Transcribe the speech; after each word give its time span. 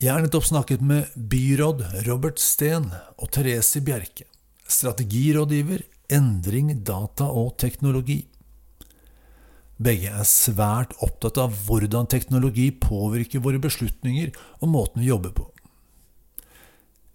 Jeg 0.00 0.14
har 0.14 0.22
nettopp 0.24 0.46
snakket 0.48 0.80
med 0.80 1.10
byråd 1.28 1.82
Robert 2.06 2.38
Steen 2.40 2.86
og 3.20 3.26
Therese 3.34 3.82
Bjerke, 3.84 4.24
strategirådgiver 4.64 5.82
Endring 6.16 6.70
data 6.88 7.26
og 7.28 7.58
teknologi. 7.60 8.22
Begge 9.76 10.14
er 10.22 10.24
svært 10.24 10.94
opptatt 11.04 11.36
av 11.44 11.52
hvordan 11.66 12.08
teknologi 12.08 12.70
påvirker 12.80 13.44
våre 13.44 13.60
beslutninger 13.60 14.32
og 14.62 14.72
måten 14.72 15.04
vi 15.04 15.10
jobber 15.10 15.36
på. 15.36 15.46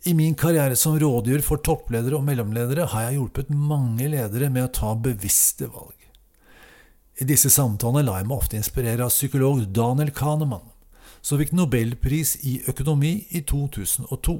I 0.05 0.13
min 0.13 0.37
karriere 0.37 0.77
som 0.77 0.99
rådgiver 1.01 1.41
for 1.41 1.65
toppledere 1.65 2.19
og 2.19 2.27
mellomledere 2.29 2.85
har 2.93 3.07
jeg 3.07 3.17
hjulpet 3.17 3.49
mange 3.49 4.11
ledere 4.13 4.51
med 4.53 4.67
å 4.67 4.73
ta 4.77 4.93
bevisste 4.93 5.71
valg. 5.73 5.97
I 7.17 7.25
disse 7.25 7.49
samtalene 7.49 8.05
lar 8.05 8.21
jeg 8.21 8.29
meg 8.29 8.37
ofte 8.37 8.61
inspirere 8.61 9.09
av 9.09 9.15
psykolog 9.15 9.65
Daniel 9.73 10.13
Kahneman 10.13 10.74
som 11.25 11.41
fikk 11.41 11.55
nobelpris 11.57 12.35
i 12.45 12.59
økonomi 12.69 13.15
i 13.33 13.41
2002. 13.49 14.35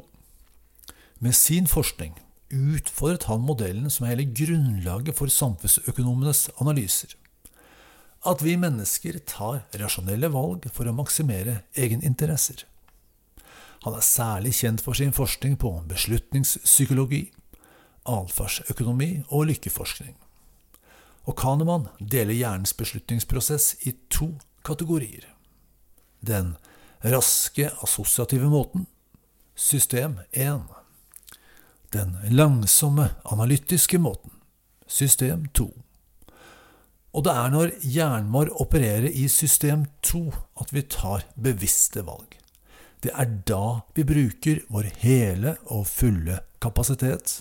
Med 1.26 1.34
sin 1.34 1.66
forskning 1.66 2.14
utfordret 2.54 3.26
han 3.26 3.42
modellen 3.42 3.90
som 3.90 4.06
er 4.06 4.14
hele 4.14 4.28
grunnlaget 4.30 5.18
for 5.18 5.32
samfunnsøkonomenes 5.34 6.50
analyser. 6.62 7.16
At 8.26 8.44
vi 8.46 8.54
mennesker 8.58 9.18
tar 9.26 9.64
rasjonelle 9.82 10.30
valg 10.34 10.68
for 10.74 10.86
å 10.86 10.94
maksimere 10.94 11.64
egeninteresser. 11.74 12.66
Han 13.86 13.98
er 13.98 14.06
særlig 14.06 14.54
kjent 14.58 14.82
for 14.82 14.98
sin 14.98 15.14
forskning 15.14 15.58
på 15.62 15.72
beslutningspsykologi, 15.90 17.24
atferdsøkonomi 18.06 19.10
og 19.30 19.50
lykkeforskning. 19.50 20.14
Og 21.26 21.38
Kahneman 21.38 21.90
deler 22.00 22.38
hjernens 22.38 22.74
beslutningsprosess 22.78 23.74
i 23.90 23.96
to 24.14 24.36
kategorier. 24.66 25.26
Den 26.22 26.56
raske 27.02 27.72
assosiative 27.82 28.50
måten. 28.50 28.86
System 29.56 30.20
1. 30.32 30.62
Den 31.92 32.18
langsomme 32.30 33.10
analytiske 33.24 34.00
måten. 34.00 34.32
System 34.88 35.48
2. 35.54 35.70
Og 37.16 37.24
det 37.24 37.32
er 37.32 37.52
når 37.54 37.72
hjernen 37.80 38.32
vår 38.34 38.52
opererer 38.62 39.08
i 39.08 39.28
system 39.32 39.86
2 40.04 40.26
at 40.60 40.74
vi 40.76 40.84
tar 40.92 41.24
bevisste 41.40 42.04
valg. 42.04 42.36
Det 43.00 43.14
er 43.16 43.30
da 43.48 43.82
vi 43.96 44.04
bruker 44.08 44.64
vår 44.74 44.90
hele 45.04 45.56
og 45.72 45.86
fulle 45.88 46.42
kapasitet. 46.60 47.40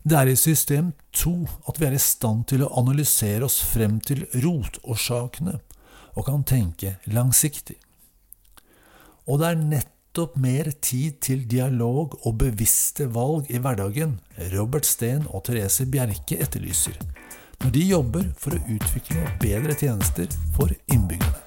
Det 0.00 0.16
er 0.16 0.30
i 0.32 0.38
system 0.38 0.94
2 1.12 1.34
at 1.68 1.80
vi 1.80 1.88
er 1.90 1.98
i 1.98 2.00
stand 2.00 2.46
til 2.48 2.64
å 2.64 2.72
analysere 2.80 3.44
oss 3.44 3.58
frem 3.66 3.98
til 4.00 4.24
rotårsakene 4.32 5.58
og 6.14 6.26
kan 6.26 6.46
tenke 6.48 6.96
langsiktig. 7.12 7.76
Og 9.30 9.38
det 9.38 9.46
er 9.46 9.60
nettopp 9.62 10.32
mer 10.42 10.66
tid 10.82 11.20
til 11.22 11.44
dialog 11.46 12.16
og 12.26 12.32
bevisste 12.40 13.04
valg 13.14 13.46
i 13.46 13.60
hverdagen 13.62 14.16
Robert 14.50 14.88
Steen 14.88 15.22
og 15.30 15.44
Therese 15.46 15.86
Bjerke 15.86 16.40
etterlyser, 16.42 16.96
når 17.62 17.70
de 17.76 17.84
jobber 17.92 18.26
for 18.34 18.56
å 18.56 18.62
utvikle 18.74 19.22
bedre 19.38 19.76
tjenester 19.78 20.26
for 20.56 20.74
innbyggerne. 20.90 21.46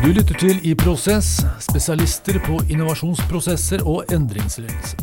Du 0.00 0.14
lytter 0.16 0.40
til 0.40 0.64
I 0.64 0.72
Prosess, 0.72 1.42
spesialister 1.60 2.40
på 2.40 2.62
innovasjonsprosesser 2.72 3.84
og 3.84 4.08
endringsledelse. 4.16 4.96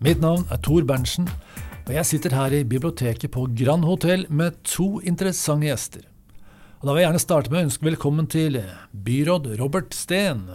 Mitt 0.00 0.24
navn 0.24 0.48
er 0.48 0.62
Tor 0.64 0.88
Berntsen. 0.88 1.28
Og 1.86 1.94
jeg 1.94 2.06
sitter 2.08 2.32
her 2.34 2.50
i 2.50 2.64
biblioteket 2.66 3.30
på 3.30 3.44
Grand 3.54 3.84
Hotell 3.86 4.24
med 4.26 4.56
to 4.66 4.96
interessante 5.06 5.68
gjester. 5.68 6.08
Og 6.80 6.88
Da 6.88 6.90
vil 6.90 7.04
jeg 7.04 7.06
gjerne 7.06 7.22
starte 7.22 7.52
med 7.52 7.60
å 7.60 7.66
ønske 7.68 7.86
velkommen 7.86 8.26
til 8.26 8.58
byråd 8.90 9.52
Robert 9.60 9.94
Steen. 9.94 10.48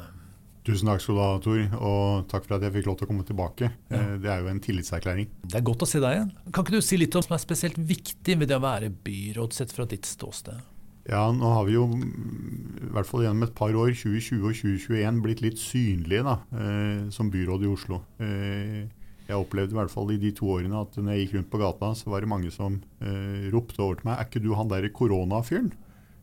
Tusen 0.68 0.92
takk 0.92 1.00
skal 1.00 1.16
du 1.16 1.22
ha, 1.24 1.30
Tor, 1.42 1.62
og 1.80 2.28
takk 2.30 2.50
for 2.50 2.58
at 2.58 2.68
jeg 2.68 2.76
fikk 2.76 2.90
lov 2.90 3.00
til 3.00 3.08
å 3.08 3.12
komme 3.14 3.24
tilbake. 3.26 3.72
Ja. 3.88 4.02
Eh, 4.02 4.12
det 4.22 4.30
er 4.34 4.44
jo 4.44 4.52
en 4.52 4.60
tillitserklæring. 4.62 5.32
Det 5.48 5.58
er 5.62 5.66
godt 5.72 5.88
å 5.88 5.90
se 5.90 6.04
deg 6.04 6.18
igjen. 6.18 6.30
Kan 6.52 6.68
ikke 6.68 6.76
du 6.76 6.84
si 6.84 7.00
litt 7.00 7.16
om 7.16 7.24
hva 7.24 7.30
som 7.32 7.40
er 7.40 7.46
spesielt 7.48 7.80
viktig 7.80 8.38
ved 8.44 8.52
det 8.52 8.60
å 8.60 8.66
være 8.68 8.92
byråd, 8.92 9.56
sett 9.56 9.72
fra 9.72 9.88
ditt 9.88 10.12
ståsted? 10.12 10.60
Ja, 11.08 11.24
nå 11.32 11.56
har 11.56 11.64
vi 11.66 11.80
jo 11.80 11.88
i 11.96 12.92
hvert 12.92 13.08
fall 13.08 13.24
gjennom 13.24 13.48
et 13.48 13.56
par 13.56 13.72
år, 13.72 13.96
2020 13.96 14.44
og 14.44 14.60
2021, 14.60 15.24
blitt 15.24 15.48
litt 15.48 15.64
synlige 15.64 16.28
da, 16.28 16.42
eh, 16.60 17.08
som 17.16 17.32
byråd 17.32 17.64
i 17.64 17.72
Oslo. 17.72 18.04
Eh, 18.20 18.84
jeg 19.28 19.38
opplevde 19.38 19.76
i 19.76 19.80
hvert 19.80 19.94
fall 19.94 20.12
i 20.14 20.20
de 20.22 20.32
to 20.36 20.50
årene 20.56 20.82
at 20.82 20.98
når 20.98 21.14
jeg 21.14 21.26
gikk 21.26 21.36
rundt 21.38 21.52
på 21.54 21.62
gata, 21.62 21.92
så 21.98 22.12
var 22.12 22.24
det 22.24 22.32
mange 22.32 22.52
som 22.54 22.80
eh, 23.04 23.48
ropte 23.54 23.80
over 23.84 24.00
til 24.00 24.10
meg 24.10 24.18
Er 24.18 24.28
ikke 24.28 24.44
du 24.44 24.52
han 24.58 24.72
der 24.72 24.90
koronafyren? 24.96 25.72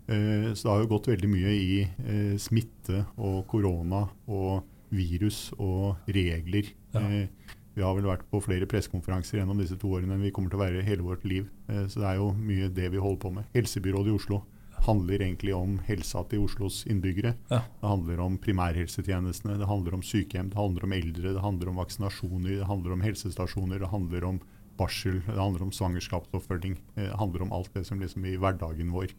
Eh, 0.09 0.51
så 0.55 0.65
det 0.65 0.73
har 0.73 0.83
jo 0.83 0.91
gått 0.95 1.11
veldig 1.13 1.31
mye 1.31 1.55
i 1.55 1.79
eh, 1.85 2.35
smitte 2.41 3.05
og 3.17 3.47
korona 3.51 4.07
og 4.27 4.67
virus 4.95 5.49
og 5.61 6.09
regler. 6.09 6.73
Ja. 6.95 7.05
Eh, 7.05 7.55
vi 7.79 7.85
har 7.87 7.95
vel 7.95 8.09
vært 8.11 8.25
på 8.27 8.41
flere 8.43 8.67
pressekonferanser 8.67 9.39
gjennom 9.39 9.61
disse 9.61 9.77
to 9.79 9.93
årene 9.95 10.17
enn 10.17 10.25
vi 10.27 10.33
kommer 10.35 10.51
til 10.51 10.59
å 10.59 10.65
være 10.65 10.87
hele 10.87 11.05
vårt 11.07 11.27
liv. 11.29 11.47
Eh, 11.71 11.85
så 11.87 12.03
det 12.03 12.09
er 12.11 12.21
jo 12.21 12.33
mye 12.35 12.71
det 12.75 12.89
vi 12.91 13.03
holder 13.03 13.23
på 13.23 13.35
med. 13.37 13.51
Helsebyrådet 13.55 14.11
i 14.11 14.17
Oslo 14.19 14.43
handler 14.87 15.23
egentlig 15.23 15.55
om 15.57 15.79
helsa 15.87 16.23
til 16.31 16.45
Oslos 16.47 16.83
innbyggere. 16.89 17.35
Ja. 17.51 17.63
Det 17.81 17.89
handler 17.89 18.21
om 18.25 18.39
primærhelsetjenestene, 18.43 19.59
det 19.61 19.69
handler 19.71 19.99
om 19.99 20.05
sykehjem, 20.05 20.53
det 20.53 20.61
handler 20.61 20.87
om 20.87 20.95
eldre, 20.97 21.33
det 21.35 21.45
handler 21.45 21.73
om 21.73 21.81
vaksinasjoner, 21.83 22.55
det 22.61 22.69
handler 22.69 22.95
om 22.97 23.05
helsestasjoner, 23.05 23.83
det 23.83 23.93
handler 23.93 24.29
om 24.29 24.41
barsel, 24.79 25.21
det 25.27 25.41
handler 25.41 25.67
om 25.67 25.75
svangerskapsoppfølging. 25.75 26.79
Eh, 26.97 27.09
det 27.09 27.19
handler 27.19 27.47
om 27.47 27.53
alt 27.53 27.75
det 27.75 27.85
som 27.89 28.01
liksom 28.01 28.27
i 28.29 28.37
hverdagen 28.39 28.95
vår 28.95 29.13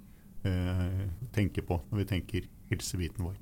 eh, 0.48 1.06
tenker 1.36 1.68
på 1.68 1.82
når 1.90 2.04
vi 2.04 2.10
tenker 2.14 2.50
helsebiten 2.72 3.28
vår. 3.28 3.38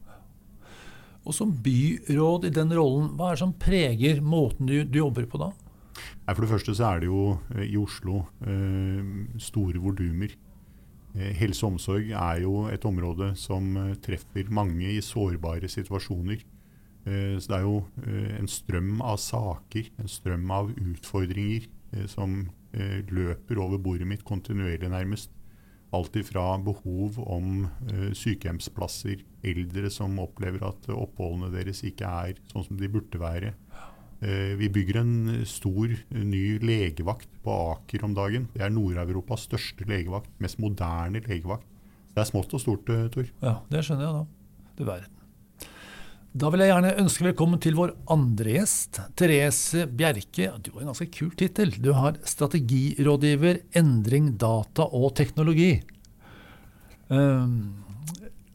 Og 1.28 1.36
Som 1.36 1.52
byråd 1.60 2.48
i 2.48 2.56
den 2.56 2.72
rollen, 2.72 3.10
hva 3.20 3.30
er 3.30 3.36
det 3.36 3.44
som 3.44 3.56
preger 3.60 4.22
måten 4.24 4.70
du, 4.70 4.78
du 4.88 5.02
jobber 5.02 5.28
på 5.28 5.42
da? 5.42 5.52
For 6.28 6.44
det 6.44 6.52
første 6.52 6.76
så 6.78 6.92
er 6.92 7.02
det 7.02 7.10
jo 7.10 7.24
eh, 7.56 7.66
i 7.68 7.78
Oslo 7.80 8.24
eh, 8.48 9.02
store 9.42 9.82
volumer. 9.84 10.36
Eh, 11.18 11.34
helse 11.40 11.66
og 11.66 11.76
omsorg 11.76 12.12
er 12.14 12.44
jo 12.44 12.68
et 12.70 12.84
område 12.86 13.32
som 13.40 13.72
eh, 13.82 13.96
treffer 14.06 14.52
mange 14.54 14.92
i 14.94 15.02
sårbare 15.02 15.70
situasjoner. 15.72 16.44
Eh, 17.08 17.38
så 17.42 17.50
det 17.50 17.58
er 17.58 17.66
jo 17.66 17.80
en 18.38 18.52
strøm 18.52 19.02
av 19.02 19.18
saker, 19.24 19.90
en 19.98 20.12
strøm 20.12 20.52
av 20.54 20.70
utfordringer 20.76 21.68
som 22.12 22.44
løper 22.78 23.58
over 23.64 23.80
bordet 23.82 24.06
mitt 24.06 24.26
kontinuerlig, 24.28 24.90
nærmest. 24.92 25.32
Alt 25.96 26.18
ifra 26.20 26.58
behov 26.60 27.16
om 27.24 27.64
sykehjemsplasser, 28.12 29.24
eldre 29.48 29.90
som 29.90 30.20
opplever 30.20 30.66
at 30.68 30.90
oppholdene 30.92 31.48
deres 31.56 31.80
ikke 31.88 32.12
er 32.28 32.42
sånn 32.52 32.68
som 32.68 32.78
de 32.78 32.92
burde 32.92 33.22
være. 33.24 33.54
Eh, 34.20 34.56
vi 34.58 34.70
bygger 34.74 35.02
en 35.04 35.44
stor, 35.46 35.92
ny 36.10 36.58
legevakt 36.64 37.30
på 37.46 37.54
Aker 37.74 38.06
om 38.08 38.16
dagen. 38.18 38.48
Det 38.56 38.64
er 38.66 38.74
Nord-Europas 38.74 39.46
største 39.46 39.86
legevakt. 39.86 40.32
Mest 40.42 40.58
moderne 40.62 41.22
legevakt. 41.22 41.68
Det 42.16 42.24
er 42.24 42.32
smått 42.32 42.56
og 42.58 42.64
stort, 42.64 42.90
eh, 42.90 43.08
Tor. 43.14 43.30
Ja, 43.44 43.60
det 43.70 43.86
skjønner 43.86 44.08
jeg 44.08 44.14
da. 44.14 44.26
Du 44.78 44.84
verden. 44.86 45.14
Da 46.38 46.50
vil 46.50 46.60
jeg 46.60 46.70
gjerne 46.70 46.98
ønske 47.02 47.26
velkommen 47.26 47.60
til 47.62 47.74
vår 47.74 47.96
andre 48.14 48.58
gjest, 48.58 49.00
Therese 49.16 49.88
Bjerke. 49.88 50.52
Du 50.62 50.72
har 50.72 50.82
en 50.82 50.92
ganske 50.92 51.10
kul 51.10 51.32
tittel. 51.32 51.72
Du 51.82 51.94
har 51.94 52.14
strategirådgiver, 52.14 53.62
endring, 53.74 54.38
data 54.38 54.84
og 54.84 55.16
teknologi. 55.16 55.82
Um, 57.10 57.87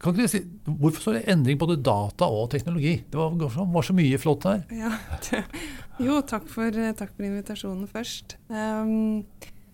kan 0.02 0.12
ikke 0.12 0.26
du 0.26 0.32
si, 0.32 0.42
Hvorfor 0.66 1.04
står 1.04 1.16
det 1.18 1.24
endring 1.30 1.58
både 1.60 1.78
data 1.78 2.26
og 2.26 2.50
teknologi? 2.50 2.96
Det 3.06 3.18
var, 3.18 3.36
var 3.76 3.86
så 3.86 3.94
mye 3.94 4.18
flott 4.18 4.46
her. 4.50 4.64
Ja, 4.74 4.92
jo, 6.02 6.18
takk 6.26 6.48
for, 6.50 6.74
takk 6.98 7.12
for, 7.14 7.26
invitasjonen 7.28 7.86
først. 7.90 8.36
Um, 8.50 9.22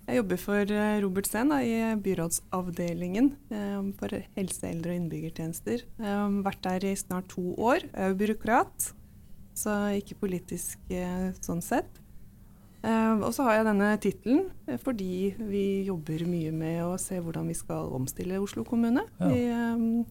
jeg 0.09 0.23
jobber 0.23 0.41
for 0.41 0.71
eh, 0.73 0.99
Robert 1.05 1.29
Steen 1.29 1.53
i 1.53 1.73
byrådsavdelingen 2.01 3.27
um, 3.53 3.91
for 3.97 4.13
helse, 4.39 4.63
eldre 4.71 4.95
og 4.95 5.01
innbyggertjenester. 5.03 5.85
Um, 6.01 6.39
vært 6.47 6.63
der 6.65 6.87
i 6.89 6.95
snart 6.97 7.29
to 7.35 7.53
år. 7.61 7.85
Jeg 7.91 8.15
er 8.15 8.17
byråkrat, 8.23 8.91
så 9.57 9.75
ikke 10.01 10.17
politisk 10.25 10.81
uh, 10.93 11.29
sånn 11.45 11.61
sett. 11.65 12.01
Uh, 12.89 13.21
og 13.21 13.33
så 13.37 13.45
har 13.45 13.59
jeg 13.59 13.67
denne 13.69 13.89
tittelen 14.01 14.45
uh, 14.69 14.79
fordi 14.81 15.35
vi 15.37 15.65
jobber 15.89 16.23
mye 16.29 16.53
med 16.57 16.79
å 16.87 16.95
se 17.01 17.19
hvordan 17.21 17.51
vi 17.51 17.57
skal 17.59 17.91
omstille 17.99 18.39
Oslo 18.41 18.65
kommune 18.65 19.05
ja. 19.19 19.29
i, 19.29 19.43
um, 19.53 20.07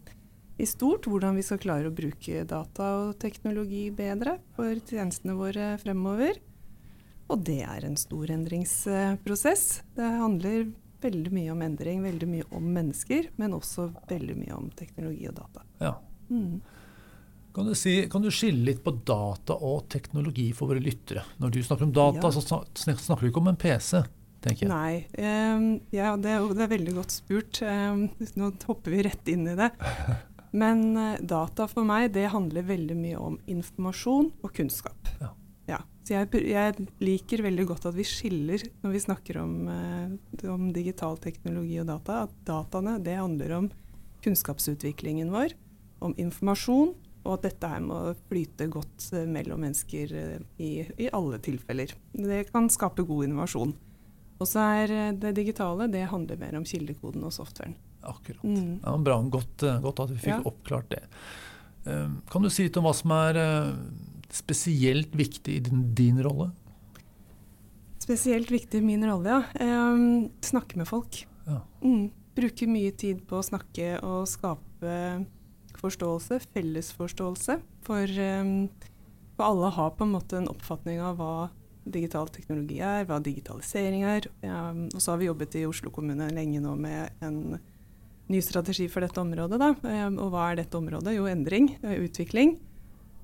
i, 0.60 0.68
stort. 0.70 1.08
Hvordan 1.10 1.40
vi 1.40 1.46
skal 1.48 1.62
klare 1.64 1.90
å 1.90 1.96
bruke 1.96 2.44
data 2.46 2.92
og 3.02 3.16
teknologi 3.24 3.88
bedre 3.96 4.38
for 4.58 4.78
tjenestene 4.78 5.38
våre 5.40 5.74
fremover. 5.82 6.38
Og 7.34 7.42
det 7.48 7.64
er 7.66 7.88
en 7.88 7.98
stor 8.00 8.30
endringsprosess. 8.32 9.66
Det 9.98 10.12
handler 10.22 10.70
veldig 11.02 11.34
mye 11.34 11.54
om 11.54 11.64
endring, 11.66 12.06
veldig 12.06 12.30
mye 12.30 12.46
om 12.56 12.70
mennesker, 12.78 13.32
men 13.42 13.56
også 13.58 13.90
veldig 14.10 14.38
mye 14.38 14.56
om 14.56 14.70
teknologi 14.78 15.28
og 15.30 15.36
data. 15.42 15.66
Ja. 15.82 15.96
Mm. 16.30 16.62
Kan 17.58 17.66
du, 17.66 17.74
si, 17.74 17.92
kan 18.06 18.22
du, 18.22 18.30
skille 18.30 18.68
litt 18.68 18.84
på 18.86 18.92
data 19.02 19.56
og 19.66 19.88
teknologi 19.90 20.52
for 20.54 20.70
våre 20.70 20.82
lyttere? 20.84 21.24
Når 21.42 21.56
du 21.56 21.64
snakker 21.66 21.88
om 21.88 21.94
data, 21.96 22.30
ja. 22.30 22.30
så 22.36 22.60
snakker 22.78 23.24
du 23.24 23.32
ikke 23.32 23.42
om 23.42 23.48
en 23.50 23.56
PC, 23.58 24.04
tenker 24.46 24.68
jeg. 24.68 24.70
Nei. 24.70 25.00
Um, 25.18 25.64
ja, 25.90 26.12
det, 26.22 26.36
er, 26.36 26.46
det, 26.54 26.62
er 26.68 26.70
veldig 26.76 26.94
godt 27.00 27.16
spurt. 27.16 27.58
Um, 27.66 28.04
nå 28.38 28.52
hopper 28.68 28.94
vi 28.94 29.00
rett 29.08 29.32
inn 29.34 29.50
i 29.50 29.56
det. 29.58 29.72
Men 30.62 30.84
uh, 31.00 31.16
data 31.18 31.66
for 31.72 31.88
meg, 31.90 32.12
det 32.14 32.28
handler 32.36 32.68
veldig 32.68 33.00
mye 33.00 33.24
om 33.32 33.40
informasjon 33.50 34.30
og 34.46 34.54
kunnskap. 34.60 35.10
Ja. 35.18 35.32
ja. 35.74 35.82
Så 36.06 36.14
jeg, 36.14 36.44
jeg, 36.54 36.88
liker 37.02 37.46
veldig 37.48 37.68
godt 37.74 37.90
at 37.90 37.98
vi 37.98 38.06
skiller 38.06 38.68
når 38.86 38.96
vi 39.00 39.04
snakker 39.08 39.42
om, 39.42 39.58
uh, 39.66 40.46
om 40.54 40.70
digital 40.78 41.18
teknologi 41.26 41.82
og 41.82 41.90
data, 41.90 42.22
at 42.30 42.38
dataene 42.54 43.00
det 43.02 43.18
handler 43.18 43.58
om 43.64 43.74
kunnskapsutviklingen 44.22 45.34
vår, 45.34 45.58
om 46.06 46.14
informasjon 46.22 46.94
og 47.26 47.34
at 47.36 47.48
dette 47.50 47.70
her 47.70 47.84
må 47.84 48.00
flyte 48.30 48.70
godt 48.72 49.10
eh, 49.16 49.28
mellom 49.30 49.62
mennesker 49.66 50.14
eh, 50.16 50.46
i, 50.64 50.72
i 51.04 51.10
alle 51.16 51.40
tilfeller. 51.44 51.92
Det 52.14 52.46
kan 52.52 52.70
skape 52.72 53.06
god 53.08 53.28
innovasjon. 53.28 53.74
Og 54.38 54.48
så 54.48 54.64
er 54.80 54.94
eh, 54.96 55.16
det 55.18 55.34
digitale 55.40 55.90
det 55.92 56.06
handler 56.12 56.40
mer 56.40 56.60
om 56.60 56.68
kildekoden 56.68 57.26
og 57.28 57.36
softwaren. 57.36 57.76
Akkurat. 58.08 58.44
Mm. 58.46 58.80
Ja, 58.84 58.94
bra, 59.04 59.18
godt, 59.28 59.66
godt, 59.84 60.06
at 60.06 60.14
vi 60.14 60.22
fikk 60.22 60.36
ja. 60.38 60.44
oppklart 60.48 60.94
det. 60.94 61.04
Kan 62.28 62.44
du 62.44 62.50
si 62.52 62.66
litt 62.66 62.78
om 62.80 62.84
hva 62.84 62.92
som 62.96 63.12
er 63.16 63.38
spesielt 64.36 65.14
viktig 65.16 65.54
i 65.56 65.62
din, 65.64 65.86
din 65.96 66.18
rolle? 66.24 66.50
Spesielt 68.04 68.52
viktig 68.52 68.80
i 68.80 68.86
min 68.86 69.04
rolle, 69.08 69.42
ja. 69.56 69.88
snakke 70.44 70.80
med 70.80 70.88
folk. 70.88 71.20
Ja. 71.48 71.62
Mm. 71.84 72.10
Bruke 72.38 72.68
mye 72.72 72.94
tid 72.96 73.24
på 73.28 73.40
å 73.40 73.48
snakke 73.48 73.98
og 74.06 74.28
skape 74.30 74.94
forståelse, 75.80 76.40
fellesforståelse. 76.56 77.60
For, 77.88 78.20
um, 78.42 78.68
for 79.38 79.48
alle 79.48 79.72
har 79.78 79.96
på 79.98 80.08
en 80.08 80.14
måte 80.16 80.40
en 80.40 80.52
oppfatning 80.52 81.02
av 81.04 81.18
hva 81.22 81.48
digital 81.88 82.28
teknologi 82.34 82.82
er, 82.84 83.08
hva 83.08 83.22
digitalisering 83.24 84.04
er. 84.08 84.28
Um, 84.44 84.86
og 84.92 85.00
så 85.00 85.14
har 85.14 85.22
vi 85.22 85.30
jobbet 85.30 85.58
i 85.60 85.66
Oslo 85.70 85.94
kommune 85.94 86.30
lenge 86.36 86.62
nå 86.64 86.76
med 86.80 87.24
en 87.24 87.60
ny 88.28 88.44
strategi 88.44 88.90
for 88.92 89.06
dette 89.06 89.22
området. 89.24 89.62
Da. 89.62 89.74
Um, 89.82 90.20
og 90.26 90.34
hva 90.34 90.52
er 90.52 90.62
dette 90.62 90.80
området? 90.80 91.16
Jo, 91.16 91.30
endring, 91.32 91.74
utvikling. 91.82 92.58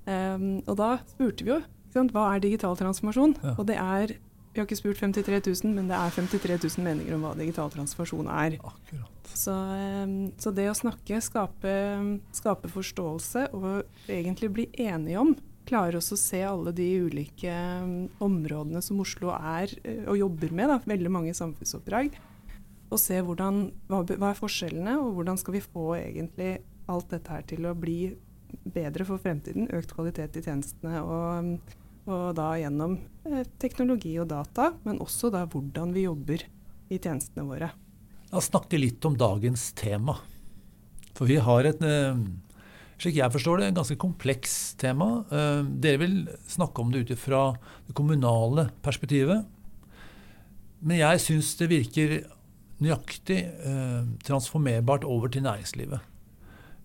Og 0.03 0.73
da 0.75 0.97
spurte 1.07 1.45
vi 1.47 1.53
jo 1.53 1.61
hva 1.93 2.25
er 2.33 2.41
digital 2.43 2.75
transformasjon? 2.75 3.35
Ja. 3.43 3.53
Og 3.55 3.67
det 3.69 3.77
er 3.79 4.15
vi 4.53 4.61
har 4.61 4.67
ikke 4.67 4.77
spurt 4.77 4.99
53 5.01 5.39
000, 5.65 5.73
men 5.73 5.87
det 5.89 5.97
er 5.97 6.13
53 6.13 6.59
000 6.61 6.85
meninger 6.85 7.15
om 7.15 7.23
hva 7.25 7.33
digital 7.39 7.71
transformasjon 7.73 8.29
er. 8.29 8.59
Så, 9.33 9.55
så, 10.37 10.51
det 10.53 10.67
å 10.69 10.75
snakke, 10.77 11.17
skape, 11.25 11.73
skape, 12.37 12.69
forståelse 12.69 13.47
og 13.57 14.11
egentlig 14.11 14.51
bli 14.53 14.67
enige 14.85 15.23
om 15.23 15.33
Klarer 15.63 15.95
også 15.95 16.17
å 16.17 16.19
se 16.19 16.41
alle 16.43 16.73
de 16.75 16.85
ulike 17.05 17.51
områdene 18.23 18.81
som 18.83 18.99
Oslo 18.99 19.29
er 19.31 19.71
eh, 19.87 20.01
og 20.11 20.17
jobber 20.19 20.51
med, 20.51 20.67
da, 20.67 20.75
veldig 20.91 21.11
mange 21.15 21.35
samfunnsoppdrag. 21.37 22.17
Og 22.91 22.99
se 22.99 23.21
hvordan, 23.23 23.69
hva, 23.87 24.01
hva 24.09 24.33
er 24.33 24.41
forskjellene, 24.41 24.97
og 24.99 25.13
hvordan 25.15 25.39
skal 25.39 25.55
vi 25.55 25.63
få 25.63 25.85
egentlig 26.01 26.49
alt 26.91 27.07
dette 27.15 27.31
her 27.31 27.47
til 27.47 27.69
å 27.69 27.71
bli 27.79 28.11
bedre 28.75 29.07
for 29.07 29.23
fremtiden. 29.23 29.69
Økt 29.71 29.95
kvalitet 29.95 30.35
i 30.35 30.43
tjenestene 30.43 30.99
og 31.07 31.71
og 32.09 32.33
da 32.35 32.49
gjennom 32.59 32.97
eh, 33.27 33.43
teknologi 33.61 34.13
og 34.19 34.29
data, 34.31 34.71
men 34.83 35.01
også 35.03 35.31
da 35.33 35.45
hvordan 35.47 35.93
vi 35.95 36.05
jobber 36.05 36.43
i 36.91 36.99
tjenestene 36.99 37.45
våre. 37.47 37.71
La 38.31 38.39
oss 38.41 38.49
snakke 38.51 38.79
litt 38.79 39.03
om 39.07 39.15
dagens 39.19 39.71
tema. 39.79 40.17
For 41.13 41.29
vi 41.29 41.37
har 41.43 41.69
et, 41.69 41.81
eh, 41.85 42.19
slik 42.99 43.19
jeg 43.21 43.33
forstår 43.35 43.61
det, 43.61 43.71
en 43.71 43.79
ganske 43.79 43.99
kompleks 44.01 44.75
tema. 44.81 45.25
Eh, 45.31 45.63
dere 45.63 46.03
vil 46.03 46.15
snakke 46.49 46.83
om 46.83 46.91
det 46.91 47.05
ut 47.05 47.17
fra 47.19 47.53
det 47.87 47.95
kommunale 47.95 48.69
perspektivet. 48.83 49.45
Men 50.83 50.99
jeg 50.99 51.23
syns 51.23 51.55
det 51.55 51.71
virker 51.71 52.23
nøyaktig 52.83 53.37
transformerbart 54.27 55.05
over 55.07 55.31
til 55.31 55.45
næringslivet 55.45 56.01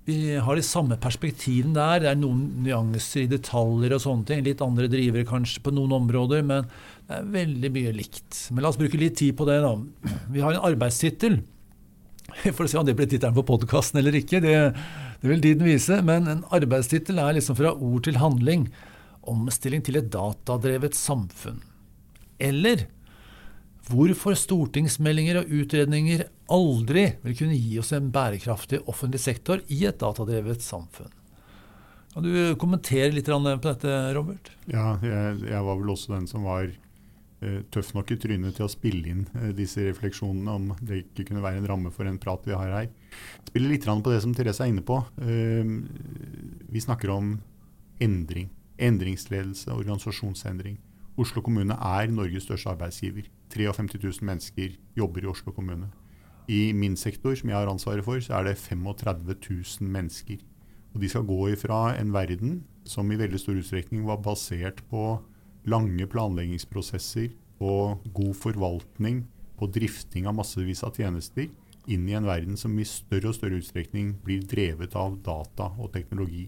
vi 0.08 0.38
har 0.40 0.56
de 0.56 0.64
samme 0.64 0.96
perspektivene 1.00 1.76
der. 1.76 2.00
Det 2.00 2.10
er 2.10 2.20
noen 2.20 2.40
nyanser 2.64 3.26
i 3.26 3.30
detaljer 3.30 3.92
og 3.92 4.00
sånne 4.00 4.24
ting. 4.30 4.40
Litt 4.46 4.62
andre 4.64 4.88
drivere 4.88 5.28
kanskje 5.28 5.60
på 5.66 5.74
noen 5.76 5.92
områder, 5.98 6.44
men 6.48 6.64
det 7.08 7.18
er 7.18 7.28
veldig 7.34 7.70
mye 7.74 7.92
likt. 7.96 8.38
Men 8.52 8.64
la 8.64 8.72
oss 8.72 8.80
bruke 8.80 9.00
litt 9.00 9.18
tid 9.20 9.36
på 9.36 9.44
det, 9.48 9.58
da. 9.64 9.74
Vi 10.32 10.44
har 10.44 10.56
en 10.56 10.64
arbeidstittel. 10.70 11.42
Vi 12.42 12.54
får 12.56 12.70
se 12.72 12.80
om 12.80 12.88
det 12.88 12.96
blir 12.96 13.08
tittelen 13.08 13.36
på 13.36 13.46
podkasten 13.48 14.00
eller 14.00 14.16
ikke. 14.16 14.40
Det, 14.44 14.54
det, 15.20 15.28
vil 15.28 15.44
tiden 15.44 15.68
vise. 15.68 16.00
Men 16.04 16.28
en 16.32 16.44
arbeidstittel 16.56 17.20
er 17.20 17.36
liksom 17.36 17.58
fra 17.60 17.74
ord 17.76 18.04
til 18.08 18.20
handling. 18.20 18.68
Omstilling 19.28 19.84
til 19.84 20.00
et 20.00 20.12
datadrevet 20.14 20.96
samfunn. 20.96 21.60
Eller 22.40 22.86
hvorfor 23.88 24.36
stortingsmeldinger 24.38 25.42
og 25.42 25.52
utredninger 25.60 26.26
aldri 26.52 27.04
vil 27.22 27.36
kunne 27.38 27.58
gi 27.58 27.78
oss 27.80 27.92
en 27.96 28.10
bærekraftig 28.12 28.82
offentlig 28.90 29.20
sektor 29.22 29.62
i 29.72 29.84
et 29.88 30.00
datadrevet 30.00 30.64
samfunn. 30.64 31.12
Kan 32.14 32.24
du 32.24 32.56
kommentere 32.58 33.12
litt 33.12 33.28
på 33.28 33.68
dette, 33.68 33.94
Robert? 34.16 34.50
Ja, 34.66 34.96
jeg, 35.04 35.42
jeg 35.46 35.64
var 35.66 35.76
vel 35.78 35.92
også 35.92 36.14
den 36.16 36.26
som 36.30 36.46
var 36.48 36.66
uh, 36.66 37.60
tøff 37.70 37.92
nok 37.94 38.10
i 38.10 38.18
trynet 38.18 38.56
til 38.56 38.66
å 38.66 38.72
spille 38.72 39.12
inn 39.12 39.26
uh, 39.36 39.52
disse 39.56 39.84
refleksjonene 39.86 40.56
om 40.56 40.72
det 40.80 41.04
ikke 41.04 41.28
kunne 41.28 41.44
være 41.44 41.60
en 41.60 41.68
ramme 41.68 41.92
for 41.94 42.08
en 42.08 42.18
prat 42.18 42.48
vi 42.48 42.56
har 42.56 42.72
her. 42.74 42.88
Spiller 43.50 43.74
litt 43.74 43.86
på 43.86 44.14
det 44.14 44.22
som 44.24 44.34
Therese 44.34 44.64
er 44.64 44.72
inne 44.72 44.86
på. 44.88 44.98
Uh, 45.20 45.84
vi 46.72 46.82
snakker 46.82 47.12
om 47.14 47.36
endring. 48.02 48.50
Endringsledelse, 48.78 49.70
organisasjonsendring. 49.74 50.78
Oslo 51.18 51.42
kommune 51.42 51.74
er 51.74 52.12
Norges 52.14 52.44
største 52.46 52.70
arbeidsgiver. 52.70 53.26
53 53.50 53.98
000 53.98 54.26
mennesker 54.28 54.76
jobber 54.96 55.24
i 55.24 55.30
Oslo 55.32 55.52
kommune. 55.52 55.88
I 56.48 56.72
min 56.72 56.94
sektor, 56.96 57.34
som 57.34 57.50
jeg 57.50 57.58
har 57.58 57.68
ansvaret 57.68 58.04
for, 58.06 58.20
så 58.22 58.38
er 58.38 58.46
det 58.46 58.58
35 58.58 59.34
000 59.50 59.90
mennesker. 59.90 60.38
Og 60.94 61.02
de 61.02 61.08
skal 61.10 61.26
gå 61.26 61.48
ifra 61.52 61.96
en 61.98 62.12
verden 62.14 62.62
som 62.88 63.10
i 63.10 63.18
veldig 63.18 63.40
stor 63.42 63.58
utstrekning 63.58 64.06
var 64.06 64.22
basert 64.24 64.80
på 64.88 65.18
lange 65.68 66.06
planleggingsprosesser, 66.06 67.34
på 67.58 67.72
god 68.14 68.34
forvaltning, 68.38 69.24
på 69.58 69.66
drifting 69.74 70.28
av 70.30 70.38
massevis 70.38 70.84
av 70.86 70.94
tjenester, 70.94 71.50
inn 71.90 72.06
i 72.08 72.14
en 72.14 72.28
verden 72.28 72.56
som 72.56 72.76
i 72.78 72.86
større 72.86 73.32
og 73.32 73.36
større 73.36 73.58
utstrekning 73.58 74.14
blir 74.24 74.46
drevet 74.46 74.94
av 74.96 75.18
data 75.26 75.72
og 75.80 75.90
teknologi. 75.96 76.46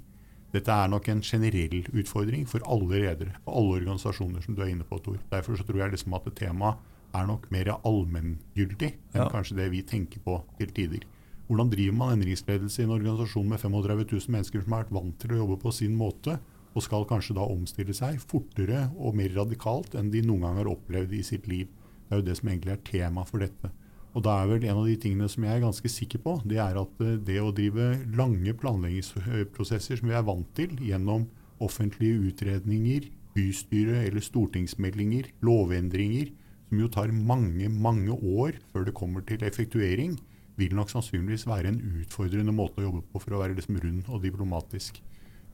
Dette 0.50 0.74
er 0.74 0.88
nok 0.90 1.06
en 1.12 1.20
generell 1.22 1.84
utfordring 1.94 2.46
for 2.50 2.64
alle 2.66 3.04
redere 3.04 3.36
og 3.44 3.52
alle 3.54 3.76
organisasjoner, 3.80 4.42
som 4.42 4.56
du 4.56 4.64
er 4.64 4.72
inne 4.72 4.86
på, 4.86 4.98
Tor. 5.04 5.20
Derfor 5.30 5.58
så 5.58 5.66
tror 5.66 5.84
jeg 5.84 5.94
liksom 5.94 6.16
at 6.18 6.26
temaet 6.38 6.80
er 7.14 7.26
nok 7.26 7.46
mer 7.54 7.72
allmenngyldig 7.76 8.90
enn 8.90 9.24
ja. 9.24 9.28
kanskje 9.30 9.58
det 9.58 9.70
vi 9.72 9.82
tenker 9.86 10.22
på 10.24 10.40
til 10.58 10.72
tider. 10.74 11.06
Hvordan 11.50 11.70
driver 11.72 11.96
man 11.98 12.14
endringsledelse 12.14 12.82
i 12.82 12.86
en 12.86 12.94
organisasjon 12.94 13.48
med 13.50 13.58
35 13.58 14.04
000 14.12 14.34
mennesker 14.36 14.62
som 14.62 14.74
har 14.74 14.84
vært 14.84 14.94
vant 14.94 15.16
til 15.18 15.34
å 15.34 15.40
jobbe 15.40 15.58
på 15.64 15.72
sin 15.74 15.96
måte, 15.98 16.36
og 16.70 16.84
skal 16.86 17.06
kanskje 17.10 17.34
da 17.34 17.46
omstille 17.50 17.94
seg 17.98 18.20
fortere 18.22 18.84
og 18.94 19.16
mer 19.18 19.32
radikalt 19.34 19.96
enn 19.98 20.12
de 20.12 20.22
noen 20.22 20.46
gang 20.46 20.60
har 20.60 20.70
opplevd 20.70 21.16
i 21.18 21.24
sitt 21.26 21.48
liv? 21.50 21.66
Det 22.06 22.14
er 22.14 22.22
jo 22.22 22.26
det 22.28 22.36
som 22.38 22.50
egentlig 22.52 22.76
er 22.76 22.84
tema 22.86 23.26
for 23.26 23.42
dette. 23.42 23.72
Og 24.10 24.24
da 24.26 24.40
er 24.40 24.48
vel 24.50 24.64
en 24.66 24.80
av 24.80 24.88
de 24.88 24.96
tingene 24.98 25.28
som 25.30 25.44
jeg 25.46 25.54
er 25.54 25.62
ganske 25.62 25.90
sikker 25.92 26.22
på, 26.24 26.34
det 26.48 26.58
er 26.58 26.78
at 26.80 27.02
eh, 27.04 27.18
det 27.26 27.38
å 27.42 27.52
drive 27.54 27.92
lange 28.18 28.54
planleggingsprosesser 28.58 30.00
som 30.00 30.10
vi 30.10 30.16
er 30.18 30.26
vant 30.26 30.48
til 30.58 30.74
gjennom 30.82 31.28
offentlige 31.62 32.18
utredninger, 32.30 33.06
bystyre 33.36 34.00
eller 34.08 34.24
stortingsmeldinger, 34.24 35.30
lovendringer, 35.46 36.32
som 36.70 36.82
jo 36.82 36.88
tar 36.90 37.12
mange, 37.14 37.68
mange 37.70 38.14
år 38.14 38.58
før 38.72 38.88
det 38.88 38.96
kommer 38.98 39.22
til 39.26 39.42
effektuering, 39.46 40.16
vil 40.58 40.74
nok 40.76 40.90
sannsynligvis 40.92 41.46
være 41.48 41.70
en 41.70 41.80
utfordrende 42.02 42.54
måte 42.54 42.82
å 42.82 42.88
jobbe 42.88 43.04
på 43.12 43.22
for 43.22 43.36
å 43.36 43.40
være 43.44 43.56
liksom 43.58 43.78
rund 43.80 44.10
og 44.10 44.24
diplomatisk. 44.26 44.98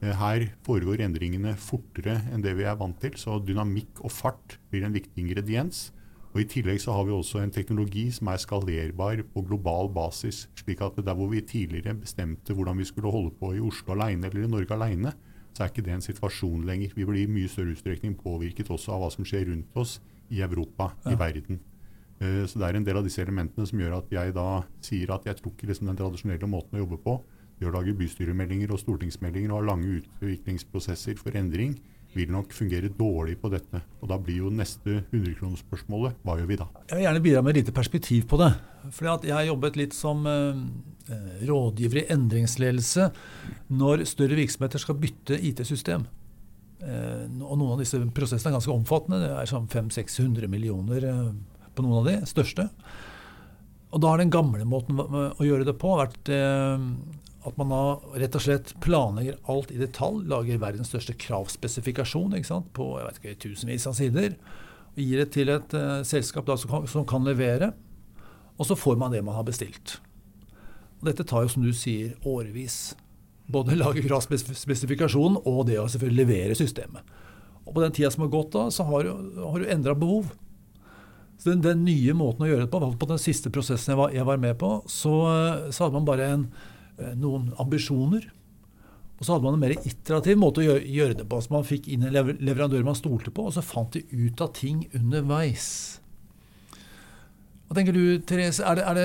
Eh, 0.01 0.13
her 0.17 0.49
foregår 0.67 1.05
endringene 1.05 1.55
fortere 1.61 2.19
enn 2.33 2.45
det 2.45 2.57
vi 2.59 2.67
er 2.69 2.79
vant 2.81 2.99
til, 3.01 3.17
så 3.21 3.39
dynamikk 3.41 4.03
og 4.05 4.13
fart 4.13 4.59
blir 4.73 4.87
en 4.87 4.97
viktig 4.97 5.25
ingrediens. 5.25 5.91
Og 6.37 6.43
I 6.43 6.49
tillegg 6.53 6.83
så 6.83 6.93
har 6.93 7.07
vi 7.09 7.15
også 7.17 7.41
en 7.41 7.53
teknologi 7.55 8.11
som 8.13 8.29
er 8.29 8.41
skalerbar 8.43 9.23
på 9.33 9.43
global 9.49 9.89
basis. 9.89 10.51
slik 10.53 10.83
at 10.85 10.99
der 11.01 11.15
hvor 11.17 11.31
vi 11.33 11.41
tidligere 11.41 11.95
bestemte 11.97 12.53
hvordan 12.53 12.77
vi 12.77 12.85
skulle 12.85 13.11
holde 13.11 13.31
på 13.41 13.55
i 13.55 13.61
Oslo 13.61 13.95
alene 13.95 14.27
eller 14.27 14.45
i 14.45 14.51
Norge 14.51 14.75
alene, 14.75 15.15
så 15.55 15.63
er 15.63 15.71
ikke 15.73 15.87
det 15.87 15.95
en 15.95 16.05
situasjon 16.05 16.67
lenger. 16.69 16.93
Vi 16.95 17.07
blir 17.09 17.23
i 17.23 17.33
mye 17.33 17.49
større 17.49 17.73
utstrekning 17.73 18.19
påvirket 18.21 18.69
også 18.69 18.93
av 18.93 19.01
hva 19.01 19.11
som 19.15 19.25
skjer 19.25 19.49
rundt 19.49 19.81
oss 19.81 19.97
i 20.29 20.43
Europa, 20.45 20.91
ja. 21.07 21.15
i 21.15 21.19
verden. 21.19 21.63
Uh, 22.21 22.45
så 22.45 22.61
det 22.61 22.69
er 22.69 22.77
en 22.77 22.85
del 22.85 23.01
av 23.01 23.09
disse 23.09 23.23
elementene 23.25 23.65
som 23.65 23.81
gjør 23.81 23.97
at 24.03 24.13
jeg 24.13 24.37
da 24.37 24.63
sier 24.85 25.15
at 25.17 25.25
jeg 25.25 25.41
tror 25.41 25.57
ikke 25.57 25.71
liksom 25.73 25.89
den 25.89 25.97
tradisjonelle 25.97 26.53
måten 26.53 26.77
å 26.77 26.85
jobbe 26.85 27.01
på, 27.01 27.17
det 27.57 27.71
å 27.71 27.73
lage 27.73 27.97
bystyremeldinger 27.97 28.77
og 28.77 28.83
stortingsmeldinger 28.85 29.55
og 29.55 29.63
ha 29.63 29.71
lange 29.71 30.03
utviklingsprosesser 30.03 31.17
for 31.17 31.33
endring, 31.33 31.79
vil 32.17 32.33
nok 32.33 32.55
fungere 32.57 32.91
dårlig 32.93 33.37
på 33.43 33.51
dette. 33.53 33.83
Og 34.01 34.11
Da 34.11 34.19
blir 34.19 34.43
jo 34.45 34.53
neste 34.53 35.03
100-kronersspørsmålet 35.13 36.21
hva 36.25 36.37
gjør 36.41 36.51
vi 36.51 36.59
da? 36.61 36.69
Jeg 36.89 36.99
vil 36.99 37.07
gjerne 37.07 37.25
bidra 37.25 37.43
med 37.45 37.55
et 37.55 37.61
lite 37.63 37.77
perspektiv 37.77 38.27
på 38.31 38.41
det. 38.41 38.53
Fordi 38.91 39.13
at 39.13 39.27
Jeg 39.29 39.37
har 39.37 39.49
jobbet 39.51 39.81
litt 39.81 39.97
som 39.97 40.27
eh, 40.31 40.63
rådgiver 41.47 42.03
i 42.03 42.07
endringsledelse 42.15 43.11
når 43.77 44.07
større 44.09 44.39
virksomheter 44.39 44.83
skal 44.83 44.99
bytte 45.03 45.39
IT-system. 45.39 46.07
Eh, 46.81 47.27
og 47.41 47.59
Noen 47.59 47.75
av 47.75 47.83
disse 47.83 48.01
prosessene 48.15 48.53
er 48.53 48.59
ganske 48.59 48.75
omfattende. 48.75 49.21
Det 49.25 49.35
er 49.35 49.53
sånn 49.53 49.69
500-600 49.73 50.51
millioner 50.53 51.07
eh, 51.11 51.29
på 51.77 51.85
noen 51.85 52.01
av 52.01 52.11
de 52.11 52.17
største. 52.29 52.69
Og 53.95 54.03
da 54.03 54.11
har 54.13 54.21
den 54.21 54.33
gamle 54.35 54.65
måten 54.69 54.99
å 54.99 55.47
gjøre 55.47 55.67
det 55.69 55.77
på 55.81 55.95
vært 55.97 56.33
eh, 56.33 56.89
at 57.47 57.59
man 57.61 57.71
da 57.71 57.83
rett 58.19 58.37
og 58.37 58.43
slett 58.43 58.73
planlegger 58.83 59.39
alt 59.53 59.71
i 59.71 59.79
detalj, 59.79 60.25
lager 60.31 60.61
verdens 60.63 60.91
største 60.91 61.15
kravspesifikasjon 61.21 62.35
på 62.75 62.87
jeg 62.99 63.07
vet 63.07 63.21
ikke, 63.21 63.37
tusenvis 63.47 63.87
av 63.87 63.97
sider, 63.99 64.37
og 64.97 65.03
gir 65.05 65.23
det 65.23 65.29
til 65.37 65.53
et 65.53 65.77
uh, 65.77 66.01
selskap 66.07 66.47
da, 66.49 66.57
som, 66.59 66.73
kan, 66.73 66.89
som, 66.91 67.07
kan, 67.09 67.27
levere, 67.27 67.71
og 68.57 68.67
så 68.67 68.77
får 68.79 68.97
man 68.99 69.13
det 69.15 69.23
man 69.25 69.37
har 69.37 69.47
bestilt. 69.47 69.99
Og 70.99 71.11
dette 71.11 71.27
tar 71.29 71.45
jo, 71.45 71.53
som 71.53 71.67
du 71.67 71.73
sier, 71.77 72.17
årevis. 72.27 72.97
Både 73.53 73.77
lage 73.79 74.03
kravspesifikasjonen 74.07 75.39
og 75.45 75.67
det 75.69 75.79
å 75.79 75.87
selvfølgelig 75.93 76.25
levere 76.25 76.59
systemet. 76.59 77.05
Og 77.67 77.75
på 77.75 77.83
den 77.83 77.95
tida 77.95 78.11
som 78.15 78.25
har 78.25 78.33
gått 78.33 78.55
da, 78.55 78.69
så 78.73 78.87
har, 78.89 79.11
har 79.11 79.61
du 79.61 79.71
endra 79.71 79.95
behov. 79.99 80.33
Så 81.37 81.51
den, 81.51 81.61
den, 81.63 81.85
nye 81.85 82.15
måten 82.17 82.47
å 82.47 82.49
gjøre 82.49 82.65
det 82.65 82.73
på, 82.73 82.81
på 82.97 83.11
den 83.11 83.21
siste 83.21 83.53
prosessen 83.53 83.93
jeg 83.93 84.01
var, 84.01 84.15
jeg 84.15 84.27
var 84.27 84.41
med 84.41 84.57
på, 84.61 84.71
så, 84.89 85.13
så, 85.69 85.85
hadde 85.85 85.99
man 85.99 86.09
bare 86.09 86.31
en, 86.33 86.47
eh, 86.49 86.73
noen 87.19 87.53
ambisjoner. 87.63 88.29
Og 89.17 89.25
så 89.25 89.33
hadde 89.33 89.47
man 89.47 89.57
en 89.57 89.63
mer 89.63 89.75
iterativ 89.89 90.37
måte 90.41 90.61
å 90.61 90.77
gjøre, 90.77 91.17
det 91.17 91.25
på. 91.29 91.39
Altså 91.39 91.55
man 91.55 91.65
fikk 91.65 91.89
inn 91.93 92.05
en 92.05 92.13
leverandør 92.13 92.85
man 92.85 92.99
stolte 92.99 93.33
på, 93.33 93.49
og 93.49 93.55
så 93.57 93.65
fant 93.65 93.97
de 93.97 94.05
ut 94.13 94.43
av 94.45 94.53
ting 94.57 94.85
underveis. 94.97 95.69
Hva 97.67 97.79
tenker 97.79 97.97
du, 97.97 98.19
Therese? 98.29 98.61
Er 98.63 98.79
det, 98.79 98.85
er 98.87 98.99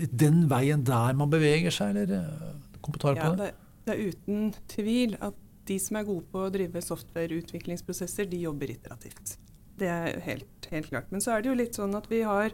det 0.00 0.10
den 0.20 0.42
veien 0.50 0.82
der 0.84 1.14
man 1.16 1.30
beveger 1.32 1.72
seg, 1.74 1.96
eller 1.96 2.56
Kommentar 2.82 3.16
på 3.18 3.30
ja, 3.30 3.34
det? 3.36 3.46
det? 3.46 3.68
Det 3.88 3.94
er 3.94 4.10
uten 4.10 4.50
tvil 4.68 5.14
at 5.24 5.36
de 5.68 5.76
som 5.80 5.98
er 6.00 6.06
gode 6.08 6.26
på 6.32 6.42
å 6.44 6.52
drive 6.52 6.82
softwareutviklingsprosesser, 6.84 8.28
de 8.28 8.42
jobber 8.42 8.72
iterativt. 8.72 9.36
Det 9.78 9.88
er 9.88 10.18
helt, 10.24 10.68
helt, 10.72 10.88
klart. 10.90 11.10
Men 11.12 11.22
så 11.22 11.34
er 11.34 11.44
det 11.44 11.52
jo 11.52 11.58
litt 11.58 11.78
sånn 11.78 11.94
at 11.96 12.08
vi 12.10 12.22
har 12.26 12.52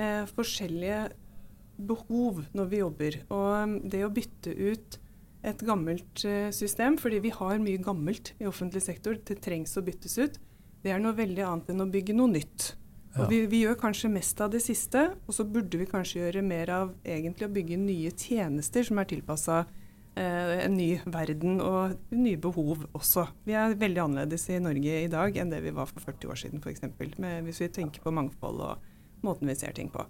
eh, 0.00 0.24
forskjellige 0.30 1.00
behov 1.78 2.42
når 2.56 2.70
vi 2.72 2.82
jobber. 2.82 3.20
Og 3.34 3.46
um, 3.62 3.76
det 3.86 4.02
å 4.06 4.12
bytte 4.12 4.54
ut 4.54 4.98
et 5.46 5.62
gammelt 5.62 6.24
eh, 6.26 6.50
system, 6.54 6.96
fordi 6.98 7.20
vi 7.22 7.30
har 7.30 7.62
mye 7.62 7.78
gammelt 7.82 8.32
i 8.42 8.48
offentlig 8.50 8.82
sektor, 8.82 9.16
det 9.22 9.38
trengs 9.44 9.76
å 9.78 9.84
byttes 9.86 10.18
ut, 10.18 10.38
det 10.82 10.90
er 10.90 11.02
noe 11.02 11.14
veldig 11.14 11.44
annet 11.46 11.70
enn 11.72 11.84
å 11.84 11.90
bygge 11.90 12.16
noe 12.18 12.32
nytt. 12.32 12.72
Ja. 13.14 13.22
Og 13.22 13.30
vi, 13.30 13.44
vi, 13.50 13.62
gjør 13.62 13.78
kanskje 13.78 14.10
mest 14.12 14.42
av 14.42 14.50
det 14.52 14.60
siste, 14.64 15.12
og 15.26 15.36
så 15.36 15.46
burde 15.46 15.78
vi 15.78 15.86
kanskje 15.88 16.24
gjøre 16.24 16.42
mer 16.44 16.74
av 16.74 16.90
egentlig 17.06 17.46
å 17.46 17.54
bygge 17.54 17.78
nye 17.80 18.10
tjenester 18.18 18.86
som 18.86 18.98
er 19.00 19.08
tilpassa 19.10 19.62
Eh, 20.18 20.64
en 20.64 20.74
ny 20.74 20.96
verden 21.06 21.60
og 21.62 21.94
nye 22.10 22.38
behov 22.42 22.86
også. 22.96 23.28
Vi 23.46 23.54
er 23.54 23.76
veldig 23.78 24.00
annerledes 24.02 24.48
i 24.50 24.56
Norge 24.62 25.02
i 25.04 25.10
dag 25.12 25.36
enn 25.38 25.52
det 25.52 25.60
vi 25.62 25.74
var 25.76 25.86
for 25.90 26.02
40 26.02 26.32
år 26.32 26.40
siden 26.40 26.62
f.eks. 26.64 26.82
Hvis 27.46 27.60
vi 27.62 27.68
tenker 27.76 28.02
på 28.02 28.14
mangfold 28.16 28.64
og 28.66 28.88
måten 29.22 29.50
vi 29.50 29.54
ser 29.58 29.76
ting 29.76 29.92
på. 29.94 30.02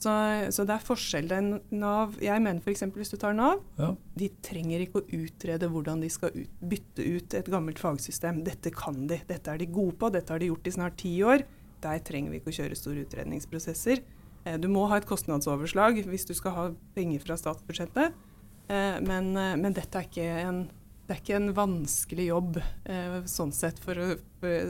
Så, 0.00 0.12
så 0.54 0.64
det 0.64 0.72
er 0.78 0.84
forskjell. 0.84 1.32
Nav, 1.76 2.14
jeg 2.24 2.40
mener 2.40 2.64
f.eks. 2.64 2.86
hvis 2.94 3.12
du 3.12 3.18
tar 3.20 3.34
Nav, 3.36 3.60
ja. 3.76 3.90
de 4.16 4.30
trenger 4.40 4.86
ikke 4.86 5.02
å 5.02 5.18
utrede 5.18 5.68
hvordan 5.68 6.00
de 6.00 6.08
skal 6.12 6.32
ut, 6.32 6.54
bytte 6.72 7.04
ut 7.04 7.36
et 7.36 7.50
gammelt 7.52 7.82
fagsystem. 7.82 8.40
Dette 8.46 8.72
kan 8.72 9.02
de. 9.10 9.20
Dette 9.28 9.52
er 9.52 9.60
de 9.60 9.68
gode 9.68 9.98
på. 10.00 10.08
Dette 10.14 10.32
har 10.32 10.40
de 10.40 10.48
gjort 10.48 10.70
i 10.70 10.72
snart 10.78 10.96
ti 11.02 11.12
år. 11.26 11.44
Der 11.84 12.00
trenger 12.04 12.32
vi 12.32 12.40
ikke 12.40 12.52
å 12.52 12.58
kjøre 12.62 12.80
store 12.80 13.04
utredningsprosesser. 13.04 14.00
Eh, 14.44 14.56
du 14.60 14.68
må 14.72 14.86
ha 14.88 14.96
et 15.00 15.08
kostnadsoverslag 15.08 16.00
hvis 16.08 16.28
du 16.28 16.34
skal 16.36 16.56
ha 16.56 16.66
penger 16.96 17.24
fra 17.24 17.36
statsbudsjettet. 17.40 18.16
Eh, 18.72 18.98
men, 19.04 19.34
eh, 19.36 19.56
men, 19.60 19.76
dette 19.76 20.00
er 20.00 20.08
ikke 20.08 20.28
en, 20.46 20.62
det 21.04 21.16
er 21.16 21.24
ikke 21.24 21.40
en 21.42 21.52
vanskelig 21.56 22.30
jobb 22.30 22.60
sånn 23.28 23.52
sett. 23.52 23.80
For, 23.82 23.98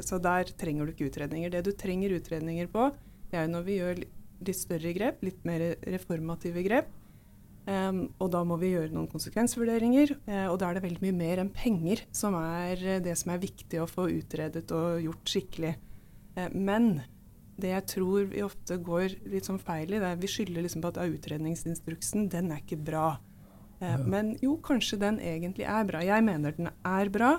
så 0.03 0.19
der 0.23 0.51
trenger 0.59 0.89
du 0.89 0.95
ikke 0.95 1.11
utredninger. 1.11 1.53
Det 1.53 1.69
du 1.69 1.77
trenger 1.77 2.17
utredninger 2.17 2.71
på, 2.73 2.89
det 3.31 3.39
er 3.39 3.47
jo 3.47 3.55
når 3.55 3.67
vi 3.67 3.77
gjør 3.77 4.01
litt 4.47 4.59
større 4.59 4.95
grep, 4.97 5.23
litt 5.27 5.45
mer 5.49 5.75
reformative 5.85 6.65
grep. 6.67 6.91
Um, 7.71 8.07
og 8.19 8.31
da 8.33 8.41
må 8.49 8.57
vi 8.59 8.73
gjøre 8.73 8.95
noen 8.95 9.11
konsekvensvurderinger. 9.13 10.15
Uh, 10.25 10.49
og 10.49 10.59
da 10.63 10.71
er 10.71 10.79
det 10.79 10.87
veldig 10.87 11.05
mye 11.05 11.19
mer 11.19 11.43
enn 11.43 11.53
penger 11.55 12.03
som 12.17 12.35
er 12.39 12.81
uh, 12.81 12.99
det 13.05 13.15
som 13.21 13.35
er 13.35 13.43
viktig 13.43 13.83
å 13.83 13.89
få 13.91 14.09
utredet 14.11 14.65
og 14.75 15.05
gjort 15.05 15.35
skikkelig. 15.35 15.75
Uh, 16.39 16.49
men 16.57 16.95
det 17.61 17.75
jeg 17.75 17.87
tror 17.93 18.29
vi 18.31 18.45
ofte 18.45 18.79
går 18.81 19.19
litt 19.29 19.49
sånn 19.49 19.61
feil 19.61 19.93
i, 19.93 20.01
det 20.01 20.15
er 20.15 20.21
vi 20.21 20.31
skylder 20.31 20.65
liksom 20.65 20.83
på 20.85 20.93
at 20.95 21.03
utredningsinstruksen 21.05 22.31
den 22.33 22.55
er 22.55 22.63
ikke 22.65 22.81
bra. 22.81 23.11
Eh, 23.81 24.01
men 24.07 24.35
jo, 24.45 24.57
kanskje 24.65 25.01
den 25.01 25.21
egentlig 25.25 25.67
er 25.69 25.87
bra. 25.89 26.03
Jeg 26.05 26.25
mener 26.27 26.57
den 26.57 26.71
er 26.87 27.13
bra, 27.13 27.33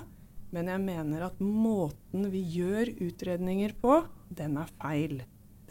men 0.52 0.70
jeg 0.72 0.82
mener 0.84 1.28
at 1.28 1.38
måten 1.42 2.28
vi 2.32 2.42
gjør 2.56 2.92
utredninger 3.06 3.76
på, 3.82 4.02
den 4.30 4.58
er 4.60 4.72
feil. 4.82 5.22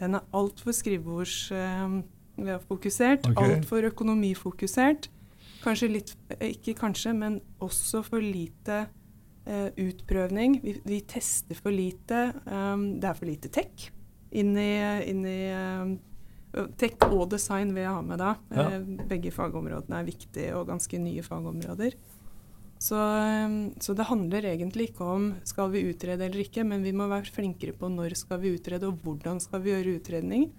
Den 0.02 0.18
er 0.18 0.24
altfor 0.34 0.74
skrivebordsfokusert, 0.74 3.26
eh, 3.26 3.30
okay. 3.30 3.46
altfor 3.46 3.86
økonomifokusert. 3.92 5.06
Kanskje 5.62 5.88
litt, 5.92 6.10
eh, 6.34 6.50
ikke 6.56 6.74
kanskje, 6.80 7.12
men 7.14 7.38
også 7.62 8.02
for 8.02 8.18
lite 8.18 8.90
uh, 9.46 9.70
utprøvning. 9.78 10.58
Vi, 10.64 10.80
vi, 10.84 11.00
tester 11.06 11.54
for 11.58 11.70
lite. 11.70 12.32
Um, 12.46 13.00
det 13.00 13.08
er 13.10 13.14
for 13.18 13.26
lite 13.30 13.48
tech 13.54 13.90
inn 14.32 14.56
i, 14.56 14.72
inn 15.10 15.24
i 15.28 15.52
um, 15.52 16.00
Tech 16.76 17.00
og 17.06 17.30
design 17.32 17.70
vil 17.72 17.82
jeg 17.86 17.94
ha 17.96 18.00
med 18.04 18.18
da. 18.20 18.34
Ja. 18.52 18.76
Begge 19.08 19.30
fagområdene 19.32 20.02
er 20.02 20.04
viktige 20.04 20.52
og 20.58 20.66
ganske 20.68 20.98
nye 21.00 21.22
fagområder. 21.24 21.94
Så, 22.82 22.98
eh, 22.98 23.52
så, 23.80 23.94
det 23.94 24.08
handler 24.08 24.48
egentlig 24.50 24.90
ikke 24.90 25.06
om 25.06 25.28
skal 25.46 25.70
vi 25.70 25.84
utrede 25.92 26.26
eller 26.26 26.42
ikke, 26.42 26.64
men 26.66 26.82
vi 26.82 26.94
må 26.96 27.06
være 27.10 27.30
flinkere 27.30 27.76
på 27.78 27.90
når 27.92 28.16
skal 28.18 28.42
vi 28.42 28.56
utrede 28.56 28.88
og 28.90 28.98
hvordan 29.04 29.38
skal 29.42 29.62
vi 29.62 29.70
gjøre 29.70 29.94
utredning. 30.00 30.50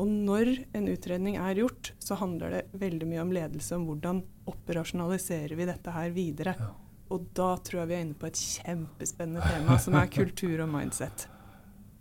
Og 0.00 0.08
når 0.08 0.52
en 0.76 0.90
utredning 0.92 1.38
er 1.40 1.62
gjort, 1.62 1.92
så 2.00 2.18
handler 2.20 2.52
det 2.54 2.60
veldig 2.80 3.08
mye 3.08 3.24
om 3.24 3.32
ledelse, 3.34 3.74
om 3.76 3.88
hvordan 3.88 4.22
operasjonaliserer 4.48 5.56
vi 5.56 5.68
dette 5.68 5.96
her 5.96 6.12
videre. 6.14 6.54
Ja. 6.60 6.70
Og 7.10 7.26
da 7.34 7.50
tror 7.64 7.82
jeg 7.82 7.90
vi 7.90 7.96
er 7.96 8.04
inne 8.04 8.20
på 8.20 8.28
et 8.28 8.38
kjempespennende 8.38 9.42
tema, 9.48 9.80
som 9.82 9.96
er 9.98 10.12
kultur 10.20 10.64
og 10.64 10.74
mindset. 10.76 11.28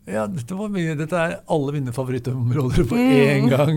Ja, 0.09 0.23
dette 0.25 0.55
var 0.57 0.71
mye. 0.73 0.95
Dette 0.97 1.17
er 1.21 1.33
alle 1.53 1.73
mine 1.75 1.91
favorittområder 1.93 2.85
på 2.89 2.97
én 2.97 3.43
mm, 3.43 3.49
gang. 3.51 3.75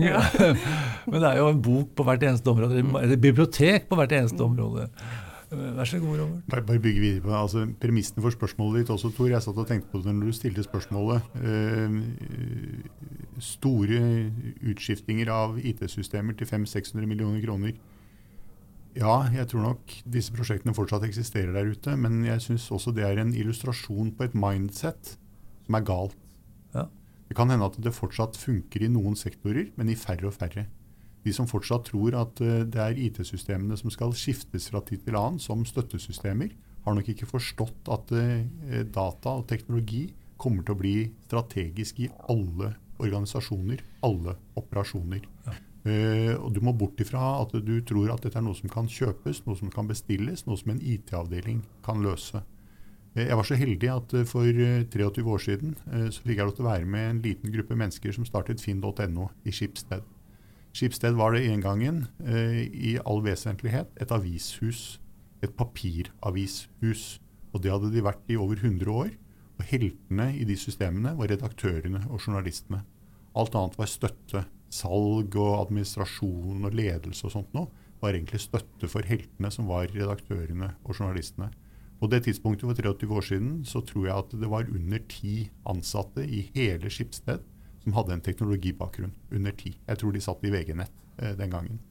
Men 1.11 1.19
det 1.19 1.27
er 1.29 1.37
jo 1.37 1.49
en 1.51 1.59
bok 1.61 1.91
på 1.93 2.05
hvert 2.07 2.23
eneste 2.25 2.49
område, 2.49 2.79
eller 2.81 3.19
bibliotek 3.21 3.85
på 3.85 3.99
hvert 3.99 4.15
eneste 4.17 4.41
område. 4.41 4.87
Vær 5.53 5.87
så 5.87 5.99
god, 5.99 6.17
Robert. 6.19 6.43
Bare, 6.49 6.65
bare 6.65 6.81
bygge 6.81 7.01
videre 7.01 7.21
på 7.21 7.33
altså, 7.37 7.65
Premissene 7.81 8.23
for 8.23 8.33
spørsmålet 8.33 8.83
ditt 8.83 8.91
også, 8.93 9.11
Tor. 9.13 9.29
Jeg 9.31 9.45
satt 9.45 9.59
og 9.61 9.67
tenkte 9.69 9.91
på 9.91 10.01
det 10.03 10.13
når 10.15 10.29
du 10.29 10.35
stilte 10.35 10.65
spørsmålet. 10.65 11.21
Uh, 11.39 12.01
store 13.43 14.01
utskiftinger 14.73 15.31
av 15.33 15.57
IT-systemer 15.61 16.37
til 16.39 16.49
500-600 16.49 17.09
millioner 17.09 17.41
kroner. 17.45 17.77
Ja, 18.93 19.23
jeg 19.33 19.47
tror 19.49 19.63
nok 19.65 19.93
disse 20.13 20.33
prosjektene 20.35 20.75
fortsatt 20.77 21.05
eksisterer 21.07 21.53
der 21.55 21.71
ute. 21.73 21.95
Men 21.97 22.21
jeg 22.27 22.43
syns 22.45 22.69
også 22.73 22.93
det 22.93 23.07
er 23.07 23.21
en 23.21 23.33
illustrasjon 23.33 24.13
på 24.17 24.27
et 24.27 24.37
mindset 24.37 25.15
som 25.65 25.79
er 25.79 25.87
galt. 25.87 26.17
Ja. 26.75 26.87
Det 27.29 27.37
kan 27.37 27.49
hende 27.49 27.65
at 27.65 27.79
det 27.81 27.95
fortsatt 27.95 28.37
funker 28.37 28.85
i 28.85 28.91
noen 28.91 29.17
sektorer, 29.17 29.71
men 29.77 29.89
i 29.89 29.97
færre 29.97 30.29
og 30.29 30.35
færre. 30.37 30.67
De 31.23 31.33
som 31.35 31.47
fortsatt 31.49 31.87
tror 31.89 32.17
at 32.19 32.41
eh, 32.43 32.63
det 32.67 32.81
er 32.81 32.99
IT-systemene 33.07 33.77
som 33.79 33.91
skal 33.93 34.15
skiftes 34.17 34.69
fra 34.71 34.83
tid 34.85 35.05
til 35.05 35.17
annen 35.19 35.41
som 35.41 35.63
støttesystemer, 35.67 36.53
har 36.83 36.97
nok 36.97 37.09
ikke 37.13 37.29
forstått 37.29 37.91
at 37.95 38.11
eh, 38.19 38.83
data 38.91 39.37
og 39.39 39.47
teknologi 39.47 40.09
kommer 40.37 40.65
til 40.65 40.75
å 40.75 40.81
bli 40.81 40.95
strategisk 41.27 42.01
i 42.03 42.09
alle 42.31 42.73
organisasjoner, 43.03 43.83
alle 44.03 44.35
operasjoner. 44.59 45.23
Ja. 45.47 45.59
Uh, 45.83 46.37
og 46.39 46.53
Du 46.55 46.61
må 46.63 46.71
bort 46.79 47.01
ifra 47.03 47.41
at 47.41 47.51
du 47.59 47.73
tror 47.83 48.13
at 48.13 48.23
dette 48.23 48.39
er 48.39 48.45
noe 48.45 48.55
som 48.55 48.71
kan 48.71 48.85
kjøpes, 48.87 49.41
noe 49.43 49.59
som 49.59 49.71
kan 49.71 49.89
bestilles, 49.89 50.45
noe 50.47 50.55
som 50.55 50.71
en 50.71 50.79
IT-avdeling 50.79 51.59
kan 51.83 51.99
løse. 51.99 52.39
Eh, 53.13 53.27
jeg 53.27 53.37
var 53.37 53.47
så 53.47 53.57
heldig 53.57 53.89
at 53.93 54.15
eh, 54.17 54.25
for 54.29 54.47
23 54.47 55.05
eh, 55.05 55.27
år 55.35 55.43
siden 55.43 55.75
så 55.85 56.23
fikk 56.23 56.39
jeg 56.39 56.47
lov 56.47 56.55
til 56.57 56.65
å 56.65 56.71
være 56.71 56.89
med 56.89 57.09
en 57.09 57.21
liten 57.23 57.53
gruppe 57.53 57.77
mennesker 57.77 58.15
som 58.15 58.25
startet 58.25 58.61
finn.no 58.63 59.29
i 59.45 59.53
Skipsted. 59.53 60.05
Skipsted 60.73 61.13
var 61.13 61.35
det 61.35 61.45
en 61.47 61.61
gangen 61.61 61.97
i 62.25 62.95
all 63.05 63.21
vesentlighet 63.25 63.91
et 64.01 64.13
avishus. 64.13 64.97
Et 65.43 65.51
papiravishus. 65.53 67.19
Og 67.53 67.61
det 67.61 67.69
hadde 67.69 67.91
de 67.93 68.01
vært 68.01 68.31
i 68.33 68.39
over 68.39 68.57
100 68.57 68.89
år. 68.89 69.11
Og 69.59 69.67
heltene 69.69 70.31
i 70.33 70.47
de 70.49 70.57
systemene 70.57 71.13
var 71.19 71.29
redaktørene 71.29 72.07
og 72.09 72.17
journalistene. 72.25 72.81
Alt 73.37 73.55
annet 73.57 73.77
var 73.77 73.91
støtte. 73.91 74.45
Salg 74.73 75.35
og 75.37 75.59
administrasjon 75.59 76.65
og 76.65 76.73
ledelse 76.73 77.27
og 77.27 77.35
sånt 77.35 77.53
noe 77.53 77.69
var 78.01 78.15
egentlig 78.17 78.41
støtte 78.41 78.89
for 78.89 79.05
heltene 79.05 79.51
som 79.53 79.69
var 79.69 79.91
redaktørene 79.93 80.73
og 80.81 80.97
journalistene. 80.97 81.51
På 82.01 82.09
det 82.11 82.23
tidspunktet 82.25 82.65
for 82.67 82.75
23 82.75 83.15
år 83.15 83.25
siden 83.29 83.51
så 83.69 83.79
tror 83.85 84.07
jeg 84.09 84.15
at 84.17 84.33
det 84.41 84.49
var 84.51 84.67
under 84.67 85.03
ti 85.07 85.35
ansatte 85.69 86.25
i 86.25 86.47
hele 86.55 86.89
Skipsted 86.91 87.45
som 87.83 87.95
hadde 87.97 88.17
en 88.17 88.23
teknologibakgrunn. 88.23 89.13
Under 89.31 89.55
ti. 89.57 89.75
Jeg 89.87 89.99
tror 89.99 90.13
de 90.15 90.21
satt 90.23 90.43
i 90.43 90.51
VG-nett 90.53 90.93
eh, 91.19 91.33
den 91.39 91.51
gangen. 91.53 91.81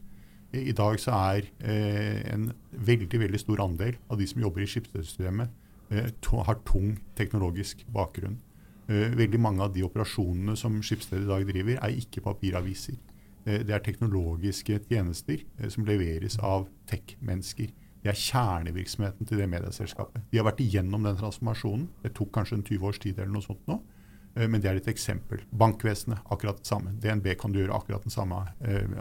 I, 0.52 0.68
I, 0.68 0.76
dag 0.76 0.98
så 1.00 1.16
er 1.32 1.48
eh, 1.60 2.22
en 2.32 2.50
veldig 2.72 3.20
veldig 3.20 3.40
stor 3.40 3.62
andel 3.64 3.96
av 4.08 4.20
de 4.20 4.28
som 4.28 4.42
jobber 4.42 4.64
i 4.64 4.68
skipsstedsystemet, 4.68 5.52
eh, 5.92 6.10
har 6.48 6.64
tung 6.68 6.96
teknologisk 7.16 7.86
bakgrunn. 7.92 8.40
Eh, 8.88 9.14
veldig 9.16 9.40
mange 9.40 9.62
av 9.62 9.72
de 9.74 9.84
operasjonene 9.86 10.56
som 10.58 10.80
Skipsstedet 10.82 11.24
i 11.24 11.30
dag 11.30 11.46
driver, 11.48 11.78
er 11.78 12.00
ikke 12.02 12.24
papiraviser. 12.24 12.98
Eh, 13.46 13.62
det 13.62 13.74
er 13.74 13.84
teknologiske 13.84 14.80
tjenester 14.88 15.44
eh, 15.58 15.68
som 15.70 15.86
leveres 15.86 16.38
av 16.38 16.66
tech-mennesker. 16.90 17.70
Det 18.02 18.10
er 18.10 18.18
kjernevirksomheten 18.18 19.28
til 19.28 19.38
det 19.38 19.48
medieselskapet. 19.48 20.24
De 20.32 20.40
har 20.40 20.48
vært 20.48 20.60
igjennom 20.64 21.04
den 21.06 21.18
transformasjonen. 21.20 21.88
Det 22.02 22.14
tok 22.18 22.32
kanskje 22.34 22.58
en 22.58 22.64
20 22.66 22.88
års 22.88 22.98
tid 22.98 23.18
eller 23.18 23.32
noe 23.36 23.46
sånt 23.46 23.62
nå. 23.70 23.78
Men 24.34 24.62
det 24.62 24.70
er 24.70 24.78
et 24.80 24.88
eksempel. 24.88 25.42
Bankvesenet, 25.50 26.22
akkurat 26.32 26.62
det 26.62 26.68
samme. 26.68 26.94
DNB 27.02 27.34
kan 27.40 27.52
du 27.52 27.58
gjøre 27.60 27.76
akkurat 27.76 28.06
den 28.06 28.14
samme 28.14 28.38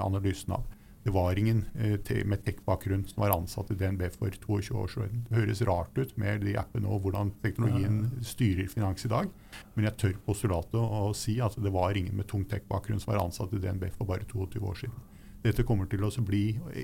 analysen 0.04 0.58
av. 0.58 0.66
Det 1.04 1.10
var 1.10 1.40
ingen 1.40 1.66
eh, 1.80 2.26
med 2.26 2.44
tech-bakgrunn 2.46 3.08
som 3.10 3.24
var 3.24 3.34
ansatt 3.34 3.72
i 3.74 3.78
DNB 3.78 4.04
for 4.14 4.30
22 4.30 4.76
år 4.78 4.92
siden. 4.94 5.24
Det 5.30 5.40
høres 5.40 5.62
rart 5.66 5.98
ut 5.98 6.12
med 6.22 6.44
de 6.46 6.54
appene 6.62 6.90
og 6.90 7.02
hvordan 7.02 7.32
teknologien 7.42 8.04
styrer 8.26 8.70
finans 8.70 9.08
i 9.08 9.10
dag, 9.10 9.32
men 9.74 9.88
jeg 9.88 9.98
tør 10.04 10.20
postulatet 10.28 10.78
å 10.78 11.10
si 11.18 11.40
at 11.42 11.58
det 11.58 11.74
var 11.74 11.98
ingen 11.98 12.20
med 12.20 12.30
tung 12.30 12.46
tech-bakgrunn 12.46 13.02
som 13.02 13.16
var 13.16 13.24
ansatt 13.24 13.56
i 13.58 13.64
DNB 13.64 13.88
for 13.96 14.12
bare 14.12 14.30
22 14.30 14.62
år 14.62 14.78
siden. 14.84 15.02
Dette 15.42 15.66
kommer 15.66 15.90
til 15.90 16.06
å 16.06 16.12
bli 16.22 16.44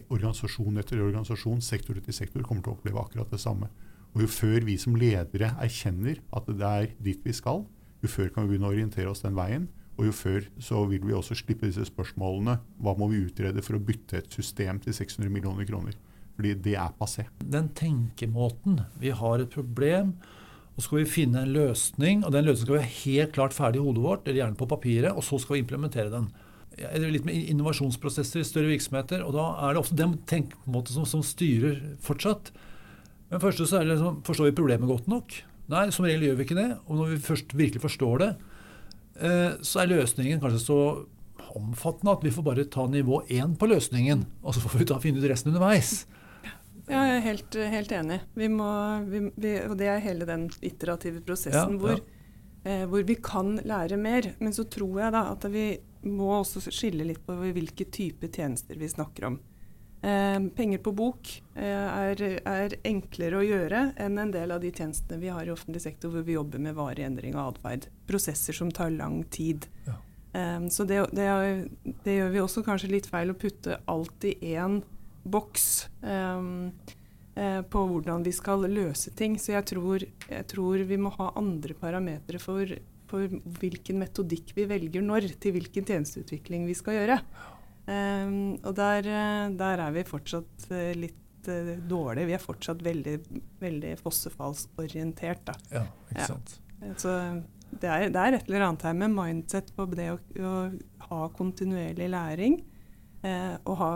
organisasjon 0.09 0.81
etter 0.81 1.03
organisasjon, 1.03 1.61
sektor 1.61 1.99
etter 1.99 2.15
sektor, 2.15 2.41
kommer 2.41 2.65
til 2.65 2.73
å 2.73 2.79
oppleve 2.79 3.03
akkurat 3.03 3.29
det 3.29 3.43
samme. 3.43 3.69
Og 4.15 4.23
Jo 4.25 4.33
før 4.33 4.65
vi 4.65 4.79
som 4.81 4.97
ledere 4.97 5.53
erkjenner 5.61 6.23
at 6.33 6.49
det 6.49 6.71
er 6.81 6.95
dit 6.97 7.21
vi 7.21 7.37
skal, 7.37 7.67
jo 8.07 8.13
før 8.15 8.31
kan 8.33 8.47
vi 8.47 8.55
begynne 8.55 8.71
å 8.71 8.73
orientere 8.73 9.11
oss 9.11 9.25
den 9.25 9.37
veien. 9.37 9.67
Og 9.97 10.09
jo 10.09 10.13
før 10.13 10.45
så 10.61 10.83
vil 10.89 11.05
vi 11.05 11.15
også 11.17 11.35
slippe 11.37 11.67
disse 11.67 11.87
spørsmålene. 11.89 12.59
Hva 12.81 12.93
må 12.97 13.09
vi 13.11 13.23
utrede 13.25 13.63
for 13.65 13.77
å 13.77 13.83
bytte 13.83 14.21
et 14.21 14.33
system 14.33 14.81
til 14.83 14.93
600 14.93 15.31
millioner 15.33 15.65
kroner? 15.69 15.97
Fordi 16.37 16.53
det 16.67 16.75
er 16.77 16.93
passé. 16.99 17.25
Den 17.41 17.71
tenkemåten 17.73 18.83
Vi 19.01 19.09
har 19.09 19.41
et 19.41 19.49
problem, 19.49 20.13
og 20.77 20.85
skal 20.85 20.99
vi 21.01 21.09
finne 21.09 21.41
en 21.41 21.53
løsning. 21.55 22.21
Og 22.23 22.31
den 22.35 22.45
løsningen 22.45 22.67
skal 22.67 22.75
vi 22.75 22.83
være 22.83 22.97
helt 22.99 23.33
klart 23.33 23.57
ferdig 23.57 23.81
i 23.81 23.87
hodet 23.87 24.03
vårt, 24.03 24.27
eller 24.27 24.43
gjerne 24.43 24.59
på 24.59 24.69
papiret, 24.69 25.17
og 25.17 25.25
så 25.25 25.41
skal 25.41 25.57
vi 25.57 25.63
implementere 25.65 26.13
den. 26.13 26.29
Det 26.77 26.93
er 26.93 27.09
litt 27.09 27.25
med 27.25 27.49
innovasjonsprosesser 27.49 28.43
i 28.43 28.45
større 28.45 28.69
virksomheter, 28.69 29.23
og 29.25 29.33
da 29.33 29.47
er 29.65 29.73
det 29.73 29.81
ofte 29.81 29.97
den 29.97 30.19
tenkemåten 30.29 30.93
som, 30.93 31.07
som 31.09 31.25
styrer 31.25 31.79
fortsatt. 32.05 32.51
Men 33.31 33.41
først 33.41 33.65
så 33.65 33.79
er 33.79 33.87
det 33.87 33.95
liksom, 33.95 34.21
Forstår 34.27 34.51
vi 34.51 34.59
problemet 34.59 34.91
godt 34.91 35.09
nok? 35.09 35.39
Nei, 35.67 35.87
som 35.91 36.05
regel 36.07 36.29
gjør 36.29 36.37
vi 36.39 36.45
ikke 36.47 36.59
det. 36.59 36.69
Og 36.87 36.99
når 36.99 37.09
vi 37.11 37.23
først 37.25 37.55
virkelig 37.57 37.83
forstår 37.83 38.21
det, 38.23 38.31
Eh, 39.17 39.53
så 39.65 39.81
er 39.81 39.93
løsningen 39.93 40.41
kanskje 40.41 40.61
så 40.61 40.79
omfattende 41.57 42.13
at 42.13 42.25
vi 42.25 42.33
får 42.33 42.45
bare 42.45 42.67
ta 42.69 42.85
nivå 42.89 43.23
én 43.33 43.55
på 43.57 43.69
løsningen. 43.69 44.25
Og 44.43 44.55
så 44.55 44.61
får 44.63 44.77
vi 44.77 44.89
da 44.91 44.99
finne 45.01 45.21
ut 45.21 45.29
resten 45.29 45.53
underveis. 45.53 46.05
Ja, 46.87 47.01
jeg 47.01 47.17
er 47.17 47.25
helt, 47.25 47.57
helt 47.73 47.91
enig. 47.91 48.19
Vi 48.37 48.47
må, 48.51 48.69
vi, 49.09 49.25
vi, 49.35 49.57
og 49.65 49.75
det 49.79 49.89
er 49.91 50.05
hele 50.05 50.27
den 50.29 50.47
iterative 50.63 51.23
prosessen 51.25 51.75
ja, 51.75 51.81
hvor, 51.81 51.97
ja. 51.97 52.31
Eh, 52.63 52.85
hvor, 52.87 53.03
vi 53.07 53.17
kan 53.23 53.57
lære 53.67 53.97
mer. 53.99 54.31
Men 54.39 54.55
så 54.55 54.67
tror 54.69 55.01
jeg 55.01 55.15
da 55.17 55.25
at 55.33 55.49
vi 55.51 55.67
må 56.07 56.29
også 56.37 56.61
skille 56.69 57.07
litt 57.09 57.25
på 57.25 57.35
hvilke 57.41 57.89
type 57.91 58.29
tjenester 58.31 58.77
vi 58.79 58.91
snakker 58.91 59.31
om. 59.31 59.41
Eh, 60.07 60.39
penger 60.55 60.77
på 60.77 60.91
bok 60.95 61.29
eh, 61.55 61.63
er, 61.65 62.21
er, 62.47 62.73
enklere 62.87 63.41
å 63.41 63.43
gjøre 63.43 63.79
enn 63.99 64.19
en 64.21 64.29
del 64.31 64.53
av 64.55 64.61
de 64.63 64.69
tjenestene 64.71 65.19
vi 65.19 65.31
har 65.33 65.43
i 65.43 65.51
offentlig 65.51 65.81
sektor 65.83 66.13
hvor 66.13 66.23
vi 66.23 66.37
jobber 66.37 66.61
med 66.63 66.77
varig 66.77 67.03
endring 67.03 67.35
av 67.35 67.49
atferd. 67.51 67.89
Prosesser 68.07 68.55
som 68.55 68.71
tar 68.71 68.93
lang 68.93 69.25
tid. 69.33 69.67
Ja. 69.87 69.97
Eh, 70.37 70.67
så 70.71 70.85
det, 70.87 71.01
det, 71.17 71.25
det, 72.05 72.13
gjør 72.21 72.31
vi 72.37 72.43
også 72.45 72.63
kanskje 72.63 72.91
litt 72.93 73.09
feil 73.11 73.33
å 73.33 73.39
putte 73.41 73.81
alt 73.83 74.29
i 74.29 74.37
én 74.53 74.79
boks 75.27 75.67
eh, 76.07 77.59
på 77.67 77.83
hvordan 77.91 78.23
vi 78.23 78.35
skal 78.37 78.63
løse 78.71 79.11
ting. 79.17 79.35
Så 79.41 79.57
jeg 79.57 79.67
tror, 79.73 80.07
jeg 80.07 80.47
tror 80.53 80.87
vi 80.87 81.01
må 81.01 81.11
ha 81.17 81.33
andre 81.35 81.75
parametere 81.75 82.39
for, 82.39 82.77
for 83.11 83.27
hvilken 83.59 83.99
metodikk 84.05 84.55
vi 84.55 84.69
velger 84.71 85.03
når, 85.03 85.33
til 85.35 85.57
hvilken 85.57 85.91
tjenesteutvikling 85.91 86.63
vi 86.69 86.79
skal 86.79 87.01
gjøre. 87.01 87.21
Um, 87.87 88.57
og 88.67 88.73
der, 88.75 89.05
eh, 89.07 89.49
der, 89.55 89.79
er 89.79 89.93
vi 89.95 90.03
fortsatt 90.03 90.65
uh, 90.73 90.91
litt 90.99 91.47
uh, 91.47 91.75
dårlige. 91.87 92.27
Vi 92.27 92.35
er 92.35 92.43
fortsatt 92.43 92.81
veldig, 92.83 93.13
veldig 93.61 93.93
fossefallsorientert. 94.01 95.45
Da. 95.47 95.55
Ja, 95.71 95.83
ikke 96.11 96.31
sant. 96.33 96.57
Ja. 96.81 96.95
Så 96.99 97.13
det 97.71 97.87
er, 97.87 98.09
det 98.11 98.23
er, 98.23 98.35
et 98.35 98.49
eller 98.49 98.67
annet 98.67 98.83
her 98.89 98.97
med 98.97 99.15
mindset 99.15 99.71
på 99.75 99.87
det 99.95 100.09
å, 100.13 100.17
å 100.19 100.55
ha 101.07 101.21
kontinuerlig 101.35 102.09
læring. 102.11 102.59
Eh, 103.25 103.55
og 103.65 103.79
ha 103.79 103.91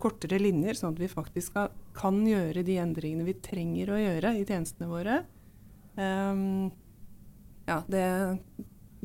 kortere 0.00 0.38
linjer, 0.40 0.78
sånn 0.78 0.94
at 0.94 1.02
vi 1.02 1.10
faktisk 1.10 1.50
skal, 1.50 1.74
kan 1.96 2.22
gjøre 2.26 2.64
de 2.64 2.78
endringene 2.80 3.26
vi 3.26 3.36
trenger 3.44 3.92
å 3.92 3.98
gjøre 4.00 4.32
i 4.38 4.46
tjenestene 4.48 4.88
våre. 4.88 5.18
Um, 5.98 6.70
ja, 7.68 7.82
det, 7.90 8.06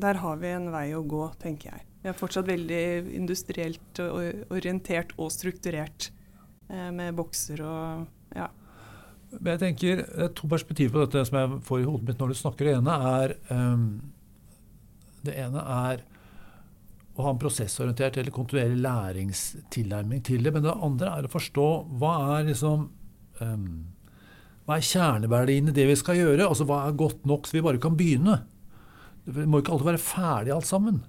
der 0.00 0.20
har 0.22 0.40
vi 0.40 0.54
en 0.54 0.70
vei 0.72 0.86
å 0.96 1.02
gå, 1.06 1.26
tenker 1.42 1.74
jeg. 1.74 1.84
Vi 2.04 2.10
er 2.10 2.16
fortsatt 2.18 2.44
veldig 2.44 3.14
industrielt 3.16 4.00
orientert 4.52 5.14
og 5.16 5.30
strukturert 5.32 6.10
eh, 6.68 6.90
med 6.92 7.16
bokser 7.16 7.62
og 7.64 8.34
ja. 8.36 8.50
Men 9.38 9.54
jeg 9.54 9.62
tenker, 9.62 10.02
Det 10.04 10.26
er 10.26 10.34
to 10.36 10.50
perspektiver 10.50 10.92
på 10.92 11.06
dette 11.06 11.22
som 11.24 11.38
jeg 11.40 11.62
får 11.64 11.80
i 11.80 11.86
hodet 11.88 12.10
mitt 12.10 12.20
når 12.20 12.34
du 12.34 12.38
snakker. 12.38 12.68
Det 12.68 12.74
ene 12.76 12.98
er, 13.08 13.32
um, 13.48 13.86
det 15.24 15.34
ene 15.46 15.64
er 15.64 16.04
å 17.14 17.24
ha 17.24 17.32
en 17.32 17.40
prosessorientert 17.40 18.18
eller 18.20 18.34
kontinuerlig 18.34 18.84
læringstilnærming 18.84 20.22
til 20.28 20.44
det. 20.44 20.52
Men 20.54 20.66
det 20.68 20.76
andre 20.76 21.16
er 21.16 21.26
å 21.26 21.32
forstå 21.32 21.66
hva 22.02 22.14
er 22.36 22.50
liksom 22.50 22.86
um, 23.40 23.66
hva 24.64 24.78
er 24.78 24.86
kjerneverdiene 24.92 25.72
i 25.72 25.76
det 25.80 25.88
vi 25.88 25.96
skal 26.00 26.20
gjøre? 26.20 26.46
Altså 26.46 26.68
Hva 26.68 26.84
er 26.84 27.00
godt 27.00 27.26
nok 27.28 27.48
så 27.48 27.58
vi 27.58 27.64
bare 27.64 27.80
kan 27.80 27.96
begynne? 27.96 28.42
Vi 29.24 29.48
må 29.48 29.60
ikke 29.60 29.74
alltid 29.74 29.90
være 29.94 30.04
ferdig 30.04 30.54
alt 30.54 30.68
sammen. 30.68 31.02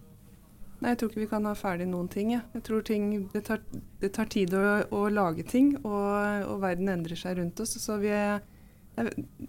Nei, 0.86 0.92
jeg 0.94 1.00
tror 1.02 1.10
ikke 1.10 1.22
vi 1.24 1.30
kan 1.32 1.48
ha 1.50 1.52
ferdig 1.58 1.86
noen 1.90 2.08
ting. 2.14 2.28
Ja. 2.36 2.44
Jeg 2.54 2.62
tror 2.68 2.84
ting, 2.86 3.06
det, 3.34 3.40
tar, 3.48 3.64
det 4.04 4.12
tar 4.14 4.28
tid 4.30 4.52
å, 4.54 4.60
å, 4.94 5.08
lage 5.10 5.42
ting, 5.50 5.72
og, 5.80 6.44
og, 6.46 6.60
verden 6.62 6.92
endrer 6.94 7.18
seg 7.18 7.40
rundt 7.40 7.58
oss. 7.64 7.74
Så 7.82 7.96
vi, 8.04 8.12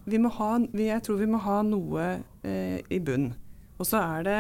vi 0.09 0.21
må 0.23 0.31
ha, 0.39 0.47
vi, 0.73 0.87
jeg 0.89 1.05
tror 1.05 1.19
vi 1.21 1.29
må 1.29 1.43
ha 1.45 1.59
noe 1.67 2.07
eh, 2.41 2.79
i 2.89 3.01
bunn. 3.05 3.35
Og 3.77 3.85
så 3.85 4.01
er 4.01 4.25
det 4.25 4.39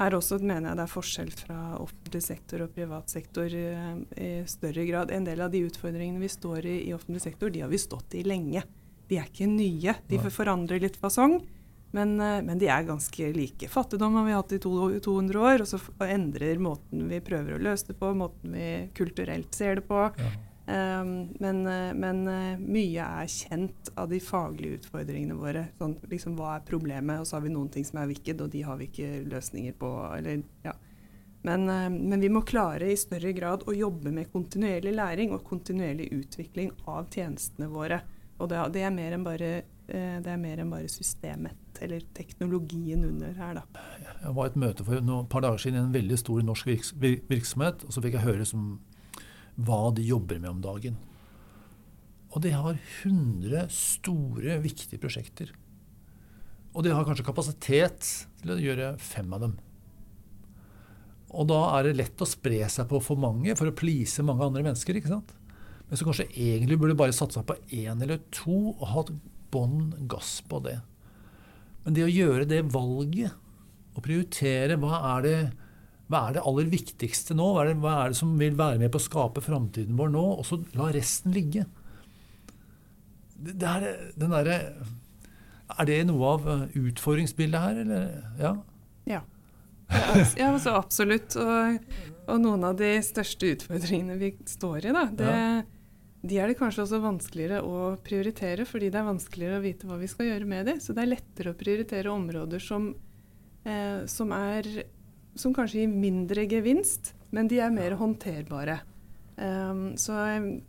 her 0.00 0.16
også 0.18 0.42
mener 0.42 0.70
jeg 0.70 0.80
det 0.82 0.84
er 0.84 0.92
forskjell 0.92 1.32
fra 1.38 1.60
offentlig 1.80 2.20
sektor 2.26 2.66
og 2.66 2.76
privat 2.76 3.12
sektor 3.12 3.56
eh, 3.56 3.88
i 4.20 4.30
større 4.48 4.84
grad. 4.90 5.14
En 5.16 5.24
del 5.24 5.40
av 5.40 5.56
de 5.56 5.64
utfordringene 5.70 6.20
vi 6.20 6.28
står 6.36 6.68
i 6.68 6.76
i 6.90 6.92
offentlig 6.96 7.24
sektor, 7.24 7.48
de 7.48 7.64
har 7.64 7.72
vi 7.72 7.80
stått 7.80 8.18
i 8.20 8.26
lenge. 8.28 8.66
De 9.08 9.16
er 9.16 9.32
ikke 9.32 9.48
nye. 9.48 9.96
De 10.04 10.20
forandrer 10.28 10.84
litt 10.84 11.00
fasong. 11.00 11.40
Men, 11.90 12.20
eh, 12.20 12.42
men, 12.42 12.58
de 12.58 12.68
er 12.70 12.86
ganske 12.86 13.32
like. 13.34 13.68
Fattigdom 13.68 14.14
har 14.14 14.24
vi 14.24 14.36
hatt 14.36 14.52
i 14.52 14.60
to, 14.62 14.74
200 15.00 15.40
år, 15.40 15.64
og 15.64 15.70
så 15.70 15.80
endrer 16.06 16.62
måten 16.62 17.08
vi 17.10 17.22
prøver 17.24 17.56
å 17.56 17.62
løse 17.62 17.90
det 17.90 17.98
på, 17.98 18.12
måten 18.14 18.54
vi 18.54 18.68
kulturelt 18.94 19.54
ser 19.54 19.80
det 19.80 19.88
på. 19.88 20.06
Ja. 20.18 20.30
Um, 20.70 21.32
men, 21.42 21.64
eh, 21.66 21.94
men, 21.98 22.28
eh, 22.28 22.58
mye 22.58 23.02
er 23.02 23.26
kjent 23.26 23.88
av 23.98 24.12
de 24.12 24.20
faglige 24.22 24.78
utfordringene 24.78 25.34
våre. 25.34 25.64
Sånn, 25.80 25.96
liksom, 26.12 26.36
hva 26.38 26.54
er 26.56 26.68
problemet? 26.68 27.18
Og 27.18 27.26
så 27.26 27.38
har 27.38 27.42
vi 27.42 27.50
noen 27.50 27.72
ting 27.74 27.84
som 27.84 27.98
er 27.98 28.06
wicked, 28.12 28.44
og 28.44 28.52
de 28.52 28.62
har 28.62 28.78
vi 28.78 28.86
ikke 28.86 29.24
løsninger 29.32 29.74
på. 29.80 29.90
Eller, 30.14 30.44
ja. 30.62 30.76
men, 31.42 31.66
men, 31.66 32.20
vi 32.20 32.30
må 32.30 32.44
klare 32.46 32.92
i 32.92 33.00
større 33.00 33.32
grad 33.34 33.66
å 33.66 33.74
jobbe 33.74 34.12
med 34.14 34.30
kontinuerlig 34.30 34.94
læring 34.94 35.34
og 35.34 35.42
kontinuerlig 35.48 36.12
utvikling 36.14 36.70
av 36.86 37.10
tjenestene 37.10 37.66
våre. 37.72 38.02
Og 38.38 38.52
det, 38.52 38.62
det 38.76 38.86
er 38.86 38.94
mer 38.94 39.16
enn 39.16 39.26
bare 39.26 39.50
det 39.90 40.30
er 40.30 40.40
mer 40.40 40.60
enn 40.62 40.70
bare 40.72 40.90
systemet 40.90 41.80
eller 41.82 42.04
teknologien 42.16 43.02
under 43.08 43.32
her, 43.38 43.60
da. 43.60 43.84
Jeg 44.22 44.34
var 44.36 44.48
i 44.48 44.52
et 44.52 44.58
møte 44.62 44.86
for 44.86 44.98
et 44.98 45.30
par 45.32 45.44
dager 45.44 45.62
siden 45.62 45.78
i 45.78 45.82
en 45.84 45.94
veldig 45.94 46.18
stor 46.20 46.42
norsk 46.46 46.68
virksomhet, 47.30 47.86
og 47.86 47.94
så 47.94 48.02
fikk 48.04 48.18
jeg 48.18 48.26
høre 48.26 48.46
som, 48.48 48.74
hva 49.56 49.80
de 49.96 50.04
jobber 50.06 50.40
med 50.42 50.52
om 50.52 50.60
dagen. 50.64 50.98
Og 52.30 52.44
de 52.44 52.52
har 52.54 52.76
100 53.02 53.66
store, 53.74 54.60
viktige 54.62 55.00
prosjekter. 55.02 55.50
Og 56.70 56.86
de 56.86 56.92
har 56.94 57.06
kanskje 57.06 57.26
kapasitet 57.26 58.06
til 58.42 58.54
å 58.54 58.60
gjøre 58.60 58.92
fem 59.02 59.32
av 59.34 59.42
dem. 59.42 59.56
Og 61.30 61.46
da 61.50 61.58
er 61.76 61.86
det 61.86 61.98
lett 61.98 62.22
å 62.22 62.28
spre 62.28 62.62
seg 62.70 62.88
på 62.90 63.00
for 63.02 63.18
mange 63.18 63.54
for 63.58 63.70
å 63.70 63.74
please 63.74 64.22
mange 64.26 64.46
andre 64.46 64.64
mennesker. 64.66 64.98
ikke 64.98 65.10
sant? 65.10 65.34
Men 65.88 65.98
så 65.98 66.06
kanskje 66.06 66.30
egentlig 66.30 66.78
burde 66.78 66.98
bare 66.98 67.14
satsa 67.14 67.42
på 67.46 67.56
én 67.74 68.02
eller 68.02 68.22
to 68.34 68.76
og 68.76 68.86
hatt 68.92 69.12
bånn 69.52 69.92
gass 70.10 70.38
på 70.48 70.60
det. 70.64 70.78
Men 71.84 71.96
det 71.96 72.06
å 72.06 72.12
gjøre 72.12 72.46
det 72.48 72.62
valget, 72.72 73.34
å 73.96 74.02
prioritere 74.04 74.76
hva 74.80 75.00
er 75.16 75.26
det, 75.26 75.36
hva 76.10 76.26
er 76.28 76.36
det 76.36 76.44
aller 76.46 76.70
viktigste 76.70 77.34
nå? 77.38 77.48
Hva 77.54 77.64
er, 77.64 77.72
det, 77.72 77.80
hva 77.82 77.96
er, 78.02 78.12
det, 78.12 78.20
som 78.20 78.36
vil 78.38 78.56
være 78.58 78.80
med 78.82 78.92
på 78.92 79.00
å 79.00 79.06
skape 79.06 79.42
framtiden 79.44 79.98
vår 79.98 80.12
nå? 80.14 80.24
Og 80.40 80.46
så 80.46 80.60
la 80.78 80.90
resten 80.94 81.34
ligge. 81.34 81.66
Det, 83.40 83.56
er, 83.64 84.12
den 84.20 84.34
der, 84.34 84.52
er 85.70 85.88
det 85.88 86.00
noe 86.10 86.34
av 86.36 86.48
eh, 86.52 86.64
utfordringsbildet 86.82 87.64
her, 87.64 87.82
eller? 87.84 88.08
Ja. 88.40 88.54
Ja. 89.08 89.24
Ja, 89.90 90.52
altså 90.52 90.76
absolutt. 90.78 91.34
Og, 91.40 91.80
og, 92.26 92.36
noen 92.42 92.68
av 92.68 92.76
de 92.78 92.92
største 93.02 93.54
utfordringene 93.56 94.18
vi 94.20 94.34
står 94.46 94.90
i, 94.90 94.94
da, 94.94 95.06
det, 95.18 95.30
ja 95.34 95.62
de 96.20 96.36
er 96.36 96.50
det 96.50 96.58
kanskje 96.58 96.84
også 96.84 97.00
vanskeligere 97.00 97.62
å 97.64 97.94
prioritere, 98.04 98.66
fordi 98.68 98.90
det 98.92 99.00
er 99.00 99.08
vanskeligere 99.08 99.60
å 99.60 99.64
vite 99.64 99.88
hva 99.88 99.96
vi 100.00 100.08
skal 100.10 100.28
gjøre 100.28 100.48
med 100.48 100.68
dem. 100.68 100.80
Så 100.82 100.92
det 100.96 101.04
er 101.04 101.14
lettere 101.14 101.54
å 101.54 101.58
prioritere 101.58 102.12
områder 102.12 102.60
som, 102.60 102.90
eh, 103.64 104.02
som, 104.10 104.34
er, 104.36 104.68
som 105.34 105.54
kanskje 105.56 105.84
gir 105.84 105.94
mindre 105.94 106.44
gevinst, 106.50 107.14
men 107.32 107.48
de 107.48 107.62
er 107.64 107.72
mer 107.72 107.96
håndterbare. 107.96 108.82
Um, 109.40 109.94
så 109.96 110.18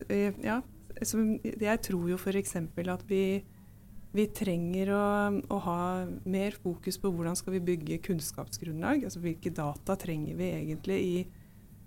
eh, 0.07 0.37
ja, 0.39 0.61
så 1.03 1.19
jeg 1.43 1.81
tror 1.83 2.07
jo 2.07 2.15
f.eks. 2.19 2.55
at 2.55 3.03
vi, 3.09 3.41
vi 4.15 4.27
trenger 4.31 4.93
å, 4.95 5.03
å, 5.51 5.59
ha 5.65 5.81
mer 6.23 6.55
fokus 6.61 6.99
på 7.01 7.11
hvordan 7.11 7.35
skal 7.35 7.57
vi 7.57 7.65
bygge 7.73 8.01
kunnskapsgrunnlag. 8.05 9.03
altså 9.09 9.19
Hvilke 9.23 9.51
data 9.55 9.97
trenger 9.99 10.39
vi 10.39 10.51
egentlig 10.55 10.99
i 11.01 11.15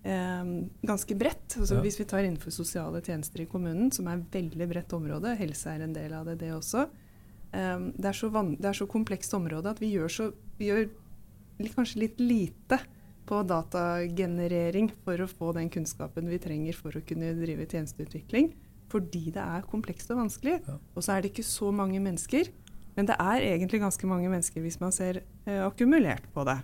ganske 0.05 1.17
bredt. 1.17 1.55
Altså, 1.57 1.79
ja. 1.79 1.81
Hvis 1.81 1.97
vi 1.97 2.05
tar 2.05 2.27
innenfor 2.27 2.53
sosiale 2.53 3.01
tjenester 3.01 3.41
i 3.41 3.49
kommunen, 3.49 3.89
som 3.95 4.09
er 4.11 4.19
et 4.21 4.35
veldig 4.37 4.67
bredt 4.69 4.93
område, 4.93 5.33
helse 5.39 5.73
er 5.73 5.87
en 5.87 5.95
del 5.97 6.13
av 6.13 6.29
det, 6.29 6.39
det 6.43 6.51
også. 6.53 6.85
Eh, 7.55 7.87
det, 7.97 8.11
er 8.11 8.51
det, 8.59 8.69
er 8.69 8.77
så 8.77 8.89
komplekst 8.91 9.37
område 9.37 9.73
at 9.73 9.81
vi 9.81 9.95
gjør, 9.95 10.11
så, 10.13 10.29
vi 10.59 10.69
gjør 10.69 10.91
kanskje 11.77 12.03
litt 12.03 12.21
lite 12.21 12.81
på 13.25 13.41
datagenerering 13.49 14.91
for 15.07 15.23
å 15.23 15.31
få 15.31 15.55
den 15.57 15.71
kunnskapen 15.73 16.29
vi 16.29 16.41
trenger 16.43 16.77
for 16.77 16.93
å 16.93 17.05
kunne 17.07 17.33
drive 17.39 17.65
tjenesteutvikling. 17.71 18.53
Fordi 18.93 19.31
det 19.35 19.41
er 19.41 19.65
komplekst 19.67 20.13
og 20.13 20.21
vanskelig. 20.21 20.59
Ja. 20.67 20.77
Og 20.93 21.07
så 21.07 21.15
er 21.15 21.25
det 21.25 21.33
ikke 21.33 21.47
så 21.47 21.71
mange 21.75 22.03
mennesker. 22.05 22.51
Men 22.95 23.09
det 23.09 23.17
er 23.19 23.47
egentlig 23.49 23.81
ganske 23.83 24.07
mange 24.07 24.29
mennesker 24.31 24.63
hvis 24.63 24.79
man 24.83 24.93
ser 24.95 25.23
eh, 25.49 25.63
akkumulert 25.65 26.29
på 26.35 26.45
det. 26.47 26.61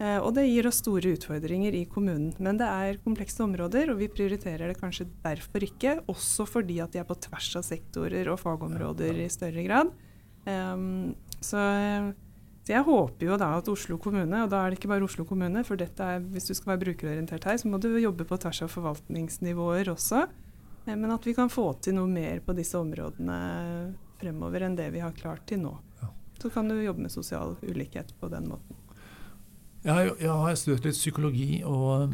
Eh, 0.00 0.16
og 0.16 0.32
det 0.36 0.46
gir 0.48 0.68
oss 0.70 0.80
store 0.80 1.12
utfordringer 1.16 1.76
i 1.76 1.84
kommunen. 1.90 2.32
Men 2.40 2.60
det 2.60 2.68
er 2.68 3.02
komplekse 3.04 3.44
områder, 3.44 3.92
og 3.92 4.00
vi 4.00 4.08
prioriterer 4.12 4.72
det 4.72 4.80
kanskje 4.80 5.10
derfor 5.24 5.66
ikke. 5.66 5.98
Også 6.08 6.48
fordi 6.48 6.80
at 6.80 6.94
de 6.94 7.02
er 7.02 7.08
på 7.08 7.18
tvers 7.28 7.52
av 7.60 7.66
sektorer 7.68 8.32
og 8.32 8.40
fagområder 8.40 9.20
i 9.26 9.28
større 9.32 9.66
grad. 9.66 9.92
Um, 10.48 11.12
så 11.44 11.60
så 12.60 12.74
jeg 12.76 12.84
håper 12.84 13.24
jo 13.24 13.36
da 13.40 13.54
at 13.56 13.68
Oslo 13.72 13.96
kommune, 13.98 14.42
og 14.44 14.50
da 14.52 14.60
er 14.62 14.70
det 14.70 14.76
ikke 14.78 14.90
bare 14.92 15.06
Oslo 15.06 15.24
kommune, 15.26 15.62
for 15.66 15.80
er, 15.80 16.20
hvis 16.30 16.50
du 16.50 16.52
skal 16.54 16.74
være 16.74 16.82
brukerorientert 16.84 17.46
her, 17.48 17.56
så 17.58 17.70
må 17.72 17.80
du 17.80 17.88
jobbe 17.98 18.26
på 18.28 18.36
tvers 18.38 18.60
av 18.66 18.70
forvaltningsnivåer 18.70 19.90
også. 19.90 20.26
Eh, 20.84 20.92
men 20.94 21.10
at 21.10 21.26
vi 21.26 21.34
kan 21.34 21.50
få 21.50 21.72
til 21.82 21.96
noe 21.96 22.10
mer 22.10 22.44
på 22.44 22.54
disse 22.54 22.78
områdene 22.78 23.40
fremover 24.20 24.68
enn 24.68 24.76
det 24.78 24.90
vi 24.92 25.02
har 25.02 25.16
klart 25.16 25.48
til 25.48 25.64
nå. 25.64 25.72
Så 26.40 26.52
kan 26.52 26.68
du 26.68 26.76
jobbe 26.78 27.08
med 27.08 27.12
sosial 27.12 27.56
ulikhet 27.64 28.14
på 28.20 28.30
den 28.32 28.46
måten. 28.52 28.78
Jeg 29.80 29.96
har, 29.96 30.10
jeg 30.20 30.28
har 30.28 30.56
studert 30.60 30.84
litt 30.84 30.98
psykologi, 30.98 31.62
og 31.64 32.12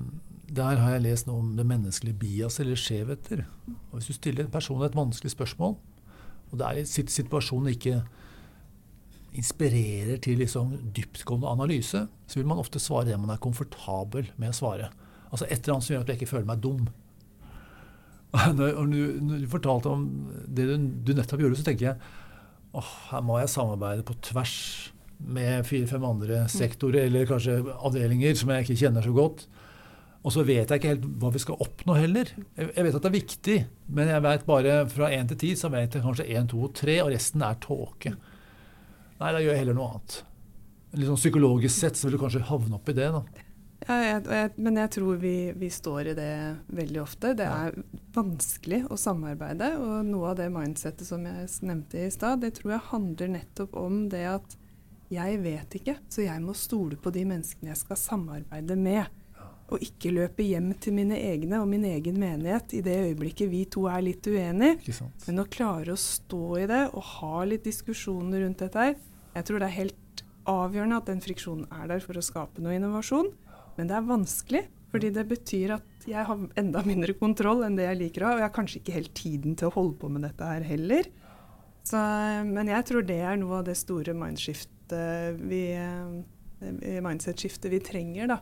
der 0.55 0.79
har 0.79 0.93
jeg 0.95 1.03
lest 1.09 1.27
noe 1.27 1.43
om 1.43 1.55
det 1.59 1.67
menneskelige 1.67 2.19
bias, 2.21 2.61
eller 2.63 2.79
skjevheter. 2.79 3.43
Og 3.91 3.99
hvis 3.99 4.13
du 4.13 4.15
stiller 4.15 4.47
en 4.47 4.53
person 4.53 4.85
et 4.87 4.95
vanskelig 4.95 5.33
spørsmål, 5.35 5.75
og 6.47 6.61
det 6.61 6.69
er 6.69 6.79
i 6.79 6.87
situasjonen 6.87 7.73
ikke 7.73 7.97
inspirerer 9.37 10.21
til 10.23 10.39
liksom 10.41 10.77
dyptgående 10.97 11.51
analyse, 11.51 12.05
så 12.07 12.39
vil 12.39 12.47
man 12.49 12.63
ofte 12.63 12.81
svare 12.81 13.11
det 13.11 13.19
man 13.21 13.35
er 13.35 13.43
komfortabel 13.43 14.31
med 14.39 14.55
å 14.55 14.57
svare. 14.57 14.93
Altså 15.33 15.49
et 15.49 15.59
eller 15.59 15.77
annet 15.77 15.89
som 15.89 15.97
gjør 15.97 16.07
at 16.07 16.13
jeg 16.13 16.21
ikke 16.21 16.33
føler 16.37 16.49
meg 16.49 16.63
dum. 16.63 16.87
Når, 18.57 18.79
du, 18.91 19.01
når 19.25 19.43
du 19.43 19.49
fortalte 19.49 19.89
om 19.89 20.03
det 20.53 20.67
du, 20.69 20.73
du 21.09 21.13
nettopp 21.17 21.41
gjorde, 21.41 21.57
så 21.57 21.65
tenker 21.65 21.87
jeg 21.87 22.09
åh, 22.77 22.89
her 23.09 23.23
må 23.25 23.39
jeg 23.41 23.49
samarbeide 23.49 24.05
på 24.05 24.17
tvers 24.27 24.57
med 25.19 25.67
fire-fem 25.67 26.05
andre 26.05 26.43
sektorer 26.53 27.07
eller 27.07 27.29
kanskje 27.29 27.61
avdelinger 27.77 28.37
som 28.39 28.53
jeg 28.53 28.67
ikke 28.67 28.81
kjenner 28.83 29.07
så 29.07 29.15
godt. 29.17 29.47
Og 30.27 30.35
så 30.35 30.43
vet 30.43 30.67
jeg 30.67 30.81
ikke 30.81 30.91
helt 30.91 31.07
hva 31.23 31.31
vi 31.35 31.41
skal 31.43 31.61
oppnå 31.63 31.95
heller. 32.01 32.31
Jeg 32.59 32.83
vet 32.83 32.97
at 32.99 33.05
det 33.05 33.11
er 33.11 33.15
viktig, 33.15 33.59
men 33.95 34.11
jeg 34.11 34.25
vet 34.25 34.47
bare 34.49 34.79
fra 34.91 35.11
én 35.15 35.29
til 35.31 35.39
ti 35.39 35.53
så 35.59 35.71
vet 35.71 35.95
jeg 35.95 36.03
kanskje 36.03 36.27
én, 36.35 36.49
to 36.51 36.65
og 36.67 36.73
tre, 36.75 36.99
og 37.05 37.13
resten 37.15 37.45
er 37.47 37.61
tåke. 37.63 38.17
Nei, 39.21 39.31
da 39.31 39.39
gjør 39.39 39.53
jeg 39.53 39.63
heller 39.63 39.79
noe 39.79 39.93
annet. 39.95 40.17
Litt 40.97 41.11
sånn 41.11 41.21
Psykologisk 41.21 41.77
sett 41.77 41.99
så 41.99 42.09
vil 42.09 42.17
du 42.17 42.23
kanskje 42.25 42.47
havne 42.49 42.81
opp 42.81 42.91
i 42.91 42.97
det. 42.97 43.13
da. 43.15 43.23
Ja, 43.87 43.97
jeg, 44.03 44.21
jeg, 44.33 44.51
men 44.67 44.79
jeg 44.81 44.91
tror 44.97 45.19
vi, 45.23 45.35
vi, 45.55 45.69
står 45.71 46.11
i 46.11 46.15
det 46.19 46.35
veldig 46.75 47.01
ofte. 47.05 47.35
Det 47.39 47.47
er 47.47 47.77
vanskelig 48.17 48.83
å 48.91 48.99
samarbeide. 48.99 49.75
Og 49.79 50.09
noe 50.09 50.33
av 50.33 50.39
det 50.41 50.49
mindsettet 50.51 51.07
som 51.07 51.27
jeg 51.29 51.47
nevnte 51.63 52.03
i 52.03 52.11
stad, 52.11 52.43
det 52.43 52.57
tror 52.59 52.75
jeg 52.75 52.89
handler 52.91 53.35
nettopp 53.37 53.77
om 53.79 54.07
det 54.11 54.25
at 54.33 54.57
jeg 55.13 55.39
vet 55.43 55.79
ikke, 55.79 55.97
så 56.11 56.25
jeg 56.25 56.43
må 56.43 56.55
stole 56.59 56.99
på 56.99 57.13
de 57.15 57.23
menneskene 57.29 57.71
jeg 57.71 57.81
skal 57.83 58.01
samarbeide 58.01 58.77
med. 58.79 59.07
Og 59.67 59.83
ikke 59.83 60.13
løpe 60.15 60.45
hjem 60.47 60.71
til 60.79 60.95
mine 60.95 61.17
egne 61.19 61.59
og 61.59 61.67
min 61.71 61.85
egen 61.89 62.19
menighet 62.23 62.77
i 62.79 62.83
det 62.87 62.95
øyeblikket 63.09 63.51
vi 63.51 63.65
to 63.71 63.89
er 63.91 64.05
litt 64.07 64.27
uenige. 64.27 64.79
Men 65.27 65.43
å 65.43 65.49
klare 65.51 65.95
å 65.95 65.99
stå 65.99 66.43
i 66.63 66.69
det 66.71 66.85
og 66.93 67.03
ha 67.17 67.45
litt 67.51 67.67
diskusjoner 67.67 68.45
rundt 68.45 68.63
dette 68.63 68.85
her. 68.85 68.95
Jeg 69.35 69.49
tror 69.49 69.63
det 69.63 69.69
er 69.71 69.79
helt 69.81 70.23
avgjørende 70.47 71.01
at 71.01 71.11
den 71.11 71.23
friksjonen 71.25 71.67
er 71.75 71.91
der 71.91 72.03
for 72.05 72.19
å 72.19 72.25
skape 72.25 72.63
noe 72.63 72.79
innovasjon. 72.79 73.33
Men 73.77 73.91
det 73.91 73.99
er 73.99 74.07
vanskelig, 74.07 74.63
fordi 74.95 75.11
det 75.13 75.27
betyr 75.29 75.75
at 75.81 76.07
jeg 76.09 76.23
har 76.29 76.47
enda 76.63 76.83
mindre 76.87 77.17
kontroll 77.19 77.65
enn 77.67 77.75
det 77.79 77.89
jeg 77.89 78.01
liker 78.05 78.23
å 78.23 78.31
ha. 78.31 78.37
Og 78.37 78.43
jeg 78.43 78.49
har 78.49 78.57
kanskje 78.61 78.81
ikke 78.81 78.97
helt 79.01 79.15
tiden 79.19 79.59
til 79.59 79.71
å 79.71 79.75
holde 79.75 79.99
på 80.01 80.11
med 80.15 80.27
dette 80.29 80.47
her 80.47 80.67
heller. 80.67 81.11
Så, 81.87 81.99
men 82.47 82.71
jeg 82.71 82.87
tror 82.87 83.05
det 83.07 83.19
er 83.23 83.39
noe 83.39 83.61
av 83.61 83.67
det 83.67 83.77
store 83.79 84.15
mindset-skiftet 84.93 86.85
vi, 86.87 87.01
mindset-skiftet 87.03 87.73
vi 87.73 87.81
trenger. 87.85 88.31
da 88.35 88.39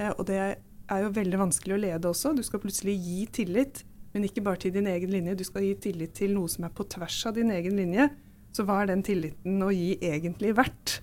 Eh, 0.00 0.12
og 0.18 0.26
det 0.28 0.40
er 0.40 1.02
jo 1.04 1.14
veldig 1.14 1.40
vanskelig 1.46 1.76
å 1.76 1.80
lede 1.80 2.10
også. 2.10 2.34
Du 2.36 2.42
skal 2.46 2.62
plutselig 2.62 2.96
gi 3.00 3.24
tillit, 3.40 3.82
men 4.14 4.26
ikke 4.28 4.44
bare 4.46 4.62
til 4.64 4.74
din 4.74 4.88
egen 4.90 5.12
linje. 5.12 5.38
Du 5.38 5.46
skal 5.46 5.66
gi 5.66 5.74
tillit 5.88 6.14
til 6.18 6.34
noe 6.36 6.50
som 6.50 6.66
er 6.66 6.74
på 6.74 6.86
tvers 6.90 7.20
av 7.30 7.36
din 7.38 7.52
egen 7.54 7.78
linje. 7.78 8.08
Så 8.54 8.66
hva 8.66 8.82
er 8.82 8.92
den 8.92 9.02
tilliten 9.06 9.62
å 9.66 9.72
gi 9.74 9.94
egentlig 9.98 10.54
verdt? 10.58 11.00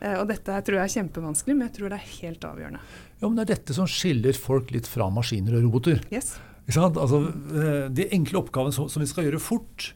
Eh, 0.00 0.14
og 0.18 0.28
dette 0.30 0.58
tror 0.66 0.80
jeg 0.80 0.86
er 0.86 0.96
kjempevanskelig, 1.00 1.56
men 1.56 1.68
jeg 1.68 1.78
tror 1.78 1.92
det 1.92 2.00
er 2.00 2.12
helt 2.18 2.48
avgjørende. 2.48 2.82
Ja, 3.18 3.26
men 3.26 3.38
Det 3.38 3.44
er 3.44 3.54
dette 3.56 3.74
som 3.74 3.88
skiller 3.90 4.38
folk 4.38 4.70
litt 4.74 4.86
fra 4.86 5.08
maskiner 5.10 5.58
og 5.58 5.66
roboter. 5.66 6.02
Yes. 6.14 6.36
Altså, 6.68 7.22
eh, 7.56 7.86
de 7.90 8.10
enkle 8.14 8.42
oppgavene 8.42 8.74
som, 8.74 8.90
som 8.92 9.02
vi 9.02 9.08
skal 9.08 9.26
gjøre 9.26 9.40
fort, 9.42 9.92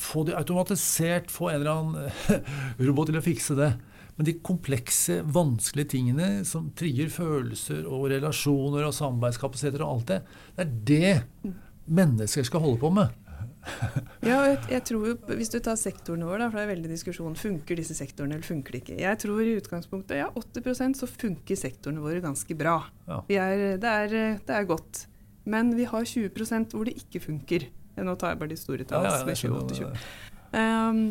få 0.00 0.24
det 0.28 0.36
automatisert, 0.38 1.30
få 1.32 1.50
en 1.50 1.60
eller 1.60 1.72
annen 1.76 2.44
robot 2.88 3.12
til 3.12 3.20
å 3.20 3.24
fikse 3.24 3.56
det. 3.58 3.70
Men 4.16 4.28
de 4.28 4.36
komplekse, 4.44 5.20
vanskelige 5.32 5.94
tingene 5.94 6.28
som 6.48 6.68
trigger 6.76 7.08
følelser 7.12 7.86
og 7.88 8.10
relasjoner 8.12 8.84
og 8.84 8.92
samarbeidskapasiteter 8.96 9.84
og 9.84 9.94
alt 9.94 10.10
det, 10.10 10.20
det 10.56 10.66
er 10.66 10.74
det 10.90 11.54
mennesker 11.90 12.44
skal 12.44 12.64
holde 12.64 12.82
på 12.82 12.90
med. 12.92 13.14
ja, 14.24 14.38
jeg, 14.48 14.58
jeg, 14.70 14.82
tror 14.88 15.02
jo, 15.10 15.14
Hvis 15.36 15.50
du 15.52 15.58
tar 15.60 15.76
sektorene 15.76 16.28
våre, 16.28 16.46
for 16.48 16.60
det 16.60 16.62
er 16.64 16.72
veldig 16.74 16.90
diskusjon 16.92 17.36
funker 17.36 17.80
disse 17.80 17.96
sektorene 17.96 18.38
eller 18.38 18.46
funker 18.46 18.76
de 18.76 18.80
ikke. 18.82 19.00
Jeg 19.02 19.20
tror 19.24 19.42
i 19.44 19.56
utgangspunktet 19.58 20.20
ja, 20.22 20.30
80% 20.36 21.00
så 21.00 21.08
funker 21.10 21.60
sektorene 21.60 22.04
våre 22.04 22.22
ganske 22.24 22.56
bra. 22.56 22.78
Ja. 23.08 23.20
Er, 23.40 23.66
det, 23.80 23.90
er, 23.90 24.14
det, 24.40 24.54
er, 24.56 24.68
godt. 24.68 25.04
Men 25.48 25.74
vi 25.76 25.88
har 25.88 26.08
20% 26.08 26.76
hvor 26.76 26.88
det 26.88 26.96
ikke 27.00 27.24
funker. 27.24 27.68
Nå 28.06 28.16
tar 28.20 28.34
jeg 28.34 28.40
bare 28.42 28.52
de 28.52 28.58
store 28.60 28.86
tallene. 28.88 29.10
Ja, 29.12 30.90
um, 30.90 31.02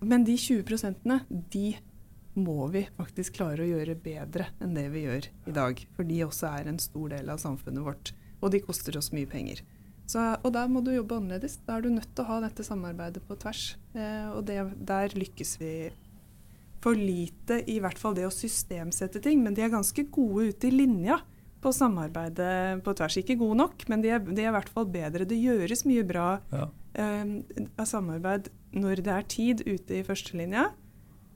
men 0.00 0.24
de 0.26 0.36
20% 0.38 1.18
de 1.52 1.66
må 2.38 2.68
vi 2.70 2.84
faktisk 2.96 3.38
klare 3.40 3.64
å 3.64 3.68
gjøre 3.68 3.96
bedre 3.98 4.48
enn 4.62 4.76
det 4.76 4.86
vi 4.92 5.04
gjør 5.06 5.26
i 5.50 5.54
dag. 5.54 5.80
For 5.96 6.06
de 6.06 6.20
også 6.26 6.52
er 6.52 6.70
en 6.70 6.78
stor 6.82 7.10
del 7.14 7.32
av 7.32 7.42
samfunnet 7.42 7.84
vårt. 7.84 8.12
Og 8.38 8.52
de 8.54 8.62
koster 8.62 8.96
oss 9.00 9.10
mye 9.14 9.28
penger. 9.30 9.64
Så, 10.08 10.22
og 10.40 10.52
der 10.54 10.68
må 10.72 10.80
du 10.84 10.92
jobbe 10.94 11.18
annerledes. 11.18 11.58
Da 11.66 11.76
er 11.76 11.84
du 11.84 11.90
nødt 11.92 12.12
til 12.14 12.24
å 12.24 12.30
ha 12.30 12.38
dette 12.46 12.64
samarbeidet 12.64 13.24
på 13.28 13.36
tvers. 13.42 13.72
Eh, 13.92 14.28
og 14.32 14.46
det, 14.48 14.60
der 14.88 15.16
lykkes 15.18 15.56
vi 15.60 15.72
for 16.78 16.94
lite 16.96 17.58
i 17.68 17.80
hvert 17.82 17.98
fall 17.98 18.14
det 18.16 18.24
å 18.28 18.32
systemsette 18.32 19.20
ting. 19.24 19.42
Men 19.44 19.56
de 19.56 19.66
er 19.66 19.74
ganske 19.74 20.06
gode 20.14 20.52
ute 20.52 20.70
i 20.70 20.76
linja 20.78 21.18
på 21.62 21.72
samarbeidet 21.74 22.82
på 22.86 22.94
tvers. 22.98 23.16
Ikke 23.20 23.38
god 23.40 23.56
nok, 23.62 23.86
men 23.90 24.02
de 24.04 24.12
er, 24.14 24.22
de 24.22 24.42
er 24.44 24.50
i 24.50 24.56
hvert 24.56 24.70
fall 24.72 24.86
bedre. 24.90 25.26
Det 25.28 25.38
gjøres 25.38 25.84
mye 25.88 26.04
bra 26.06 26.28
ja. 26.52 26.68
eh, 26.98 27.32
av 27.78 27.88
samarbeid 27.90 28.52
når 28.78 29.02
det 29.02 29.14
er 29.14 29.32
tid 29.32 29.64
ute 29.66 29.98
i 29.98 30.04
førstelinja. 30.06 30.68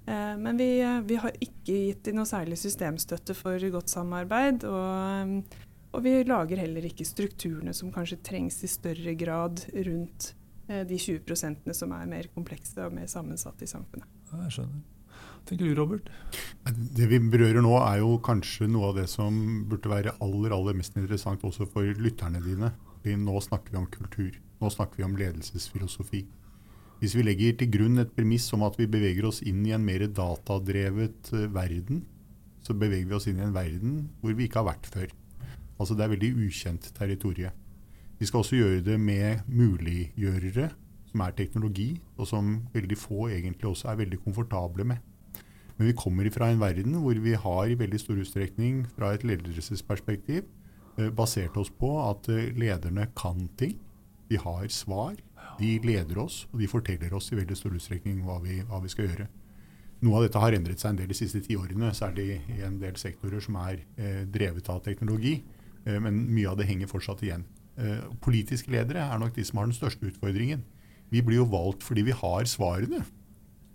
Eh, 0.07 0.37
men 0.39 0.59
vi, 0.59 0.71
vi, 1.07 1.19
har 1.23 1.35
ikke 1.39 1.79
gitt 1.89 2.05
dem 2.09 2.19
noe 2.19 2.29
særlig 2.29 2.59
systemstøtte 2.61 3.37
for 3.39 3.69
godt 3.75 3.93
samarbeid. 3.93 4.67
Og, 4.69 5.59
og, 5.93 5.99
vi 6.05 6.17
lager 6.27 6.63
heller 6.65 6.87
ikke 6.89 7.07
strukturene 7.09 7.75
som 7.77 7.93
kanskje 7.95 8.23
trengs 8.27 8.63
i 8.67 8.71
større 8.71 9.17
grad 9.19 9.65
rundt 9.75 10.33
eh, 10.69 10.83
de 10.89 10.99
20% 10.99 11.71
som 11.79 11.99
er 11.99 12.09
mer 12.11 12.31
komplekse 12.35 12.79
og 12.87 12.97
mer 12.97 13.11
sammensatte 13.11 13.67
i 13.67 13.71
samfunnet. 13.71 14.09
Ja, 14.33 14.45
jeg 14.47 14.59
skjønner. 14.59 14.89
Tenker 15.49 15.67
du, 15.67 15.75
Robert? 15.75 16.09
Det 16.97 17.09
vi 17.11 17.19
berører 17.19 17.65
nå, 17.65 17.75
er 17.83 17.99
jo 18.03 18.15
kanskje 18.23 18.69
noe 18.71 18.93
av 18.93 19.01
det 19.01 19.09
som 19.11 19.35
burde 19.71 19.91
være 19.91 20.15
aller, 20.23 20.55
aller 20.55 20.77
mest 20.79 20.97
interessant 20.97 21.43
også 21.45 21.67
for 21.71 21.89
lytterne 21.99 22.43
dine. 22.45 22.71
Nå 23.03 23.41
snakker 23.43 23.75
vi 23.75 23.81
om 23.81 23.89
kultur. 23.91 24.39
Nå 24.63 24.71
snakker 24.71 25.01
vi 25.01 25.09
om 25.09 25.17
ledelsesfilosofi. 25.19 26.23
Hvis 27.03 27.17
vi 27.19 27.25
legger 27.27 27.57
til 27.59 27.73
grunn 27.75 27.99
et 27.99 28.13
premiss 28.15 28.45
om 28.55 28.63
at 28.63 28.77
vi 28.79 28.87
beveger 28.87 29.27
oss 29.27 29.41
inn 29.43 29.65
i 29.67 29.73
en 29.75 29.83
mer 29.83 30.05
datadrevet 30.07 31.33
uh, 31.35 31.49
verden, 31.51 32.05
så 32.63 32.77
beveger 32.79 33.09
vi 33.11 33.17
oss 33.17 33.27
inn 33.27 33.41
i 33.41 33.47
en 33.49 33.57
verden 33.57 33.97
hvor 34.21 34.37
vi 34.39 34.47
ikke 34.47 34.61
har 34.61 34.69
vært 34.69 34.87
før. 34.87 35.09
Altså 35.83 35.97
Det 35.99 36.05
er 36.05 36.13
veldig 36.13 36.31
ukjent 36.47 36.87
territorie. 36.95 37.51
Vi 38.21 38.29
skal 38.29 38.45
også 38.45 38.61
gjøre 38.61 38.85
det 38.87 39.01
med 39.03 39.43
muliggjørere, 39.51 40.69
som 41.11 41.25
er 41.27 41.35
teknologi, 41.35 41.89
og 42.15 42.29
som 42.31 42.53
veldig 42.71 42.99
få 43.01 43.33
egentlig 43.35 43.73
også 43.73 43.91
er 43.91 43.99
veldig 44.05 44.23
komfortable 44.23 44.87
med. 44.93 45.03
Men 45.83 45.89
vi 45.89 45.99
kommer 45.99 46.29
fra 46.31 46.47
en 46.47 46.61
verden 46.63 46.93
hvor 47.03 47.19
vi 47.19 47.33
har 47.35 47.67
i 47.67 47.75
veldig 47.75 47.99
stor 47.99 48.19
utstrekning 48.23 48.85
fra 48.95 49.09
et 49.17 49.25
ledelsesperspektiv 49.27 50.45
eh, 50.47 51.09
basert 51.11 51.57
oss 51.59 51.73
på 51.75 51.89
at 52.05 52.29
eh, 52.31 52.53
lederne 52.55 53.09
kan 53.19 53.49
ting. 53.59 53.73
De 54.31 54.39
har 54.39 54.69
svar. 54.71 55.17
De 55.59 55.73
leder 55.83 56.21
oss, 56.23 56.45
og 56.53 56.63
de 56.63 56.69
forteller 56.71 57.11
oss 57.19 57.33
i 57.33 57.39
veldig 57.41 57.57
stor 57.59 57.75
utstrekning 57.75 58.21
hva 58.23 58.37
vi, 58.45 58.61
hva 58.69 58.79
vi 58.85 58.93
skal 58.93 59.09
gjøre. 59.09 59.27
Noe 60.07 60.21
av 60.21 60.29
dette 60.29 60.43
har 60.45 60.55
endret 60.55 60.79
seg 60.79 60.93
en 60.93 61.01
del 61.01 61.11
de 61.11 61.17
siste 61.19 61.43
tiårene, 61.49 61.91
særlig 61.99 62.29
i 62.55 62.61
en 62.63 62.79
del 62.79 62.95
sektorer 63.03 63.43
som 63.43 63.59
er 63.65 63.81
eh, 63.99 64.23
drevet 64.23 64.71
av 64.71 64.85
teknologi. 64.87 65.41
Eh, 65.83 65.99
men 65.99 66.21
mye 66.29 66.53
av 66.53 66.61
det 66.61 66.69
henger 66.71 66.93
fortsatt 66.93 67.25
igjen. 67.27 67.43
Eh, 67.75 68.07
politiske 68.23 68.71
ledere 68.71 69.03
er 69.03 69.19
nok 69.19 69.35
de 69.35 69.49
som 69.51 69.59
har 69.59 69.67
den 69.67 69.75
største 69.75 70.07
utfordringen. 70.13 70.63
Vi 71.11 71.27
blir 71.27 71.43
jo 71.43 71.51
valgt 71.51 71.83
fordi 71.83 72.07
vi 72.07 72.15
har 72.23 72.47
svarene. 72.47 73.03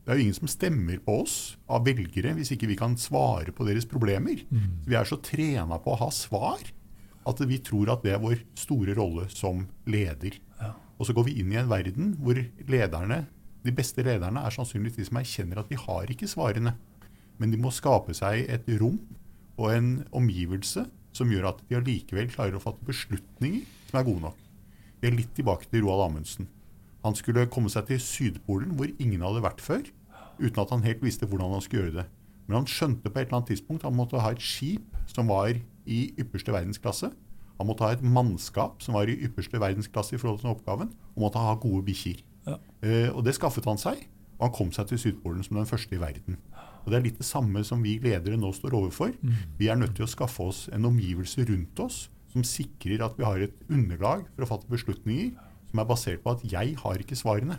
Det 0.08 0.14
er 0.14 0.22
jo 0.22 0.24
ingen 0.24 0.38
som 0.38 0.48
stemmer 0.48 1.02
på 1.04 1.18
oss 1.26 1.34
av 1.68 1.84
velgere 1.84 2.32
hvis 2.38 2.54
ikke 2.56 2.70
vi 2.70 2.78
kan 2.80 2.94
svare 2.96 3.52
på 3.52 3.66
deres 3.68 3.84
problemer. 3.92 4.40
Mm. 4.48 4.86
Vi 4.88 4.96
er 4.96 5.04
så 5.10 5.18
trena 5.20 5.82
på 5.84 5.92
å 5.92 6.00
ha 6.00 6.08
svar 6.16 6.62
at 7.28 7.42
vi 7.44 7.58
tror 7.60 7.92
at 7.92 8.06
det 8.06 8.14
er 8.16 8.22
vår 8.24 8.40
store 8.56 8.96
rolle 8.96 9.26
som 9.34 9.66
leder. 9.84 10.38
Ja. 10.62 10.72
Og 10.96 11.10
så 11.10 11.16
går 11.18 11.28
vi 11.28 11.34
inn 11.42 11.52
i 11.52 11.60
en 11.60 11.68
verden 11.68 12.14
hvor 12.24 12.40
lederne, 12.72 13.26
de 13.68 13.74
beste 13.76 14.06
lederne 14.08 14.46
er 14.48 14.56
sannsynligvis 14.56 14.96
de 14.96 15.10
som 15.10 15.20
erkjenner 15.20 15.60
at 15.60 15.68
de 15.68 15.82
har 15.82 16.16
ikke 16.16 16.32
svarene. 16.32 16.78
Men 17.36 17.52
de 17.52 17.60
må 17.60 17.76
skape 17.76 18.16
seg 18.16 18.48
et 18.48 18.72
rom 18.80 19.02
og 19.58 19.74
en 19.74 19.92
omgivelse 20.16 20.86
som 21.12 21.36
gjør 21.36 21.52
at 21.52 21.62
de 21.68 21.82
allikevel 21.82 22.32
klarer 22.32 22.56
å 22.56 22.64
fatte 22.64 22.88
beslutninger 22.88 23.68
som 23.92 24.00
er 24.00 24.08
gode 24.08 24.24
nok. 24.30 24.40
Vi 25.04 25.12
er 25.12 25.20
litt 25.20 25.36
tilbake 25.36 25.68
til 25.68 25.84
Roald 25.84 26.08
Amundsen. 26.08 26.48
Han 27.04 27.20
skulle 27.20 27.50
komme 27.52 27.68
seg 27.76 27.92
til 27.92 28.00
Sydpolen, 28.00 28.78
hvor 28.80 28.88
ingen 29.04 29.28
hadde 29.28 29.44
vært 29.44 29.60
før 29.60 29.84
uten 30.40 30.62
at 30.64 30.74
han 30.74 30.86
helt 30.86 31.04
visste 31.04 31.28
hvordan 31.30 31.56
han 31.56 31.64
skulle 31.64 31.88
gjøre 31.88 32.00
det. 32.02 32.08
Men 32.48 32.62
han 32.62 32.70
skjønte 32.72 33.12
på 33.12 33.20
et 33.20 33.28
eller 33.28 33.42
annet 33.42 33.52
tidspunkt 33.52 33.84
at 33.84 33.90
han 33.90 33.98
måtte 33.98 34.22
ha 34.24 34.32
et 34.32 34.44
skip 34.44 34.96
som 35.12 35.32
var 35.32 35.52
i 35.88 36.00
ypperste 36.20 36.54
verdensklasse. 36.56 37.12
Han 37.58 37.68
måtte 37.68 37.88
ha 37.88 37.96
et 37.96 38.04
mannskap 38.06 38.84
som 38.86 38.96
var 38.98 39.10
i 39.10 39.18
ypperste 39.28 39.60
verdensklasse 39.62 40.16
i 40.16 40.22
forhold 40.22 40.44
til 40.44 40.54
oppgaven, 40.54 40.92
og 41.16 41.24
måtte 41.26 41.42
ha 41.42 41.56
gode 41.60 41.84
bikkjer. 41.88 42.22
Ja. 42.48 42.60
Uh, 42.86 43.10
og 43.18 43.26
det 43.26 43.36
skaffet 43.36 43.68
han 43.68 43.82
seg, 43.82 44.06
og 44.38 44.48
han 44.48 44.56
kom 44.56 44.70
seg 44.76 44.92
til 44.92 45.02
Sydpolen 45.02 45.44
som 45.44 45.58
den 45.60 45.70
første 45.70 45.98
i 45.98 46.02
verden. 46.02 46.38
Og 46.86 46.92
Det 46.94 47.00
er 47.00 47.04
litt 47.04 47.18
det 47.20 47.28
samme 47.28 47.64
som 47.68 47.82
vi 47.84 47.98
ledere 48.00 48.38
nå 48.40 48.54
står 48.56 48.78
overfor. 48.78 49.12
Mm. 49.20 49.40
Vi 49.60 49.68
er 49.68 49.76
nødt 49.76 49.98
til 49.98 50.06
å 50.06 50.12
skaffe 50.12 50.46
oss 50.46 50.68
en 50.72 50.88
omgivelse 50.88 51.44
rundt 51.50 51.82
oss 51.84 52.06
som 52.32 52.46
sikrer 52.48 53.04
at 53.04 53.18
vi 53.18 53.26
har 53.28 53.42
et 53.44 53.58
underlag 53.68 54.24
for 54.36 54.46
å 54.46 54.50
fatte 54.54 54.72
beslutninger 54.72 55.34
som 55.68 55.82
er 55.82 55.90
basert 55.90 56.24
på 56.24 56.36
at 56.38 56.46
jeg 56.48 56.78
har 56.80 57.02
ikke 57.04 57.18
svarene. 57.18 57.58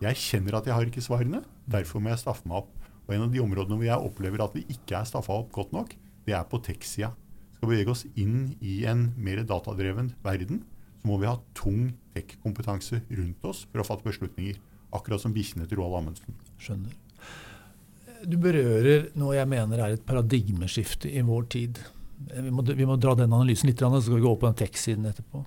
Jeg 0.00 0.16
kjenner 0.16 0.56
at 0.56 0.68
jeg 0.68 0.72
har 0.72 0.88
ikke 0.88 1.02
svarene, 1.04 1.42
derfor 1.68 2.00
må 2.00 2.12
jeg 2.12 2.22
staffe 2.22 2.48
meg 2.48 2.62
opp. 2.62 2.70
Og 3.04 3.14
En 3.14 3.26
av 3.26 3.32
de 3.32 3.42
områdene 3.42 3.76
hvor 3.76 3.88
jeg 3.88 4.06
opplever 4.08 4.44
at 4.44 4.54
vi 4.56 4.62
ikke 4.72 4.96
er 4.96 5.08
staffa 5.08 5.34
opp 5.42 5.50
godt 5.52 5.74
nok, 5.76 5.92
det 6.24 6.36
er 6.36 6.46
på 6.48 6.60
tech-sida. 6.64 7.10
Skal 7.56 7.68
vi 7.68 7.74
bevege 7.74 7.92
oss 7.92 8.06
inn 8.16 8.54
i 8.64 8.80
en 8.88 9.10
mer 9.20 9.42
datadreven 9.44 10.14
verden, 10.24 10.62
så 11.00 11.10
må 11.10 11.18
vi 11.20 11.28
ha 11.28 11.36
tung 11.56 11.90
tech-kompetanse 12.14 13.02
rundt 13.10 13.44
oss 13.50 13.66
for 13.68 13.82
å 13.82 13.86
fatte 13.88 14.06
beslutninger. 14.06 14.56
Akkurat 14.96 15.22
som 15.22 15.34
bikkjene 15.36 15.68
til 15.68 15.80
Roald 15.80 16.00
Amundsen. 16.00 16.38
Skjønner. 16.60 16.96
Du 18.24 18.36
berører 18.40 19.10
noe 19.20 19.36
jeg 19.36 19.48
mener 19.48 19.80
er 19.80 19.96
et 19.96 20.06
paradigmeskifte 20.08 21.12
i 21.12 21.22
vår 21.24 21.46
tid. 21.52 21.78
Vi 22.30 22.52
må, 22.52 22.64
vi 22.64 22.88
må 22.88 22.96
dra 23.00 23.14
den 23.16 23.32
analysen 23.32 23.70
litt, 23.70 23.80
så 23.80 24.00
skal 24.00 24.18
vi 24.18 24.24
gå 24.24 24.32
opp 24.32 24.42
på 24.42 24.50
den 24.50 24.58
tech-siden 24.60 25.08
etterpå. 25.08 25.44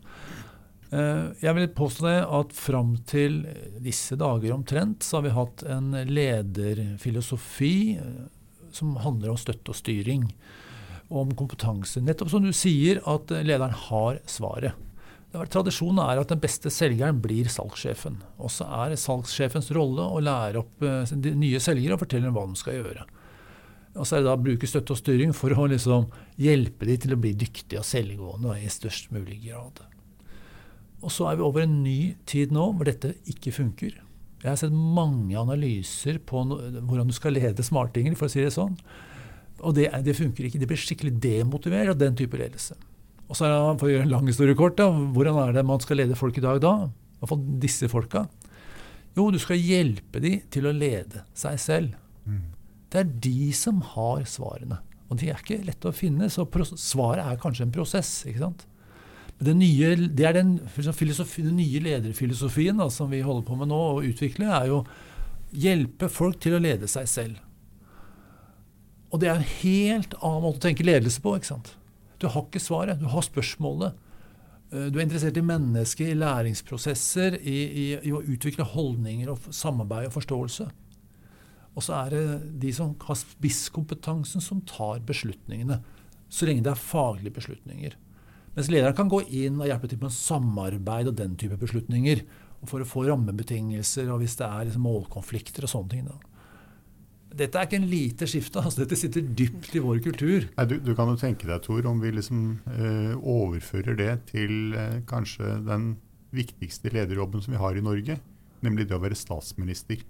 Eh, 0.93 1.25
jeg 1.41 1.57
vil 1.57 1.71
påstå 1.73 2.05
det 2.05 2.19
at 2.37 2.53
fram 2.53 2.93
til 3.09 3.41
disse 3.81 4.17
dager 4.19 4.53
omtrent, 4.53 5.05
så 5.05 5.17
har 5.17 5.25
vi 5.25 5.33
hatt 5.33 5.63
en 5.65 5.89
lederfilosofi 6.05 7.75
eh, 7.97 8.25
som 8.73 8.95
handler 9.01 9.33
om 9.33 9.39
støtte 9.39 9.73
og 9.73 9.79
styring. 9.79 10.27
Om 11.13 11.33
kompetanse. 11.37 12.01
Nettopp 12.01 12.31
som 12.33 12.45
du 12.45 12.53
sier, 12.55 13.01
at 13.09 13.31
lederen 13.45 13.73
har 13.89 14.21
svaret. 14.29 14.77
Tradisjonen 15.33 16.01
er 16.03 16.21
at 16.21 16.29
den 16.29 16.41
beste 16.41 16.69
selgeren 16.73 17.17
blir 17.21 17.49
salgssjefen. 17.49 18.19
Og 18.37 18.51
så 18.53 18.67
er 18.83 18.93
salgssjefens 18.97 19.71
rolle 19.73 20.05
å 20.05 20.21
lære 20.21 20.61
opp 20.61 20.85
eh, 20.85 21.15
de 21.25 21.33
nye 21.37 21.61
selgere 21.63 21.97
og 21.97 22.03
fortelle 22.05 22.29
dem 22.29 22.37
hva 22.37 22.45
de 22.49 22.59
skal 22.59 22.81
gjøre. 22.81 23.07
Og 23.93 24.05
så 24.09 24.17
er 24.17 24.21
det 24.21 24.29
da 24.29 24.37
å 24.37 24.41
bruke 24.41 24.69
støtte 24.69 24.93
og 24.93 25.01
styring 25.01 25.33
for 25.37 25.53
å 25.53 25.65
liksom 25.69 26.05
hjelpe 26.41 26.85
dem 26.89 27.01
til 27.01 27.17
å 27.17 27.19
bli 27.21 27.33
dyktige 27.37 27.81
og 27.81 27.85
selvgående 27.85 28.57
i 28.61 28.69
størst 28.73 29.11
mulig 29.13 29.41
grad. 29.45 29.83
Og 31.03 31.11
så 31.11 31.27
er 31.29 31.37
vi 31.39 31.45
over 31.45 31.65
en 31.65 31.81
ny 31.83 32.13
tid 32.29 32.53
nå 32.55 32.69
hvor 32.77 32.87
dette 32.87 33.13
ikke 33.29 33.53
funker. 33.55 33.99
Jeg 34.43 34.49
har 34.49 34.59
sett 34.59 34.75
mange 34.75 35.35
analyser 35.39 36.19
på 36.27 36.43
no 36.47 36.57
hvordan 36.59 37.11
du 37.11 37.15
skal 37.15 37.35
lede 37.35 37.63
smartinger, 37.63 38.15
for 38.19 38.27
å 38.27 38.33
si 38.33 38.43
det 38.43 38.51
sånn. 38.55 38.75
Og 39.63 39.75
det, 39.77 39.87
det 40.03 40.17
funker 40.17 40.47
ikke. 40.47 40.59
De 40.59 40.67
blir 40.67 40.79
skikkelig 40.79 41.13
demotivert 41.23 41.93
av 41.93 41.99
den 42.01 42.17
type 42.19 42.39
ledelse. 42.39 42.75
Og 43.29 43.37
så 43.37 43.47
er 43.47 43.53
det, 43.53 43.59
for 43.79 43.87
å 43.87 43.93
gjøre 43.93 44.07
en 44.07 44.11
lang 44.11 44.27
historie 44.27 44.57
kort, 44.59 44.75
da, 44.79 44.89
hvordan 44.91 45.39
er 45.45 45.55
det 45.55 45.63
man 45.67 45.83
skal 45.83 46.01
lede 46.01 46.17
folk 46.19 46.37
i 46.39 46.43
dag 46.43 46.59
da? 46.63 46.73
I 46.83 47.21
hvert 47.21 47.31
fall 47.31 47.45
disse 47.63 47.87
folka. 47.91 48.25
Jo, 49.15 49.29
du 49.31 49.39
skal 49.39 49.61
hjelpe 49.61 50.19
dem 50.23 50.43
til 50.51 50.67
å 50.67 50.75
lede 50.75 51.23
seg 51.37 51.59
selv. 51.61 51.95
Mm. 52.27 52.43
Det 52.91 52.99
er 52.99 53.15
de 53.23 53.53
som 53.55 53.79
har 53.93 54.25
svarene. 54.29 54.81
Og 55.07 55.21
de 55.21 55.29
er 55.29 55.39
ikke 55.39 55.63
lette 55.63 55.89
å 55.89 55.95
finne, 55.95 56.27
så 56.33 56.45
svaret 56.75 57.23
er 57.23 57.39
kanskje 57.41 57.67
en 57.67 57.73
prosess. 57.73 58.11
ikke 58.27 58.43
sant? 58.43 58.67
Det, 59.39 59.55
nye, 59.57 59.95
det 60.13 60.27
er 60.27 60.37
den, 60.37 60.53
den 60.59 61.57
nye 61.57 61.81
lederfilosofien 61.83 62.77
da, 62.79 62.89
som 62.93 63.09
vi 63.11 63.23
holder 63.25 63.47
på 63.47 63.57
med 63.59 63.71
nå 63.71 63.79
å 63.95 64.03
utvikle, 64.05 64.47
er 64.47 64.69
jo 64.69 64.83
hjelpe 65.53 66.09
folk 66.09 66.39
til 66.41 66.57
å 66.57 66.61
lede 66.61 66.89
seg 66.89 67.09
selv. 67.09 67.41
Og 69.13 69.21
det 69.21 69.29
er 69.29 69.37
en 69.37 69.51
helt 69.61 70.15
annen 70.21 70.45
måte 70.45 70.61
å 70.61 70.65
tenke 70.67 70.85
ledelse 70.85 71.21
på. 71.21 71.35
ikke 71.37 71.51
sant? 71.51 71.75
Du 72.17 72.29
har 72.31 72.45
ikke 72.47 72.61
svaret, 72.63 73.01
du 73.01 73.09
har 73.11 73.25
spørsmålet. 73.25 73.99
Eh, 74.73 74.87
du 74.89 74.97
er 74.97 75.05
interessert 75.05 75.37
i 75.37 75.45
mennesker, 75.45 76.09
i 76.09 76.17
læringsprosesser, 76.17 77.37
i, 77.41 77.57
i, 77.83 77.85
i 78.09 78.13
å 78.13 78.23
utvikle 78.23 78.65
holdninger 78.73 79.29
og 79.33 79.51
samarbeid 79.53 80.09
og 80.09 80.15
forståelse. 80.17 80.69
Og 81.73 81.85
så 81.85 81.97
er 82.03 82.13
det 82.13 82.23
de 82.61 82.71
som 82.73 82.93
har 83.05 83.17
spisskompetansen, 83.17 84.41
som 84.41 84.61
tar 84.69 85.01
beslutningene. 85.05 85.79
Så 86.29 86.49
lenge 86.49 86.65
det 86.65 86.73
er 86.73 86.81
faglige 86.81 87.37
beslutninger. 87.37 87.97
Mens 88.53 88.69
lederen 88.69 88.95
kan 88.97 89.09
gå 89.09 89.23
inn 89.33 89.57
og 89.61 89.69
hjelpe 89.69 89.89
til 89.89 90.01
med 90.01 90.13
samarbeid 90.13 91.09
og 91.09 91.17
den 91.17 91.37
type 91.39 91.57
beslutninger. 91.61 92.21
For 92.69 92.83
å 92.83 92.87
få 92.87 93.07
rammebetingelser 93.09 94.11
og 94.13 94.21
hvis 94.21 94.37
det 94.39 94.47
er 94.47 94.69
liksom 94.69 94.85
målkonflikter 94.87 95.65
og 95.65 95.71
sånne 95.73 95.91
ting. 95.91 96.05
Da. 96.07 96.19
Dette 97.33 97.57
er 97.57 97.67
ikke 97.67 97.79
en 97.81 97.89
lite 97.89 98.27
skifte. 98.29 98.61
Altså, 98.61 98.83
dette 98.83 98.97
sitter 98.99 99.25
dypt 99.25 99.73
i 99.75 99.81
vår 99.83 99.99
kultur. 100.05 100.45
Nei, 100.53 100.65
du, 100.69 100.77
du, 100.85 100.93
kan 100.97 101.09
jo 101.09 101.17
tenke 101.19 101.49
deg, 101.49 101.63
Tor, 101.65 101.81
om 101.89 102.01
vi 102.03 102.13
liksom 102.13 102.43
eh, 102.75 103.13
overfører 103.17 103.97
det 103.99 104.11
til 104.29 104.77
eh, 104.77 104.99
kanskje 105.09 105.57
den 105.65 105.95
viktigste 106.33 106.93
lederjobben 106.93 107.43
som 107.43 107.55
vi 107.55 107.61
har 107.61 107.77
i 107.77 107.83
Norge, 107.83 108.19
nemlig 108.65 108.87
det 108.89 108.97
å 108.97 109.01
være 109.01 109.17
statsminister. 109.17 110.05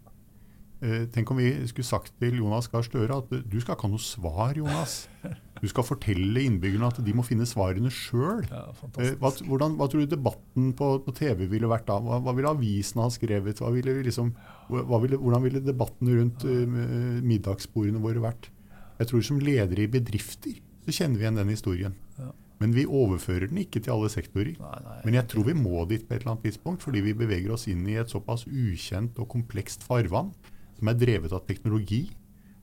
Eh, 0.84 1.08
tenk 1.16 1.32
om 1.32 1.40
vi 1.40 1.56
skulle 1.72 1.88
sagt 1.88 2.12
til 2.20 2.42
Jonas 2.42 2.68
Gahr 2.72 2.84
Støre 2.84 3.22
at 3.24 3.32
du 3.32 3.58
skal 3.62 3.78
ikke 3.78 3.88
ha 3.88 3.94
noe 3.96 4.04
svar, 4.04 4.60
Jonas. 4.60 5.06
Du 5.64 5.70
skal 5.72 5.86
fortelle 5.88 6.42
innbyggerne 6.44 6.90
at 6.92 6.98
de 7.06 7.14
må 7.16 7.24
finne 7.24 7.48
svarene 7.48 7.88
sjøl. 7.94 8.42
Ja, 8.52 8.66
eh, 9.00 9.14
hva, 9.22 9.32
hva, 9.32 9.88
tror 9.88 10.04
du 10.04 10.12
debatten 10.12 10.74
på, 10.76 10.90
på, 11.06 11.14
TV 11.16 11.46
ville 11.54 11.70
vært 11.72 11.88
da? 11.88 12.02
Hva, 12.04 12.20
hva 12.26 12.34
ville 12.36 12.52
avisene 12.52 13.06
ha 13.06 13.14
skrevet? 13.14 13.62
Ville 13.78 13.96
liksom, 14.04 14.34
ville, 14.68 15.22
hvordan 15.22 15.46
ville 15.46 15.64
debatten 15.64 16.12
rundt 16.12 16.44
uh, 16.44 16.76
middagsbordene 17.24 18.04
våre 18.04 18.26
vært? 18.26 18.52
Jeg 19.00 19.10
tror 19.10 19.24
Som 19.26 19.40
ledere 19.42 19.86
i 19.86 19.92
bedrifter 19.92 20.60
så 20.84 20.92
kjenner 20.92 21.16
vi 21.16 21.24
igjen 21.24 21.40
den 21.40 21.54
historien. 21.54 21.96
Ja. 22.20 22.34
Men 22.60 22.76
vi 22.76 22.84
overfører 22.84 23.48
den 23.48 23.62
ikke 23.64 23.80
til 23.84 23.96
alle 23.96 24.10
sektorer. 24.12 24.54
Nei, 24.60 24.80
nei, 24.84 24.98
Men 25.06 25.18
jeg 25.18 25.30
tror 25.32 25.48
vi 25.48 25.56
må 25.58 25.86
dit 25.88 26.04
på 26.04 26.14
et 26.14 26.22
eller 26.22 26.36
annet 26.36 26.46
tidspunkt, 26.50 26.84
fordi 26.84 27.04
vi 27.08 27.16
beveger 27.18 27.56
oss 27.56 27.70
inn 27.72 27.88
i 27.88 27.96
et 28.00 28.12
såpass 28.12 28.46
ukjent 28.48 29.20
og 29.20 29.30
komplekst 29.32 29.84
farvann 29.88 30.32
som 30.78 30.92
er 30.92 31.00
drevet 31.00 31.32
av 31.36 31.46
teknologi, 31.48 32.06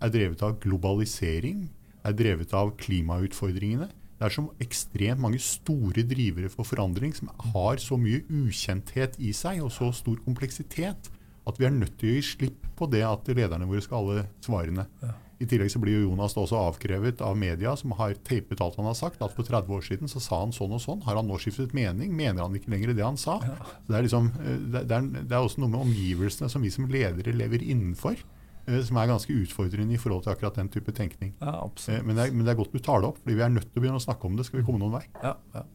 er 0.00 0.12
drevet 0.12 0.42
av 0.44 0.58
globalisering, 0.60 1.68
er 2.06 2.16
drevet 2.16 2.52
av 2.56 2.74
klimautfordringene. 2.80 3.88
Det 4.20 4.26
er 4.26 4.34
så 4.34 4.44
ekstremt 4.60 5.22
mange 5.22 5.40
store 5.40 6.04
drivere 6.04 6.50
for 6.52 6.68
forandring 6.68 7.14
som 7.16 7.30
har 7.54 7.80
så 7.80 7.96
mye 7.96 8.20
ukjenthet 8.28 9.16
i 9.22 9.32
seg, 9.36 9.62
og 9.64 9.72
så 9.72 9.88
stor 9.96 10.20
kompleksitet, 10.26 11.08
at 11.48 11.56
vi 11.56 11.66
er 11.66 11.72
nødt 11.72 11.96
til 12.00 12.10
å 12.10 12.18
gi 12.18 12.26
slipp 12.34 12.68
på 12.76 12.88
det 12.92 13.00
at 13.06 13.30
lederne 13.32 13.68
våre 13.68 13.80
skal 13.84 14.04
alle 14.04 14.26
svarene. 14.44 14.84
Ja. 15.00 15.16
I 15.40 15.46
tillegg 15.48 15.70
så 15.72 15.80
blir 15.80 15.96
jo 15.96 16.10
Jonas 16.10 16.34
også 16.36 16.58
avkrevet 16.68 17.22
av 17.24 17.38
media, 17.40 17.72
som 17.80 17.94
har 17.96 18.12
tapet 18.28 18.60
alt 18.60 18.76
han 18.76 18.90
har 18.90 18.96
sagt. 18.98 19.22
At 19.24 19.32
for 19.32 19.48
30 19.48 19.72
år 19.72 19.86
siden 19.86 20.10
så 20.12 20.20
sa 20.20 20.42
han 20.42 20.52
sånn 20.52 20.74
og 20.76 20.82
sånn. 20.84 21.00
Har 21.06 21.16
han 21.16 21.30
nå 21.30 21.38
skiftet 21.40 21.72
mening? 21.76 22.12
Mener 22.16 22.44
han 22.44 22.58
ikke 22.58 22.74
lenger 22.74 22.92
det 22.92 23.06
han 23.06 23.16
sa? 23.20 23.38
Ja. 23.48 23.56
Det, 23.86 23.94
er 23.96 24.04
liksom, 24.04 24.28
eh, 24.36 24.58
det, 24.68 24.82
er, 24.84 25.08
det, 25.16 25.32
er 25.32 25.40
også 25.40 25.62
noe 25.64 25.72
med 25.72 25.86
omgivelsene 25.86 26.52
som 26.52 26.60
vi 26.60 26.72
som 26.74 26.90
ledere 26.92 27.32
lever 27.32 27.64
innenfor. 27.64 28.20
Eh, 28.66 28.80
som 28.86 29.00
er 29.00 29.10
ganske 29.10 29.34
utfordrende 29.34 29.96
i 29.96 30.00
forhold 30.00 30.24
til 30.26 30.34
akkurat 30.34 30.58
den 30.60 30.70
type 30.72 30.92
tenkning. 30.96 31.34
Ja, 31.40 31.58
absolutt. 31.64 32.06
men, 32.06 32.16
det 32.16 32.28
er, 32.28 32.32
men, 32.32 32.46
det 32.46 32.54
er, 32.54 32.60
godt 32.60 32.72
du 32.72 32.80
tar 32.84 33.02
det 33.02 33.10
opp, 33.12 33.20
fordi 33.22 33.36
vi 33.38 33.44
er 33.46 33.52
nødt 33.54 33.68
til 33.68 33.80
å 33.80 33.84
begynne 33.84 34.00
å 34.00 34.06
snakke 34.06 34.28
om 34.28 34.38
det. 34.38 34.48
Skal 34.48 34.60
vi 34.60 34.66
komme 34.68 34.82
noen 34.82 34.98
vei? 34.98 35.04
Ja, 35.22 35.36
ja. 35.54 35.66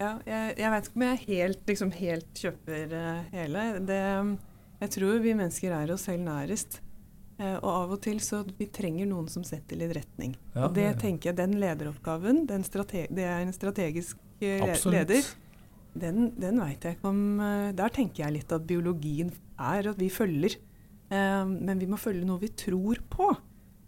ja 0.00 0.10
jeg, 0.26 0.56
jeg, 0.62 0.72
vet 0.74 0.90
ikke 0.90 1.00
om 1.00 1.06
jeg 1.08 1.22
helt, 1.26 1.62
liksom, 1.72 1.94
helt 2.00 2.42
kjøper 2.44 2.96
uh, 2.96 3.22
hele. 3.34 3.68
Det, 3.88 4.02
jeg 4.82 4.96
tror 4.98 5.22
vi 5.24 5.38
mennesker 5.38 5.78
er 5.78 5.94
oss 5.94 6.08
selv 6.10 6.26
nærest. 6.26 6.80
Eh, 7.36 7.56
og 7.58 7.68
av 7.68 7.90
og 7.98 7.98
til 8.04 8.20
så 8.24 8.40
vi 8.56 8.68
trenger 8.72 9.08
noen 9.10 9.26
som 9.28 9.44
setter 9.44 9.76
litt 9.76 9.92
retning. 9.98 10.36
Ja, 10.54 10.66
og 10.66 10.76
det 10.76 10.86
det- 10.88 11.00
tenker 11.02 11.30
jeg, 11.30 11.36
den 11.36 11.58
lederoppgaven, 11.60 12.46
den 12.48 12.64
strate 12.64 13.06
det 13.12 13.24
er 13.24 13.42
en 13.44 13.52
strategisk 13.52 14.16
eh, 14.40 14.62
Absolutt. 14.62 14.94
leder, 14.94 15.28
den, 15.96 16.30
den 16.40 16.60
veit 16.60 16.84
jeg 16.84 16.96
ikke 16.96 17.08
om 17.08 17.40
eh, 17.40 17.72
Der 17.72 17.88
tenker 17.88 18.24
jeg 18.24 18.32
litt 18.32 18.52
at 18.52 18.66
biologien 18.66 19.32
er 19.58 19.88
at 19.88 19.98
vi 20.00 20.08
følger. 20.08 20.56
Eh, 21.10 21.44
men 21.46 21.78
vi 21.78 21.86
må 21.86 21.98
følge 22.00 22.24
noe 22.26 22.40
vi 22.42 22.48
tror 22.48 22.98
på. 23.12 23.30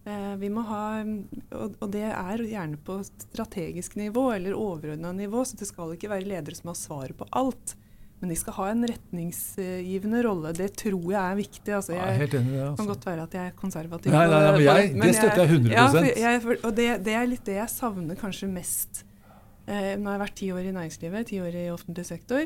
Eh, 0.09 0.37
vi 0.40 0.48
må 0.48 0.62
ha, 0.64 1.02
og, 1.52 1.74
det 1.92 2.04
er 2.09 2.38
gjerne 2.48 2.78
på 2.87 3.00
strategisk 3.04 3.96
nivå 4.00 4.31
eller 4.37 4.54
overordna 4.57 5.11
nivå, 5.12 5.42
så 5.44 5.59
det 5.61 5.66
skal 5.68 5.92
ikke 5.96 6.09
være 6.12 6.28
ledere 6.31 6.54
som 6.57 6.70
har 6.72 6.78
svaret 6.81 7.16
på 7.18 7.26
alt. 7.37 7.74
Men 8.20 8.31
de 8.33 8.37
skal 8.40 8.54
ha 8.57 8.64
en 8.72 8.81
retningsgivende 8.88 10.22
rolle. 10.26 10.50
Det 10.57 10.72
tror 10.81 11.04
jeg 11.12 11.20
er 11.22 11.37
viktig. 11.38 11.74
Altså, 11.76 11.92
Jeg 11.94 12.00
jeg, 12.00 12.09
er 12.09 12.14
enig 12.18 12.31
det. 12.31 12.40
kan 12.40 12.64
Altså. 12.72 12.87
godt 12.87 13.04
være 13.07 13.22
at 13.22 13.33
jeg 13.37 13.46
er 13.46 13.52
konservativ. 13.61 14.12
Nei, 14.12 14.24
nei, 14.26 14.40
nei, 14.42 14.52
men 14.52 14.61
jeg- 14.62 14.92
men 14.96 15.07
det 15.07 15.14
støtter 15.14 15.42
jeg 15.44 15.48
100%. 15.48 16.16
Ja, 16.18 16.31
jeg, 16.33 16.59
og 16.64 16.74
det, 16.74 17.04
det 17.04 17.14
er 17.14 17.26
litt 17.26 17.44
det 17.44 17.54
jeg 17.54 17.68
savner 17.68 18.16
kanskje 18.16 18.48
mest. 18.50 19.04
Eh, 19.68 19.94
nå 19.96 20.04
har 20.11 20.18
jeg 20.18 20.24
vært 20.26 20.35
ti 20.35 20.48
år 20.50 20.64
i 20.66 20.72
næringslivet, 20.72 21.26
ti 21.26 21.37
år 21.38 21.54
i 21.54 21.68
offentlig 21.70 22.07
sektor. 22.07 22.42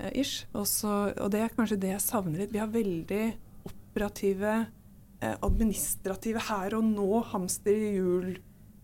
Eh, 0.00 0.10
ish. 0.18 0.46
Også, 0.54 1.14
og 1.20 1.30
det 1.30 1.42
er 1.42 1.48
kanskje 1.54 1.78
det 1.78 1.90
jeg 1.92 2.00
savner 2.00 2.38
litt. 2.38 2.50
Vi 2.52 2.58
har 2.58 2.66
veldig 2.68 3.34
operative, 3.94 4.66
eh, 5.20 5.36
administrative 5.42 6.42
her 6.50 6.74
og 6.74 6.84
nå, 6.84 7.22
hamster 7.30 7.72
i 7.74 7.92
hjul 7.94 8.34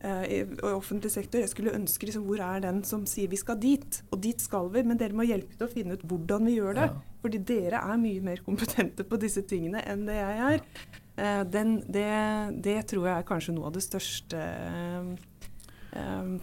eh, 0.04 0.24
i 0.30 0.38
offentlig 0.70 1.10
sektor. 1.10 1.42
Jeg 1.42 1.50
skulle 1.50 1.74
ønske 1.74 2.06
liksom, 2.06 2.28
hvor 2.28 2.40
er 2.44 2.62
den 2.62 2.82
som 2.86 3.06
sier 3.10 3.30
vi 3.30 3.40
skal 3.40 3.58
dit? 3.60 4.02
Og 4.10 4.20
dit 4.22 4.40
skal 4.40 4.70
vi, 4.70 4.84
men 4.86 5.00
dere 5.00 5.16
må 5.16 5.26
hjelpe 5.26 5.56
til 5.56 5.66
å 5.66 5.72
finne 5.72 5.98
ut 5.98 6.06
hvordan 6.06 6.46
vi 6.46 6.58
gjør 6.60 6.78
det. 6.78 6.88
Ja. 6.92 7.16
Fordi 7.20 7.42
dere 7.50 7.82
er 7.82 8.00
mye 8.00 8.22
mer 8.24 8.44
kompetente 8.46 9.04
på 9.04 9.18
disse 9.20 9.42
tingene 9.42 9.82
enn 9.82 10.06
det 10.06 10.20
jeg 10.20 10.46
er. 10.46 10.62
Eh, 11.16 11.42
den, 11.50 11.80
det, 11.90 12.08
det 12.62 12.78
tror 12.94 13.10
jeg 13.10 13.16
er 13.18 13.28
kanskje 13.28 13.56
noe 13.58 13.68
av 13.72 13.76
det 13.76 13.86
største 13.86 14.46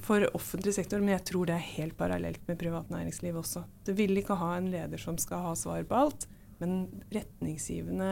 for 0.03 0.25
offentlig 0.35 0.73
sektor, 0.75 0.99
men 0.99 1.13
jeg 1.13 1.23
tror 1.29 1.47
det 1.47 1.53
er 1.55 1.69
helt 1.77 1.93
parallelt 1.95 2.41
med 2.49 2.57
privat 2.59 2.89
næringsliv 2.91 3.37
også. 3.39 3.61
Du 3.87 3.93
vil 3.95 4.19
ikke 4.19 4.35
ha 4.35 4.49
en 4.57 4.67
leder 4.73 4.99
som 4.99 5.15
skal 5.15 5.39
ha 5.45 5.53
svar 5.55 5.85
på 5.87 5.95
alt, 5.95 6.25
men 6.61 6.75
retningsgivende 7.13 8.09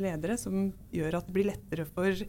ledere 0.00 0.36
som 0.40 0.68
gjør 0.94 1.20
at 1.20 1.28
det 1.28 1.36
blir 1.36 1.50
lettere 1.50 1.86
for, 1.88 2.26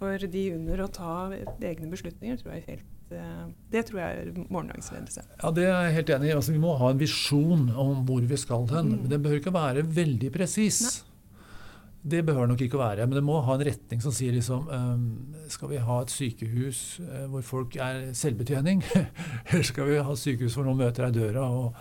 for 0.00 0.28
de 0.36 0.44
under 0.56 0.84
å 0.84 0.92
ta 0.92 1.16
egne 1.32 1.90
beslutninger, 1.92 2.40
tror 2.40 2.54
jeg 2.54 2.62
er 2.62 2.70
helt 2.72 3.12
eh, 3.14 3.44
det 3.74 3.84
tror 3.88 4.02
jeg 4.02 4.22
er 4.22 4.32
morgendagens 4.46 4.90
ledelse. 4.94 5.26
Ja, 5.36 5.52
Det 5.54 5.66
er 5.68 5.76
jeg 5.88 5.98
helt 6.00 6.14
enig 6.16 6.30
i. 6.30 6.36
Altså, 6.38 6.54
vi 6.56 6.62
må 6.62 6.78
ha 6.80 6.92
en 6.92 7.02
visjon 7.02 7.68
om 7.70 8.02
hvor 8.08 8.24
vi 8.32 8.40
skal 8.40 8.66
hen. 8.72 8.94
Mm. 8.94 9.04
Men 9.04 9.12
det 9.12 9.22
behøver 9.22 9.44
ikke 9.44 9.58
være 9.58 9.86
veldig 10.00 10.32
presis. 10.34 11.04
Det 12.08 12.20
behøver 12.24 12.46
nok 12.46 12.60
ikke 12.62 12.78
å 12.78 12.80
være, 12.80 13.06
men 13.08 13.18
det 13.18 13.24
må 13.26 13.40
ha 13.42 13.54
en 13.56 13.64
retning 13.66 14.00
som 14.00 14.12
sier 14.14 14.32
liksom 14.36 14.68
ehm, 14.70 15.06
Skal 15.50 15.72
vi 15.72 15.80
ha 15.82 15.96
et 16.00 16.12
sykehus 16.14 16.82
eh, 17.02 17.24
hvor 17.32 17.42
folk 17.44 17.76
er 17.82 18.12
selvbetjening? 18.16 18.84
Eller 19.50 19.66
skal 19.66 19.90
vi 19.90 19.98
ha 19.98 20.14
et 20.14 20.22
sykehus 20.22 20.54
hvor 20.56 20.68
noen 20.68 20.78
møter 20.78 21.08
deg 21.08 21.16
i 21.16 21.24
døra, 21.24 21.48
og, 21.50 21.80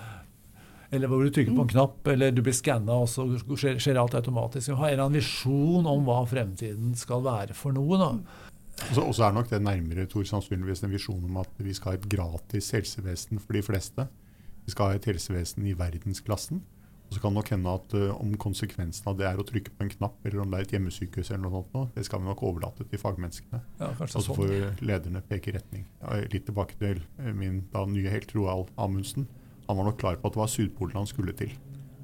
eller 0.92 1.08
hvor 1.12 1.24
du 1.24 1.30
trykker 1.32 1.56
på 1.56 1.66
en 1.66 1.72
knapp, 1.74 2.08
eller 2.08 2.32
du 2.32 2.42
blir 2.46 2.56
skanna, 2.56 2.96
og 3.04 3.10
så 3.12 3.26
skjer, 3.44 3.80
skjer 3.82 4.00
alt 4.00 4.16
automatisk? 4.16 4.72
Ha 4.76 4.88
en 4.88 4.94
eller 4.94 5.04
annen 5.08 5.20
visjon 5.20 5.86
om 5.90 6.06
hva 6.08 6.22
fremtiden 6.30 6.96
skal 6.96 7.26
være 7.26 7.54
for 7.58 7.76
noe. 7.76 7.98
da. 7.98 8.12
Og 8.96 9.14
så- 9.16 9.28
er 9.28 9.34
nok 9.34 9.50
det 9.50 9.62
nærmere 9.62 10.08
Tor, 10.08 10.24
sannsynligvis 10.24 10.84
en 10.84 10.92
visjon 10.92 11.24
om 11.26 11.38
at 11.38 11.50
vi 11.58 11.74
skal 11.74 11.92
ha 11.92 11.98
et 11.98 12.10
gratis 12.10 12.72
helsevesen 12.72 13.40
for 13.40 13.54
de 13.54 13.62
fleste. 13.62 14.08
Vi 14.66 14.72
skal 14.72 14.86
ha 14.92 14.94
et 14.96 15.06
helsevesen 15.06 15.66
i 15.66 15.74
verdensklassen. 15.74 16.62
Og 17.08 17.14
så 17.16 17.22
kan 17.22 17.32
det 17.32 17.40
nok 17.40 17.50
hende 17.50 17.74
at 17.74 17.94
uh, 17.96 18.20
om 18.20 18.34
konsekvensen 18.36 19.08
av 19.08 19.18
det 19.18 19.26
er 19.30 19.38
å 19.40 19.46
trykke 19.48 19.72
på 19.78 19.86
en 19.86 19.90
knapp, 19.90 20.18
eller 20.26 20.42
om 20.44 20.52
det 20.52 20.58
er 20.60 20.66
et 20.66 20.74
hjemmesykehus, 20.76 21.30
eller 21.32 21.50
noe 21.50 21.64
sånt, 21.72 21.94
det 21.96 22.04
skal 22.04 22.20
vi 22.20 22.26
nok 22.28 22.42
overlate 22.44 22.84
til 22.84 23.00
fagmenneskene. 23.00 23.62
Ja, 23.80 23.88
Og 23.96 24.10
så 24.12 24.20
sånn. 24.26 24.36
får 24.36 24.82
lederne 24.84 25.22
peke 25.24 25.54
retning. 25.56 25.86
Ja, 26.02 26.18
litt 26.28 26.46
tilbake 26.50 26.76
til 26.78 27.00
eh, 27.20 27.32
min 27.32 27.62
da 27.72 27.86
nye 27.86 28.10
helt 28.12 28.34
Roald 28.36 28.68
Amundsen. 28.78 29.26
Han 29.68 29.80
var 29.80 29.90
nok 29.90 30.00
klar 30.00 30.20
på 30.20 30.30
at 30.30 30.38
det 30.38 30.42
var 30.42 30.52
Sydpolen 30.52 30.96
han 31.00 31.10
skulle 31.10 31.36
til. 31.38 31.52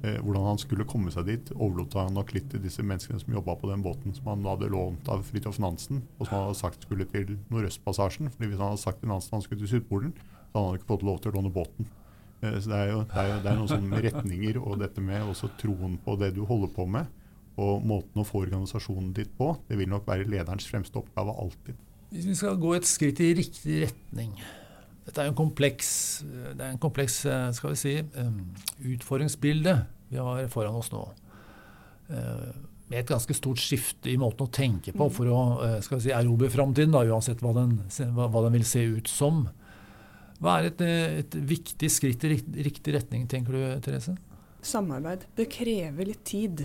Eh, 0.04 0.18
hvordan 0.20 0.44
han 0.44 0.60
skulle 0.60 0.84
komme 0.84 1.12
seg 1.14 1.24
dit, 1.30 1.50
overlot 1.54 1.94
han 1.96 2.12
nok 2.12 2.34
litt 2.36 2.50
til 2.52 2.60
disse 2.60 2.84
menneskene 2.84 3.22
som 3.22 3.32
jobba 3.32 3.54
på 3.56 3.70
den 3.70 3.84
båten 3.84 4.12
som 4.12 4.26
han 4.28 4.44
hadde 4.44 4.68
lånt 4.72 5.08
av 5.08 5.22
Fridtjof 5.24 5.56
Nansen, 5.64 6.02
og 6.18 6.26
som 6.26 6.34
han 6.36 6.46
hadde 6.50 6.58
sagt 6.58 6.84
skulle 6.84 7.06
til 7.08 7.38
Nordøstpassasjen. 7.48 8.28
fordi 8.34 8.50
hvis 8.50 8.60
han 8.60 8.74
hadde 8.74 8.82
sagt 8.82 9.00
til 9.00 9.08
Nansen 9.08 9.38
han 9.38 9.44
skulle 9.46 9.62
til 9.62 9.70
Sydpolen, 9.70 10.12
så 10.52 10.58
hadde 10.58 10.66
han 10.66 10.80
ikke 10.80 10.90
fått 10.92 11.06
lov 11.08 11.22
til 11.22 11.32
å 11.32 11.36
låne 11.38 11.52
båten. 11.54 11.88
Eh, 12.42 12.58
så 12.58 12.72
det 12.74 12.80
er 12.82 12.90
jo 12.90 12.98
det 13.14 13.22
er, 13.22 13.40
det 13.46 13.50
er 13.52 13.60
noen 13.62 13.72
sånne 13.72 14.02
retninger 14.08 14.58
og 14.60 14.82
dette 14.82 15.04
med 15.04 15.30
også 15.30 15.48
troen 15.62 15.96
på 16.04 16.18
det 16.20 16.34
du 16.36 16.42
holder 16.44 16.74
på 16.74 16.86
med, 16.98 17.08
og 17.56 17.86
måten 17.86 18.20
å 18.20 18.26
få 18.28 18.42
organisasjonen 18.44 19.14
ditt 19.16 19.32
på, 19.38 19.54
det 19.70 19.78
vil 19.78 19.88
nok 19.88 20.04
være 20.10 20.28
lederens 20.28 20.68
fremste 20.68 21.00
oppgave 21.00 21.32
alltid. 21.32 21.80
Hvis 22.12 22.28
vi 22.28 22.36
skal 22.36 22.60
gå 22.60 22.74
et 22.76 22.86
skritt 22.86 23.24
i 23.24 23.32
riktig 23.38 23.80
retning 23.86 24.36
Dette 25.04 25.20
er 25.20 25.28
en 25.28 25.36
kompleks, 25.36 25.88
det 26.24 26.60
er 26.64 26.70
en 26.72 26.80
kompleks 26.80 27.18
eh, 27.28 27.48
skal 27.56 27.74
vi 27.74 27.80
si, 27.80 27.96
eh, 28.00 28.30
utfordringsbilde 28.94 29.74
vi 30.08 30.20
har 30.20 30.46
foran 30.52 30.78
oss 30.78 30.88
nå. 30.94 31.02
Eh, 32.08 32.54
Med 32.92 33.00
et 33.00 33.08
ganske 33.08 33.32
stort 33.36 33.60
skifte 33.60 34.10
i 34.12 34.18
måten 34.20 34.44
å 34.44 34.52
tenke 34.52 34.92
på 34.92 35.06
for 35.12 35.28
å 35.32 35.38
eh, 35.64 35.78
skal 35.84 35.98
vi 35.98 36.06
si, 36.06 36.12
erobre 36.12 36.50
framtiden, 36.52 36.92
uansett 36.94 37.40
hva 37.44 37.54
den, 37.56 37.78
hva, 38.16 38.28
den 38.44 38.56
vil 38.58 38.66
se 38.68 38.82
ut 38.96 39.08
som. 39.08 39.46
Hva 40.40 40.58
er 40.60 40.68
et, 40.68 40.84
eh, 40.84 41.18
et 41.22 41.36
viktig 41.52 41.88
skritt 41.92 42.24
i 42.28 42.34
riktig 42.66 42.96
retning, 42.96 43.26
tenker 43.30 43.56
du, 43.56 43.62
Therese? 43.84 44.16
Samarbeid. 44.64 45.24
Det 45.36 45.48
krever 45.52 46.08
litt 46.12 46.24
tid. 46.28 46.64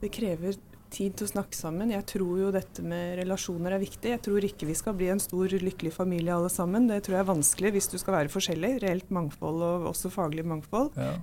Det 0.00 0.08
krever 0.12 0.56
tid 0.94 1.16
til 1.18 1.26
å 1.26 1.32
snakke 1.32 1.58
sammen. 1.58 1.92
Jeg 1.92 2.06
tror 2.14 2.38
jo 2.40 2.52
dette 2.54 2.84
med 2.86 3.18
relasjoner 3.20 3.76
er 3.76 3.82
viktig. 3.82 4.12
Jeg 4.14 4.22
tror 4.24 4.46
ikke 4.46 4.68
vi 4.68 4.76
skal 4.78 4.96
bli 4.98 5.10
en 5.12 5.22
stor, 5.22 5.50
lykkelig 5.50 5.92
familie 5.96 6.34
alle 6.34 6.50
sammen. 6.52 6.88
Det 6.90 7.02
tror 7.04 7.18
jeg 7.18 7.24
er 7.24 7.30
vanskelig 7.32 7.74
hvis 7.76 7.90
du 7.92 7.98
skal 8.00 8.18
være 8.20 8.32
forskjellig. 8.32 8.76
Reelt 8.84 9.12
mangfold 9.14 9.64
og 9.66 9.88
også 9.92 10.12
faglig 10.14 10.46
mangfold. 10.48 10.94
Ja. 10.98 11.16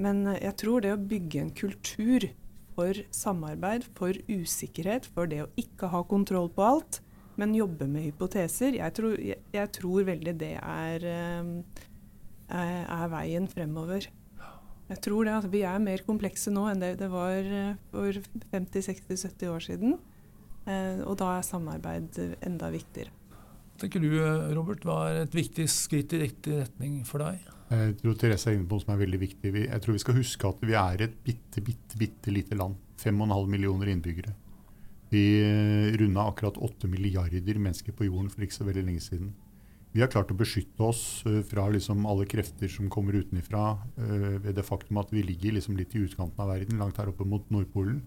Men 0.00 0.26
eh, 0.30 0.42
jeg 0.44 0.58
tror 0.62 0.84
det 0.84 0.94
å 0.94 1.00
bygge 1.12 1.42
en 1.42 1.54
kultur 1.56 2.28
for 2.74 2.98
samarbeid, 3.14 3.86
for 3.94 4.16
usikkerhet, 4.28 5.06
for 5.14 5.30
det 5.30 5.44
å 5.44 5.50
ikke 5.60 5.90
ha 5.92 6.02
kontroll 6.10 6.50
på 6.54 6.64
alt, 6.66 7.00
men 7.38 7.54
jobbe 7.54 7.86
med 7.90 8.08
hypoteser, 8.08 8.76
jeg 8.78 8.94
tror, 8.94 9.14
jeg, 9.18 9.40
jeg 9.54 9.70
tror 9.74 10.06
veldig 10.06 10.34
det 10.38 10.54
er, 10.58 11.06
eh, 11.06 11.86
er, 12.50 12.76
er 12.84 13.08
veien 13.14 13.48
fremover. 13.50 14.10
Jeg 14.90 15.00
tror 15.00 15.24
det, 15.24 15.32
at 15.32 15.50
Vi 15.52 15.62
er 15.64 15.80
mer 15.82 16.02
komplekse 16.04 16.52
nå 16.52 16.66
enn 16.70 16.82
det 16.82 16.96
det 17.00 17.08
var 17.12 17.40
eh, 17.40 17.76
for 17.92 18.20
50-60-70 18.52 19.48
år 19.48 19.64
siden. 19.64 19.96
Eh, 20.68 21.00
og 21.04 21.16
da 21.20 21.36
er 21.38 21.46
samarbeid 21.46 22.20
enda 22.44 22.70
viktigere. 22.72 23.12
Tenker 23.80 24.02
du, 24.02 24.10
eh, 24.20 24.52
Robert, 24.54 24.84
hva 24.84 24.98
er 25.08 25.22
et 25.24 25.34
viktig 25.34 25.66
skritt 25.72 26.12
i 26.14 26.20
riktig 26.26 26.60
retning 26.60 27.02
for 27.08 27.24
deg? 27.24 27.40
Jeg 27.72 27.96
tror 27.98 28.16
Therese 28.20 28.50
er 28.50 28.58
inne 28.58 28.68
på 28.68 28.76
noe 28.76 28.84
som 28.84 28.92
er 28.94 29.00
veldig 29.00 29.20
viktig. 29.22 29.52
Jeg 29.64 29.82
tror 29.82 29.96
vi 29.96 30.02
skal 30.04 30.18
huske 30.20 30.50
at 30.52 30.60
vi 30.62 30.76
er 30.78 31.06
et 31.08 31.16
bitte, 31.24 31.64
bitte, 31.64 31.98
bitte 31.98 32.34
lite 32.34 32.58
land. 32.60 32.76
5,5 33.00 33.48
millioner 33.50 33.90
innbyggere. 33.90 34.34
Vi 35.10 35.24
runda 35.96 36.28
akkurat 36.28 36.58
8 36.58 36.88
milliarder 36.90 37.58
mennesker 37.58 37.94
på 37.96 38.06
jorden 38.06 38.30
for 38.32 38.44
ikke 38.44 38.56
så 38.56 38.66
veldig 38.68 38.84
lenge 38.84 39.02
siden. 39.04 39.32
Vi 39.94 40.02
har 40.02 40.10
klart 40.10 40.32
å 40.34 40.34
beskytte 40.34 40.82
oss 40.82 41.22
eh, 41.28 41.38
fra 41.46 41.68
liksom 41.70 42.02
alle 42.10 42.26
krefter 42.26 42.70
som 42.70 42.88
kommer 42.90 43.14
utenfra, 43.14 43.76
eh, 43.94 44.32
ved 44.42 44.56
det 44.58 44.64
faktum 44.66 44.98
at 44.98 45.12
vi 45.14 45.22
ligger 45.22 45.54
liksom 45.54 45.76
litt 45.78 45.94
i 45.94 46.02
utkanten 46.02 46.42
av 46.42 46.50
verden, 46.50 46.80
langt 46.82 46.98
her 46.98 47.12
oppe 47.12 47.26
mot 47.30 47.46
Nordpolen. 47.54 48.00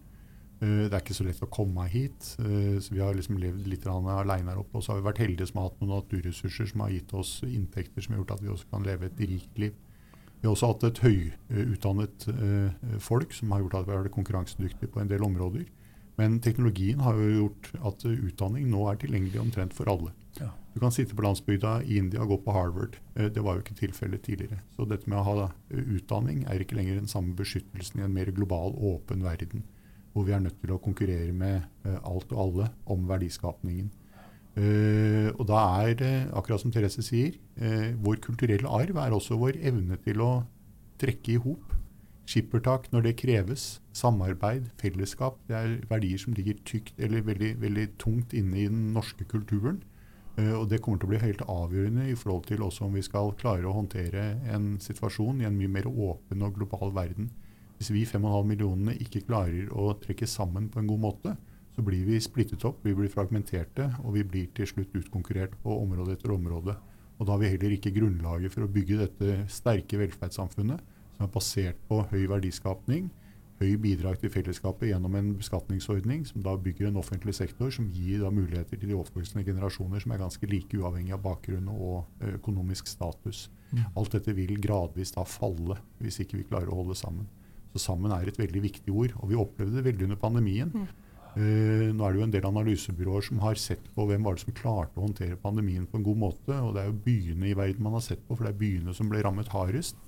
Eh, 0.60 0.90
det 0.90 0.92
er 0.92 1.00
ikke 1.00 1.16
så 1.16 1.24
lett 1.24 1.40
å 1.46 1.48
komme 1.48 1.86
hit, 1.88 2.34
så 2.36 2.92
vi 2.92 3.00
har 3.00 3.16
liksom 3.16 3.40
levd 3.40 3.70
litt 3.72 3.88
aleine 3.88 4.52
her 4.52 4.60
oppe. 4.60 4.76
Og 4.76 4.84
så 4.84 4.92
har 4.92 5.00
vi 5.00 5.08
vært 5.08 5.24
heldige 5.24 5.48
som 5.48 5.62
har 5.62 5.70
hatt 5.70 5.80
noen 5.80 5.94
naturressurser 5.96 6.74
som 6.74 6.84
har 6.84 6.92
gitt 6.92 7.16
oss 7.16 7.34
inntekter 7.48 8.04
som 8.04 8.18
har 8.18 8.24
gjort 8.24 8.36
at 8.36 8.44
vi 8.44 8.52
også 8.52 8.72
kan 8.74 8.84
leve 8.90 9.08
et 9.08 9.24
rikt 9.24 9.64
liv. 9.64 9.80
Vi 10.42 10.44
har 10.44 10.58
også 10.58 10.74
hatt 10.74 10.84
et 10.90 11.00
høyutdannet 11.02 12.28
folk 13.02 13.32
som 13.34 13.56
har 13.56 13.64
gjort 13.64 13.80
at 13.80 13.88
vi 13.88 13.96
har 13.96 14.04
vært 14.04 14.14
konkurransedyktige 14.18 14.92
på 14.92 15.02
en 15.02 15.10
del 15.10 15.24
områder. 15.26 15.64
Men 16.20 16.42
teknologien 16.44 17.00
har 17.06 17.16
jo 17.16 17.32
gjort 17.32 17.72
at 17.80 18.06
utdanning 18.12 18.68
nå 18.70 18.84
er 18.92 19.00
tilgjengelig 19.02 19.40
omtrent 19.42 19.78
for 19.78 19.90
alle. 19.90 20.12
Du 20.78 20.82
kan 20.84 20.94
sitte 20.94 21.16
på 21.18 21.24
landsbygda 21.26 21.72
i 21.90 21.96
India 21.98 22.22
og 22.22 22.30
gå 22.30 22.36
på 22.46 22.54
Harvard. 22.54 23.00
Eh, 23.16 23.32
Det 23.34 23.42
var 23.42 23.56
jo 23.56 23.64
ikke 23.64 23.80
tilfellet 23.80 24.22
tidligere. 24.22 24.60
Så 24.76 24.86
dette 24.86 25.10
med 25.10 25.18
å 25.18 25.24
ha 25.26 25.46
eh, 25.48 25.80
utdanning 25.98 26.44
er 26.46 26.62
ikke 26.62 26.78
lenger 26.78 27.00
den 27.00 27.10
samme 27.10 27.34
beskyttelsen 27.34 28.00
i 28.00 28.06
en 28.06 28.14
mer 28.14 28.30
global, 28.30 28.76
åpen 28.78 29.24
verden, 29.26 29.64
hvor 30.14 30.28
vi 30.28 30.36
er 30.38 30.44
nødt 30.44 30.60
til 30.62 30.76
å 30.76 30.78
konkurrere 30.78 31.34
med 31.34 31.66
eh, 31.84 31.98
alt 32.04 32.30
og 32.30 32.44
alle 32.44 32.70
om 32.86 33.08
verdiskapningen. 33.10 33.90
Og 34.58 35.44
da 35.46 35.58
er 35.86 35.92
det, 35.94 36.14
akkurat 36.34 36.58
som 36.64 36.72
Therese 36.74 37.04
sier, 37.06 37.36
vår 38.02 38.16
kulturelle 38.26 38.66
arv 38.66 38.98
er 38.98 39.14
også 39.14 39.38
vår 39.38 39.60
evne 39.62 40.00
til 40.02 40.24
å 40.26 40.32
trekke 40.98 41.36
i 41.36 41.42
hop. 41.44 41.76
Skippertak 42.26 42.88
når 42.90 43.06
det 43.06 43.20
kreves. 43.22 43.68
Samarbeid, 43.94 44.72
fellesskap. 44.82 45.38
Det 45.46 45.60
er 45.60 45.76
verdier 45.92 46.18
som 46.18 46.34
ligger 46.34 46.58
tykt, 46.66 46.98
eller 46.98 47.22
veldig, 47.22 47.52
veldig 47.62 47.86
tungt 48.02 48.34
inne 48.34 48.58
i 48.58 48.66
den 48.66 48.96
norske 48.98 49.30
kulturen. 49.30 49.84
Eh, 50.38 50.54
og 50.54 50.68
det 50.70 50.80
kommer 50.84 51.02
til 51.02 51.10
å 51.10 51.14
bli 51.16 51.24
helt 51.24 51.44
avgjørende 51.50 52.08
i 52.12 52.16
forhold 52.18 52.46
til 52.48 52.64
også 52.66 52.86
om 52.88 52.98
vi 52.98 53.06
skal 53.06 53.34
klare 53.40 53.68
å 53.68 53.76
håndtere 53.76 54.30
en 54.54 54.76
situasjon 54.84 55.42
i 55.42 55.50
en 55.50 55.58
mye 55.58 55.74
mer 55.80 55.90
åpen 55.90 56.46
og 56.46 56.58
global 56.60 56.94
verden. 56.96 57.32
Hvis 57.78 57.92
vi 57.94 58.06
5,5 58.10 58.50
millionene 58.50 58.98
ikke 59.02 59.26
klarer 59.28 59.70
å 59.74 59.92
trekke 60.02 60.30
sammen 60.30 60.70
på 60.74 60.82
en 60.82 60.90
god 60.90 61.04
måte, 61.04 61.36
så 61.78 61.84
blir 61.86 62.08
vi 62.08 62.18
splittet 62.22 62.64
opp, 62.66 62.80
vi 62.82 62.96
blir 62.98 63.12
fragmenterte, 63.14 63.92
og 64.02 64.16
vi 64.16 64.24
blir 64.26 64.48
til 64.58 64.66
slutt 64.66 64.96
utkonkurrert 64.98 65.54
på 65.62 65.76
område 65.84 66.16
etter 66.16 66.34
område. 66.34 66.74
Og 67.18 67.26
da 67.26 67.36
har 67.36 67.42
vi 67.42 67.52
heller 67.52 67.76
ikke 67.76 67.94
grunnlaget 67.94 68.54
for 68.54 68.66
å 68.66 68.72
bygge 68.72 68.98
dette 69.04 69.36
sterke 69.54 70.00
velferdssamfunnet 70.02 70.82
som 71.18 71.26
er 71.26 71.32
basert 71.34 71.80
på 71.90 72.02
høy 72.10 72.26
verdiskapning, 72.30 73.12
høy 73.58 73.74
bidrag 73.82 74.20
til 74.22 74.32
fellesskapet 74.34 74.92
gjennom 74.92 75.16
en 75.18 75.32
beskatningsordning 75.40 76.26
som 76.30 76.44
da 76.46 76.54
bygger 76.62 76.92
en 76.92 77.00
offentlig 77.02 77.34
sektor 77.38 77.72
som 77.74 77.88
gir 77.94 78.22
da 78.22 78.30
muligheter 78.34 78.78
til 78.78 78.92
de 78.92 78.98
oppvoksende 78.98 79.46
generasjoner 79.48 80.04
som 80.04 80.14
er 80.14 80.22
ganske 80.22 80.50
like 80.52 80.78
uavhengig 80.78 81.16
av 81.16 81.24
bakgrunn 81.26 81.72
og 81.74 82.28
økonomisk 82.36 82.90
status. 82.92 83.48
Mm. 83.72 83.84
Alt 83.98 84.14
dette 84.14 84.36
vil 84.38 84.54
gradvis 84.62 85.16
da 85.16 85.26
falle 85.28 85.80
hvis 86.02 86.22
ikke 86.24 86.42
vi 86.42 86.48
klarer 86.52 86.70
å 86.70 86.84
holde 86.84 86.98
sammen. 86.98 87.26
Så 87.74 87.82
sammen 87.90 88.14
er 88.14 88.30
et 88.30 88.40
veldig 88.40 88.64
viktig 88.64 88.94
ord, 88.94 89.18
og 89.20 89.30
vi 89.32 89.38
opplevde 89.38 89.80
det 89.80 89.86
veldig 89.90 90.08
under 90.08 90.22
pandemien. 90.22 90.72
Mm. 90.74 90.88
Uh, 91.38 91.90
nå 91.94 92.02
er 92.02 92.14
det 92.14 92.18
jo 92.18 92.26
en 92.26 92.34
del 92.34 92.48
analysebyråer 92.50 93.26
som 93.28 93.42
har 93.44 93.60
sett 93.62 93.84
på 93.94 94.08
hvem 94.10 94.24
var 94.26 94.38
det 94.38 94.42
som 94.46 94.56
klarte 94.58 94.98
å 94.98 95.04
håndtere 95.06 95.38
pandemien 95.42 95.86
på 95.86 96.00
en 96.00 96.06
god 96.08 96.22
måte. 96.24 96.54
og 96.56 96.74
Det 96.74 96.84
er 96.84 96.90
jo 96.90 97.02
byene 97.06 97.50
i 97.52 97.58
verden 97.58 97.86
man 97.86 97.98
har 97.98 98.06
sett 98.06 98.24
på, 98.26 98.38
for 98.38 98.48
det 98.48 98.56
er 98.56 98.62
byene 98.62 98.96
som 98.98 99.12
ble 99.12 99.22
rammet 99.26 99.52
hardest. 99.54 100.00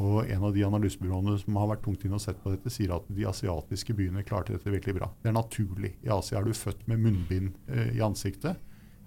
Og 0.00 0.30
En 0.32 0.44
av 0.48 0.54
de 0.54 0.64
analysebyråene 0.64 1.36
som 1.42 1.58
har 1.60 1.68
vært 1.74 1.82
tungt 1.84 2.04
inn 2.06 2.16
og 2.16 2.22
sett 2.22 2.38
på 2.40 2.54
dette, 2.54 2.72
sier 2.72 2.94
at 2.94 3.08
de 3.12 3.26
asiatiske 3.28 3.92
byene 3.96 4.24
klarte 4.24 4.54
dette 4.54 4.72
veldig 4.72 4.94
bra. 4.96 5.10
Det 5.20 5.28
er 5.28 5.36
naturlig. 5.36 5.92
I 6.06 6.12
Asia 6.14 6.38
er 6.40 6.48
du 6.48 6.56
født 6.56 6.86
med 6.88 7.02
munnbind 7.04 7.52
eh, 7.68 7.92
i 7.98 8.00
ansiktet. 8.04 8.56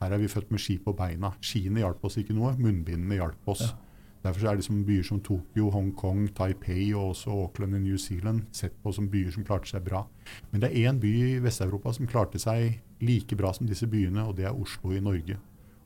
Her 0.03 0.13
er 0.13 0.21
vi 0.21 0.29
født 0.29 0.51
med 0.53 0.61
ski 0.61 0.77
på 0.83 0.93
beina. 0.97 1.31
Skiene 1.41 1.81
hjalp 1.81 2.03
oss 2.05 2.19
ikke 2.21 2.35
noe, 2.37 2.53
munnbindene 2.59 3.17
hjalp 3.17 3.49
oss. 3.55 3.65
Ja. 3.65 3.79
Derfor 4.23 4.47
er 4.47 4.59
liksom 4.59 4.85
byer 4.87 5.03
som 5.03 5.19
Tokyo, 5.19 5.69
Hongkong, 5.73 6.29
Taipei 6.35 6.93
og 6.93 7.09
også 7.09 7.31
Auckland 7.33 7.75
i 7.75 7.81
New 7.83 7.97
Zealand 7.99 8.45
sett 8.55 8.75
på 8.83 8.93
som 8.95 9.09
byer 9.11 9.33
som 9.35 9.43
klarte 9.43 9.67
seg 9.73 9.83
bra. 9.83 10.05
Men 10.51 10.63
det 10.63 10.69
er 10.69 10.91
én 10.91 11.01
by 11.01 11.11
i 11.11 11.39
Vest-Europa 11.43 11.91
som 11.97 12.07
klarte 12.07 12.39
seg 12.39 12.77
like 13.03 13.35
bra 13.35 13.51
som 13.51 13.67
disse 13.67 13.89
byene, 13.91 14.23
og 14.23 14.37
det 14.37 14.47
er 14.47 14.55
Oslo 14.55 14.93
i 14.95 15.01
Norge. 15.03 15.35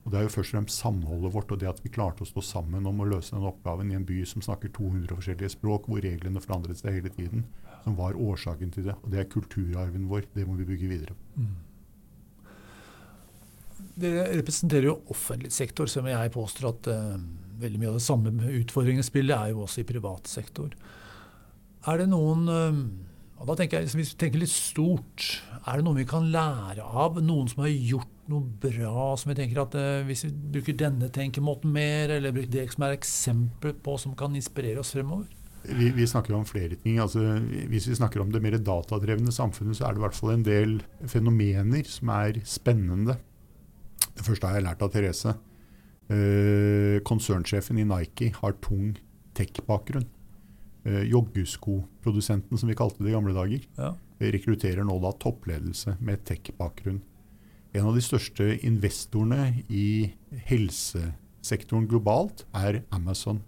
Og 0.08 0.12
Det 0.14 0.22
er 0.22 0.24
jo 0.24 0.30
først 0.32 0.54
og 0.54 0.56
fremst 0.56 0.80
samholdet 0.80 1.34
vårt 1.34 1.50
og 1.52 1.58
det 1.60 1.66
at 1.68 1.80
vi 1.84 1.90
klarte 1.92 2.24
å 2.24 2.28
stå 2.28 2.40
sammen 2.40 2.86
om 2.88 3.02
å 3.04 3.06
løse 3.10 3.34
den 3.34 3.44
oppgaven 3.44 3.90
i 3.92 3.96
en 3.98 4.06
by 4.08 4.22
som 4.24 4.40
snakker 4.40 4.70
200 4.72 5.18
forskjellige 5.18 5.52
språk, 5.52 5.84
hvor 5.84 6.00
reglene 6.00 6.40
forandret 6.40 6.80
seg 6.80 6.96
hele 6.96 7.12
tiden, 7.12 7.42
som 7.84 7.98
var 7.98 8.16
årsaken 8.16 8.72
til 8.72 8.86
det. 8.88 8.94
Og 9.02 9.12
det 9.12 9.20
er 9.20 9.28
kulturarven 9.28 10.06
vår. 10.08 10.24
Det 10.32 10.46
må 10.48 10.56
vi 10.56 10.64
bygge 10.70 10.88
videre 10.94 11.12
på. 11.12 11.44
Mm. 11.44 11.52
Dere 14.00 14.24
representerer 14.38 14.88
jo 14.88 14.96
offentlig 15.12 15.52
sektor, 15.52 15.92
som 15.92 16.08
jeg 16.08 16.32
påstår 16.32 16.70
at 16.70 16.88
uh, 16.88 17.20
veldig 17.60 17.82
mye 17.82 17.92
av 17.92 18.00
det 18.00 18.06
samme 18.06 18.32
utfordringsbildet 18.62 19.36
er 19.36 19.52
jo 19.52 19.66
også 19.66 19.84
i 19.84 19.88
privat 19.92 20.32
sektor. 20.32 20.72
Er 21.84 22.00
det 22.00 22.08
noen 22.08 22.48
eh, 22.48 22.80
og 23.38 23.46
da 23.46 23.54
tenker 23.58 23.78
jeg, 23.78 23.90
Hvis 23.94 24.14
vi 24.14 24.18
tenker 24.18 24.42
litt 24.42 24.52
stort, 24.52 25.26
er 25.62 25.78
det 25.78 25.86
noe 25.86 25.98
vi 25.98 26.06
kan 26.08 26.26
lære 26.32 26.82
av? 26.82 27.20
Noen 27.22 27.50
som 27.50 27.62
har 27.64 27.72
gjort 27.72 28.14
noe 28.28 28.44
bra, 28.60 29.14
som 29.16 29.30
vi 29.30 29.38
tenker 29.38 29.62
at 29.62 29.74
eh, 29.78 30.04
hvis 30.08 30.26
vi 30.26 30.32
bruker 30.58 30.76
denne 30.76 31.08
tenkemåten 31.12 31.72
mer, 31.72 32.12
eller 32.18 32.34
bruker 32.34 32.52
det 32.52 32.66
som 32.74 32.84
er 32.84 32.96
eksempel 32.96 33.76
på 33.84 33.96
som 34.00 34.16
kan 34.18 34.36
inspirere 34.36 34.82
oss 34.82 34.92
fremover? 34.96 35.30
Vi, 35.68 35.90
vi 35.94 36.06
snakker 36.06 36.36
om 36.36 36.46
flere 36.48 36.76
ting. 36.80 36.98
altså 37.02 37.38
Hvis 37.70 37.88
vi 37.90 37.96
snakker 37.98 38.22
om 38.22 38.30
det 38.32 38.42
mer 38.42 38.58
datadrevne 38.58 39.32
samfunnet, 39.34 39.78
så 39.78 39.86
er 39.86 39.94
det 39.94 40.02
i 40.02 40.06
hvert 40.06 40.18
fall 40.18 40.34
en 40.34 40.46
del 40.46 40.76
fenomener 41.06 41.88
som 41.88 42.12
er 42.14 42.40
spennende. 42.48 43.18
Det 44.18 44.26
første 44.26 44.48
har 44.48 44.58
jeg 44.58 44.66
lært 44.68 44.84
av 44.84 44.92
Therese. 44.94 45.34
Eh, 46.08 47.00
konsernsjefen 47.06 47.80
i 47.80 47.88
Nike 47.88 48.32
har 48.38 48.56
tung 48.64 48.96
tech-bakgrunn. 49.36 50.08
Eh, 50.84 51.02
Joggeskoprodusenten, 51.10 52.58
som 52.58 52.68
vi 52.68 52.76
kalte 52.78 53.02
det 53.02 53.10
i 53.10 53.16
gamle 53.16 53.34
dager, 53.34 53.60
Ja. 53.76 53.94
rekrutterer 54.20 54.84
nå 54.84 55.00
da 55.00 55.12
toppledelse 55.12 55.96
med 56.00 56.24
tech-bakgrunn. 56.24 57.00
En 57.74 57.86
av 57.86 57.94
de 57.94 58.00
største 58.00 58.60
investorene 58.64 59.62
i 59.68 60.12
helsesektoren 60.48 61.86
globalt 61.88 62.44
er 62.54 62.82
Amazon. 62.90 63.42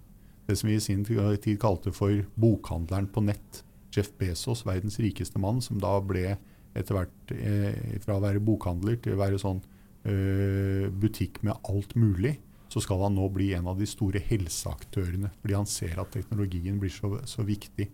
Det 0.47 0.59
som 0.59 0.69
vi 0.69 0.77
i 0.77 0.81
sin 0.83 1.05
tid 1.05 1.59
kalte 1.63 1.93
for 1.95 2.25
bokhandleren 2.39 3.09
på 3.13 3.23
nett. 3.25 3.63
Jeff 3.95 4.13
Bezos, 4.19 4.65
verdens 4.65 4.99
rikeste 4.99 5.39
mann, 5.39 5.61
som 5.61 5.79
da 5.79 6.01
ble 6.01 6.37
etter 6.77 6.95
hvert 6.95 7.33
eh, 7.35 7.99
fra 8.05 8.19
å 8.19 8.23
være 8.23 8.43
bokhandler 8.43 9.01
til 9.03 9.17
å 9.17 9.19
være 9.19 9.41
sånn 9.43 9.61
eh, 10.05 10.89
butikk 10.91 11.43
med 11.43 11.57
alt 11.69 11.97
mulig, 11.99 12.37
så 12.71 12.83
skal 12.83 13.03
han 13.03 13.17
nå 13.19 13.27
bli 13.35 13.51
en 13.57 13.69
av 13.71 13.81
de 13.81 13.89
store 13.89 14.23
helseaktørene. 14.23 15.33
Fordi 15.43 15.57
han 15.59 15.69
ser 15.69 15.99
at 15.99 16.13
teknologien 16.15 16.79
blir 16.81 16.93
så, 16.95 17.17
så 17.27 17.43
viktig. 17.47 17.89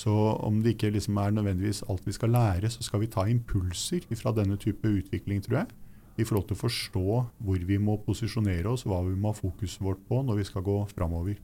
Så 0.00 0.12
om 0.42 0.62
det 0.64 0.74
ikke 0.74 0.90
liksom 0.94 1.18
er 1.20 1.34
nødvendigvis 1.36 1.84
alt 1.92 2.06
vi 2.08 2.16
skal 2.16 2.32
lære, 2.34 2.70
så 2.72 2.82
skal 2.82 3.04
vi 3.04 3.10
ta 3.12 3.26
impulser 3.30 4.06
fra 4.18 4.32
denne 4.34 4.56
type 4.60 4.88
utvikling, 4.88 5.42
tror 5.44 5.62
jeg. 5.62 5.78
I 6.20 6.24
forhold 6.28 6.48
til 6.48 6.56
å 6.56 6.62
forstå 6.62 7.04
hvor 7.44 7.66
vi 7.68 7.78
må 7.80 7.98
posisjonere 8.04 8.72
oss, 8.72 8.86
hva 8.88 9.02
vi 9.06 9.14
må 9.16 9.32
ha 9.32 9.38
fokuset 9.38 9.84
vårt 9.84 10.02
på 10.08 10.20
når 10.24 10.40
vi 10.40 10.48
skal 10.48 10.64
gå 10.66 10.78
framover. 10.92 11.38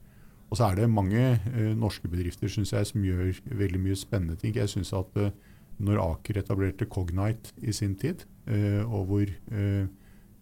Og 0.49 0.57
så 0.57 0.65
er 0.65 0.79
det 0.79 0.89
mange 0.89 1.21
eh, 1.21 1.71
norske 1.77 2.09
bedrifter 2.09 2.49
synes 2.49 2.73
jeg, 2.73 2.89
som 2.89 3.05
gjør 3.05 3.31
veldig 3.45 3.81
mye 3.85 3.97
spennende 3.97 4.37
ting. 4.37 4.55
Jeg 4.57 4.69
synes 4.69 4.91
at 4.97 5.17
eh, 5.21 5.33
når 5.79 6.01
Aker 6.03 6.41
etablerte 6.41 6.89
Cognite 6.89 7.53
i 7.61 7.73
sin 7.73 7.95
tid, 7.95 8.25
eh, 8.49 8.81
og 8.83 9.05
hvor 9.09 9.29
eh, 9.29 9.85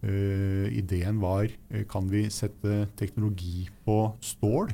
ideen 0.02 1.22
var 1.22 1.48
eh, 1.70 1.86
kan 1.90 2.10
vi 2.10 2.28
sette 2.30 2.86
teknologi 3.00 3.68
på 3.86 4.14
stål, 4.22 4.72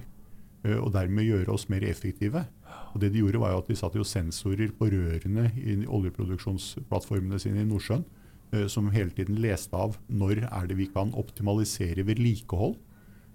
eh, 0.65 0.78
og 0.78 0.91
dermed 0.95 1.28
gjøre 1.28 1.53
oss 1.53 1.69
mer 1.71 1.86
effektive. 1.88 2.45
Og 2.93 3.01
det 3.01 3.13
de 3.13 3.24
gjorde 3.24 3.41
var 3.41 3.57
at 3.57 3.69
De 3.69 3.78
satte 3.78 3.97
jo 3.97 4.05
sensorer 4.05 4.74
på 4.78 4.89
rørene 4.91 5.49
i 5.57 5.78
oljeproduksjonsplattformene 5.86 7.39
sine 7.41 7.63
i 7.63 7.69
Nordsjøen, 7.69 8.05
eh, 8.53 8.67
som 8.67 8.91
hele 8.93 9.13
tiden 9.15 9.41
leste 9.41 9.76
av 9.76 9.97
når 10.09 10.45
er 10.49 10.67
det 10.67 10.78
vi 10.78 10.89
kan 10.91 11.13
optimalisere 11.17 12.05
vedlikehold. 12.05 12.78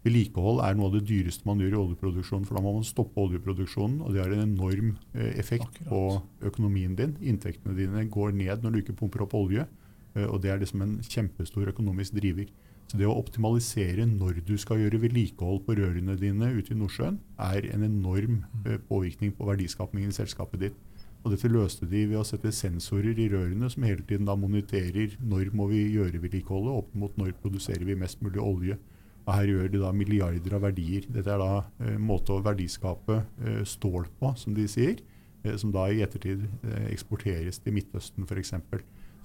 Vedlikehold 0.06 0.62
er 0.62 0.76
noe 0.78 0.88
av 0.88 0.94
det 0.94 1.06
dyreste 1.08 1.46
man 1.48 1.58
gjør 1.58 1.74
i 1.74 1.80
oljeproduksjonen, 1.82 2.46
for 2.46 2.56
da 2.56 2.62
må 2.62 2.76
man 2.76 2.86
stoppe 2.86 3.18
oljeproduksjonen, 3.18 3.98
og 4.04 4.14
det 4.14 4.22
har 4.22 4.30
en 4.32 4.46
enorm 4.46 4.94
eh, 5.14 5.34
effekt 5.40 5.66
Akkurat. 5.66 5.90
på 5.90 6.46
økonomien 6.52 6.94
din. 6.94 7.16
Inntektene 7.20 7.74
dine 7.76 8.06
går 8.06 8.36
ned 8.38 8.62
når 8.62 8.70
du 8.76 8.82
ikke 8.84 8.98
pumper 9.00 9.26
opp 9.26 9.34
olje, 9.34 9.66
eh, 9.66 9.77
og 10.26 10.42
det 10.42 10.50
er 10.50 10.62
liksom 10.62 10.82
en 10.82 10.96
kjempestor 11.04 11.70
økonomisk 11.70 12.16
driver. 12.18 12.48
Så 12.88 12.96
det 12.96 13.04
å 13.04 13.16
optimalisere 13.20 14.06
når 14.08 14.40
du 14.48 14.54
skal 14.60 14.80
gjøre 14.80 15.02
vedlikehold 15.02 15.60
på 15.66 15.76
rørene 15.76 16.16
dine 16.16 16.48
ute 16.56 16.72
i 16.72 16.78
Nordsjøen, 16.78 17.18
er 17.36 17.68
en 17.68 17.84
enorm 17.84 18.38
eh, 18.64 18.78
påvirkning 18.88 19.34
på 19.36 19.48
verdiskapningen 19.50 20.14
i 20.14 20.16
selskapet 20.16 20.62
ditt. 20.62 20.78
Og 21.20 21.34
dette 21.34 21.50
løste 21.50 21.84
de 21.90 22.06
ved 22.08 22.16
å 22.16 22.24
sette 22.24 22.52
sensorer 22.54 23.18
i 23.18 23.26
rørene 23.28 23.68
som 23.68 23.84
hele 23.84 24.06
tiden 24.06 24.28
da 24.28 24.38
moniterer 24.38 25.18
når 25.20 25.50
må 25.52 25.66
vi 25.68 25.82
gjøre 25.98 26.22
vedlikeholdet, 26.22 26.78
opp 26.80 26.94
mot 26.96 27.20
når 27.20 27.34
produserer 27.42 27.84
vi 27.84 27.98
mest 27.98 28.22
mulig 28.24 28.40
olje. 28.40 28.78
Og 29.26 29.34
her 29.34 29.52
gjør 29.52 29.68
de 29.74 29.82
da 29.82 29.92
milliarder 29.92 30.56
av 30.56 30.64
verdier. 30.64 31.04
Dette 31.12 31.34
er 31.34 31.42
da 31.42 31.52
eh, 31.84 32.00
måte 32.00 32.32
å 32.32 32.40
verdiskape 32.46 33.20
eh, 33.20 33.62
stål 33.68 34.08
på, 34.16 34.32
som 34.40 34.56
de 34.56 34.64
sier. 34.70 35.02
Eh, 35.44 35.56
som 35.60 35.72
da 35.74 35.90
i 35.92 36.00
ettertid 36.04 36.46
eh, 36.64 36.88
eksporteres 36.94 37.60
til 37.62 37.76
Midtøsten 37.76 38.24
f.eks. 38.24 38.54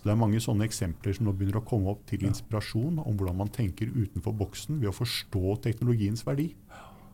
Så 0.04 0.10
Det 0.10 0.18
er 0.18 0.20
mange 0.20 0.40
sånne 0.44 0.66
eksempler 0.68 1.16
som 1.16 1.30
nå 1.30 1.32
begynner 1.32 1.62
å 1.62 1.64
komme 1.64 1.88
opp 1.94 2.02
til 2.10 2.26
inspirasjon 2.28 2.98
om 3.00 3.14
hvordan 3.16 3.38
man 3.40 3.52
tenker 3.56 3.88
utenfor 3.88 4.34
boksen 4.36 4.82
ved 4.82 4.90
å 4.90 4.98
forstå 4.98 5.54
teknologiens 5.64 6.26
verdi 6.28 6.50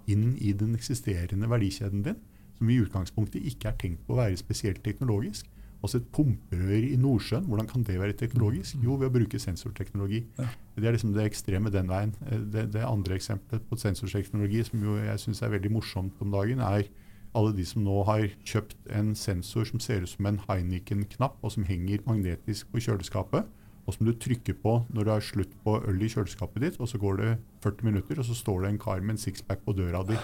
inn 0.09 0.31
i 0.41 0.55
den 0.57 0.73
eksisterende 0.73 1.45
verdikjeden 1.51 2.01
din, 2.07 2.17
som 2.57 2.71
i 2.73 2.79
utgangspunktet 2.81 3.45
ikke 3.45 3.69
er 3.69 3.77
tenkt 3.77 4.01
på 4.07 4.15
å 4.15 4.23
være 4.23 4.39
spesielt 4.41 4.81
teknologisk. 4.81 5.45
Altså 5.83 5.99
et 6.01 6.07
pumperør 6.11 6.87
i 6.89 6.97
Nordsjøen, 6.97 7.45
hvordan 7.45 7.69
kan 7.69 7.83
det 7.85 7.99
være 8.01 8.17
teknologisk? 8.17 8.81
Jo, 8.81 8.97
ved 8.97 9.11
å 9.11 9.13
bruke 9.19 9.37
sensorteknologi. 9.39 10.23
Ja. 10.39 10.47
Det 10.75 10.89
er 10.89 10.97
liksom 10.97 11.13
det 11.13 11.27
ekstreme 11.29 11.69
den 11.69 11.87
veien. 11.93 12.15
Eh, 12.25 12.41
Det, 12.41 12.71
det 12.73 12.81
andre 12.83 13.21
eksempelet 13.21 13.69
på 13.69 13.77
sensorteknologi 13.77 14.65
som 14.65 14.81
jo 14.81 14.97
jeg 14.97 15.21
syns 15.21 15.43
er 15.45 15.53
veldig 15.53 15.71
morsomt 15.77 16.17
om 16.25 16.33
dagen, 16.33 16.59
er 16.59 16.89
alle 17.35 17.53
de 17.55 17.65
som 17.65 17.83
nå 17.85 18.03
har 18.07 18.27
kjøpt 18.47 18.75
en 18.95 19.13
sensor 19.15 19.65
som 19.69 19.79
ser 19.79 20.01
ut 20.01 20.09
som 20.09 20.25
en 20.25 20.39
Heineken-knapp, 20.47 21.37
og 21.43 21.51
som 21.53 21.63
henger 21.67 22.01
magnetisk 22.07 22.71
på 22.73 22.81
kjøleskapet, 22.87 23.45
og 23.87 23.93
som 23.95 24.05
du 24.05 24.13
trykker 24.13 24.53
på 24.61 24.75
når 24.93 25.05
det 25.07 25.13
er 25.15 25.25
slutt 25.31 25.53
på 25.65 25.77
øl 25.89 26.01
i 26.05 26.09
kjøleskapet 26.09 26.61
ditt, 26.61 26.79
og 26.81 26.89
så 26.89 26.97
går 27.01 27.17
det 27.21 27.31
40 27.65 27.85
minutter, 27.89 28.19
og 28.21 28.25
så 28.25 28.35
står 28.37 28.63
det 28.65 28.69
en 28.73 28.79
kar 28.81 29.01
med 29.01 29.15
en 29.17 29.21
sixpack 29.21 29.61
på 29.65 29.73
døra 29.77 30.03
di. 30.05 30.17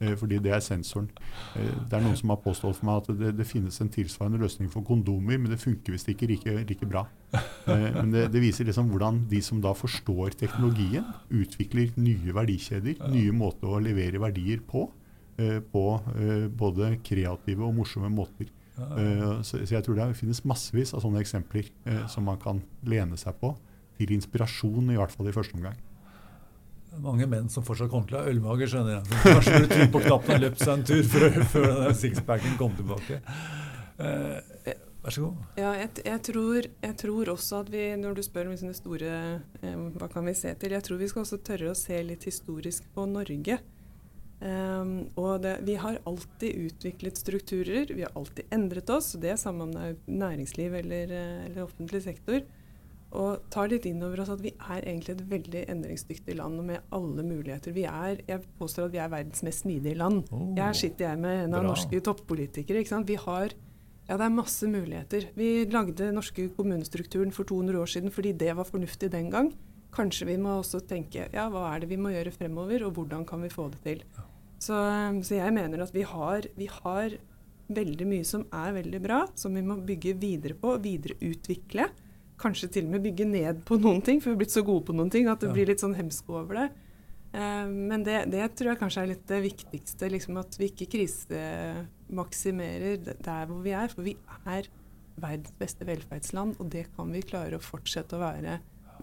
eh, 0.00 0.14
Fordi 0.16 0.38
det 0.40 0.52
er 0.56 0.60
sensoren. 0.64 1.10
Eh, 1.56 1.72
Det 1.90 1.92
er 1.98 2.00
noen 2.00 2.16
som 2.16 2.30
har 2.32 2.36
påstått 2.40 2.76
for 2.78 2.86
meg 2.88 3.02
at 3.02 3.18
det, 3.18 3.32
det 3.36 3.46
finnes 3.46 3.80
en 3.80 3.88
tilsvarende 3.92 4.40
løsning 4.40 4.70
for 4.72 4.80
kondomer, 4.82 5.36
men 5.38 5.50
det 5.52 5.60
funker 5.60 5.92
visst 5.92 6.08
ikke 6.08 6.28
like, 6.28 6.54
like 6.68 6.86
bra. 6.88 7.06
Eh, 7.34 7.90
Men 8.00 8.10
det, 8.10 8.30
det 8.32 8.40
viser 8.40 8.64
liksom 8.64 8.88
hvordan 8.88 9.26
de 9.28 9.40
som 9.42 9.60
da 9.60 9.72
forstår 9.76 10.32
teknologien, 10.40 11.04
utvikler 11.30 11.92
nye 12.00 12.32
verdikjeder, 12.32 12.96
nye 13.12 13.32
måter 13.32 13.68
å 13.68 13.80
levere 13.84 14.18
verdier 14.20 14.60
på. 14.66 14.88
Eh, 15.40 15.58
På 15.72 15.84
eh, 16.14 16.46
både 16.48 16.94
kreative 17.06 17.66
og 17.66 17.76
morsomme 17.80 18.12
måter. 18.12 18.50
Ja, 18.76 18.86
ja. 18.86 19.04
Eh, 19.04 19.42
Så, 19.42 19.60
så 19.64 19.78
jeg 19.78 19.86
tror 19.86 19.98
det 19.98 20.10
finnes 20.20 20.44
massevis 20.44 20.94
av 20.94 21.04
sånne 21.04 21.20
eksempler 21.24 21.68
som 22.08 22.24
man 22.28 22.38
kan 22.40 22.62
lene 22.86 23.18
seg 23.20 23.36
på. 23.40 23.54
Til 24.00 24.12
inspirasjon, 24.16 24.92
i 24.92 24.96
hvert 24.96 25.12
fall 25.12 25.28
i 25.28 25.34
første 25.36 25.58
omgang. 25.58 25.76
Mange 26.98 27.26
menn 27.30 27.48
som 27.52 27.62
fortsatt 27.62 27.90
kommer 27.92 28.08
til 28.08 28.16
å 28.18 28.22
ha 28.24 28.30
ølmage, 28.32 28.66
skjønner 28.70 28.96
jeg. 28.96 29.08
Så 29.10 29.34
kanskje 29.34 29.58
du 29.62 29.66
tror 29.70 29.90
på 29.94 30.00
knappen 30.06 30.34
og 30.34 30.40
løpt 30.42 30.62
seg 30.64 30.72
en 30.72 30.86
tur 30.88 31.02
før, 31.12 31.36
før 31.52 31.68
den 31.84 31.98
sixpacken 32.00 32.56
kom 32.58 32.72
tilbake. 32.78 33.20
Eh, 34.00 34.72
Vær 35.00 35.14
så 35.16 35.22
god. 35.24 35.44
Ja, 35.56 35.70
jeg, 35.78 35.90
jeg, 36.04 36.20
tror, 36.26 36.66
jeg, 36.68 36.94
tror, 37.00 37.30
også 37.32 37.60
at 37.62 37.70
vi, 37.72 37.84
når 37.96 38.18
du 38.18 38.22
spør 38.26 38.50
om 38.50 38.56
sånne 38.60 38.76
store 38.76 39.12
eh, 39.62 39.76
Hva 39.96 40.10
kan 40.12 40.26
vi 40.28 40.34
se 40.36 40.52
til? 40.60 40.74
Jeg 40.76 40.84
tror 40.84 41.00
vi 41.00 41.08
skal 41.08 41.22
også 41.24 41.38
tørre 41.46 41.70
å 41.72 41.78
se 41.78 42.02
litt 42.04 42.26
historisk 42.28 42.90
på 42.96 43.06
Norge. 43.08 43.56
Um, 44.40 45.10
og 45.20 45.42
det, 45.44 45.58
vi 45.68 45.74
har 45.76 45.98
alltid 46.08 46.70
utviklet 46.70 47.18
strukturer, 47.20 47.90
vi 47.92 48.06
har 48.06 48.14
alltid 48.16 48.48
endret 48.54 48.88
oss. 48.92 49.12
Det 49.20 49.34
er 49.34 49.40
samme 49.40 49.66
om 49.66 49.74
det 49.74 49.82
er 49.84 49.98
næringsliv 50.08 50.78
eller, 50.80 51.12
eh, 51.12 51.44
eller 51.50 51.66
offentlig 51.66 52.00
sektor. 52.06 52.40
Og 53.10 53.42
tar 53.50 53.68
litt 53.68 53.88
inn 53.90 54.00
over 54.06 54.22
oss 54.22 54.30
at 54.32 54.40
vi 54.40 54.52
er 54.54 54.84
egentlig 54.84 55.16
et 55.16 55.24
veldig 55.32 55.64
endringsdyktig 55.74 56.36
land 56.38 56.62
med 56.64 56.92
alle 56.94 57.24
muligheter. 57.26 57.74
Vi 57.74 57.84
er, 57.90 58.22
jeg 58.28 58.44
påstår 58.58 58.86
at 58.86 58.94
vi 58.94 59.02
er 59.02 59.10
verdens 59.12 59.42
mest 59.44 59.64
smidige 59.66 59.98
land. 59.98 60.22
Oh, 60.30 60.54
Her 60.56 60.76
sitter 60.78 61.10
jeg 61.10 61.18
med 61.20 61.44
en 61.44 61.56
av 61.58 61.64
bra. 61.64 61.72
norske 61.74 62.00
toppolitikere. 62.06 62.80
ikke 62.80 62.94
sant? 62.94 63.10
Vi 63.10 63.18
har 63.20 63.52
ja, 64.08 64.16
det 64.16 64.24
er 64.26 64.34
masse 64.34 64.66
muligheter. 64.66 65.28
Vi 65.36 65.66
lagde 65.70 66.08
norske 66.14 66.48
kommunestrukturen 66.56 67.30
for 67.34 67.46
200 67.46 67.78
år 67.78 67.90
siden 67.92 68.10
fordi 68.10 68.32
det 68.32 68.56
var 68.56 68.66
fornuftig 68.66 69.10
den 69.12 69.28
gang. 69.30 69.52
Kanskje 69.94 70.26
vi 70.26 70.36
må 70.38 70.56
også 70.60 70.80
tenke 70.86 71.28
ja, 71.34 71.48
hva 71.50 71.68
er 71.74 71.82
det 71.82 71.90
vi 71.90 71.98
må 71.98 72.10
gjøre 72.14 72.32
fremover, 72.34 72.86
og 72.86 72.94
hvordan 72.94 73.26
kan 73.26 73.42
vi 73.42 73.50
få 73.50 73.68
det 73.70 73.82
til. 73.84 74.02
Så, 74.60 74.76
så 75.24 75.38
jeg 75.38 75.54
mener 75.56 75.80
at 75.82 75.94
vi 75.94 76.02
har, 76.04 76.44
vi 76.58 76.66
har 76.68 77.16
veldig 77.70 78.06
mye 78.08 78.24
som 78.26 78.46
er 78.52 78.72
veldig 78.76 79.00
bra, 79.02 79.26
som 79.38 79.54
vi 79.56 79.62
må 79.64 79.76
bygge 79.86 80.14
videre 80.20 80.54
på, 80.58 80.74
videreutvikle. 80.84 81.88
Kanskje 82.40 82.68
til 82.76 82.84
og 82.88 82.92
med 82.96 83.04
bygge 83.04 83.26
ned 83.28 83.56
på 83.68 83.74
noen 83.80 84.02
ting, 84.04 84.20
for 84.20 84.30
vi 84.30 84.34
har 84.34 84.42
blitt 84.42 84.56
så 84.56 84.66
gode 84.66 84.86
på 84.88 84.96
noen 84.96 85.12
ting 85.12 85.24
at 85.30 85.40
det 85.42 85.52
blir 85.54 85.68
litt 85.70 85.82
sånn 85.82 85.98
hemsko 85.98 86.30
over 86.42 86.54
det. 86.62 86.68
Eh, 87.32 87.66
men 87.68 88.04
det, 88.06 88.18
det 88.32 88.46
tror 88.58 88.68
jeg 88.72 88.80
kanskje 88.80 89.00
er 89.04 89.12
litt 89.12 89.26
det 89.30 89.40
viktigste, 89.46 90.04
liksom 90.12 90.34
at 90.40 90.52
vi 90.58 90.64
ikke 90.72 90.90
krisemaksimerer 90.96 92.94
der 93.12 93.44
hvor 93.50 93.60
vi 93.64 93.72
er. 93.76 93.88
For 93.92 94.02
vi 94.06 94.14
er 94.44 94.62
verdens 95.20 95.54
beste 95.60 95.84
velferdsland, 95.88 96.50
og 96.58 96.66
det 96.72 96.84
kan 96.96 97.06
vi 97.12 97.20
klare 97.24 97.56
å 97.56 97.64
fortsette 97.64 98.16
å 98.16 98.24
være 98.24 98.52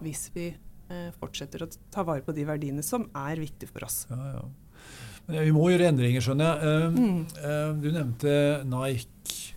hvis 0.02 0.22
vi 0.34 0.46
eh, 0.50 1.10
fortsetter 1.18 1.58
å 1.64 1.72
ta 1.94 2.02
vare 2.06 2.22
på 2.26 2.32
de 2.36 2.44
verdiene 2.46 2.82
som 2.86 3.02
er 3.16 3.36
viktige 3.40 3.70
for 3.72 3.82
oss. 3.88 3.98
Ja, 4.10 4.22
ja. 4.36 4.42
Vi 5.28 5.50
må 5.52 5.66
gjøre 5.68 5.90
endringer, 5.92 6.22
skjønner 6.24 6.48
jeg. 6.48 6.68
Eh, 6.68 6.90
Mm. 6.90 7.26
eh, 7.36 7.72
du 7.82 7.88
nevnte 7.92 8.64
Nike. 8.64 9.54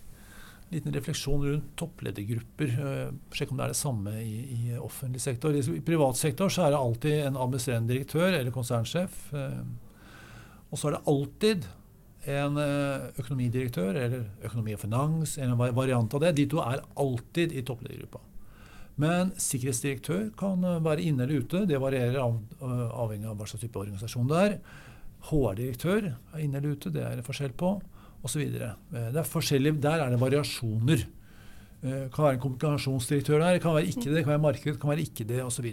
Liten 0.72 0.92
refleksjon 0.92 1.42
rundt 1.44 1.76
toppledergrupper. 1.76 2.68
Eh, 2.80 3.12
sjekk 3.32 3.50
om 3.52 3.58
det 3.58 3.64
er 3.64 3.72
det 3.72 3.76
samme 3.76 4.12
i, 4.22 4.36
i 4.72 4.76
offentlig 4.78 5.20
sektor. 5.20 5.52
I 5.54 5.80
privat 5.84 6.16
sektor 6.16 6.48
så 6.48 6.66
er 6.66 6.70
det 6.72 6.78
alltid 6.80 7.26
en 7.26 7.36
administrerende 7.36 7.88
direktør 7.92 8.32
eller 8.38 8.50
konsernsjef. 8.50 9.32
eh, 9.34 9.62
og 10.72 10.78
så 10.78 10.88
er 10.88 10.92
det 10.96 11.02
alltid 11.06 11.66
en 12.32 12.56
eh, 12.56 13.08
økonomidirektør 13.20 13.96
eller 13.96 14.28
økonomi 14.44 14.72
og 14.76 14.80
finans, 14.80 15.36
en 15.38 15.56
variant 15.58 16.14
av 16.14 16.20
det. 16.20 16.34
De 16.36 16.46
to 16.46 16.60
er 16.64 16.80
alltid 16.96 17.52
i 17.52 17.62
toppledergruppa. 17.62 18.20
Men 18.96 19.32
sikkerhetsdirektør 19.36 20.30
kan 20.36 20.64
eh, 20.64 20.78
være 20.84 21.00
inne 21.04 21.24
eller 21.24 21.40
ute. 21.44 21.66
Det 21.66 21.80
varierer 21.80 22.16
av, 22.20 22.38
avhengig 22.62 23.28
av 23.28 23.36
hva 23.36 23.46
slags 23.48 23.64
type 23.66 23.76
organisasjon 23.80 24.28
det 24.28 24.40
er. 24.46 24.58
HR-direktør 25.30 26.08
er 26.10 26.42
inne 26.42 26.58
eller 26.60 26.76
ute, 26.76 26.92
det 26.94 27.02
er 27.06 27.18
det 27.18 27.26
forskjell 27.26 27.54
på, 27.58 27.74
osv. 28.22 28.42
Forskjellig, 29.30 29.76
der 29.82 30.04
er 30.04 30.10
det 30.14 30.20
variasjoner. 30.22 31.06
Det 31.82 32.10
kan 32.14 32.24
være 32.28 32.36
en 32.38 32.42
kommunikasjonsdirektør 32.42 33.40
der, 33.42 33.56
det 33.56 33.62
kan 33.64 33.74
være 33.74 33.90
ikke 33.90 34.06
det, 34.06 34.16
det 34.18 34.24
kan 34.26 34.36
være 34.36 34.44
marked, 34.44 34.72
det 34.72 34.80
kan 34.82 34.92
være 34.92 35.06
ikke 35.06 35.26
det, 35.26 35.40
osv. 35.42 35.72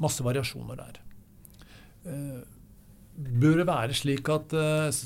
Masse 0.00 0.24
variasjoner 0.24 0.78
der. 0.78 1.02
Eh, 2.08 2.38
Bør 3.18 3.56
det 3.58 3.64
være 3.66 3.94
slik 3.98 4.28
at, 4.30 4.52
eh, 4.54 4.98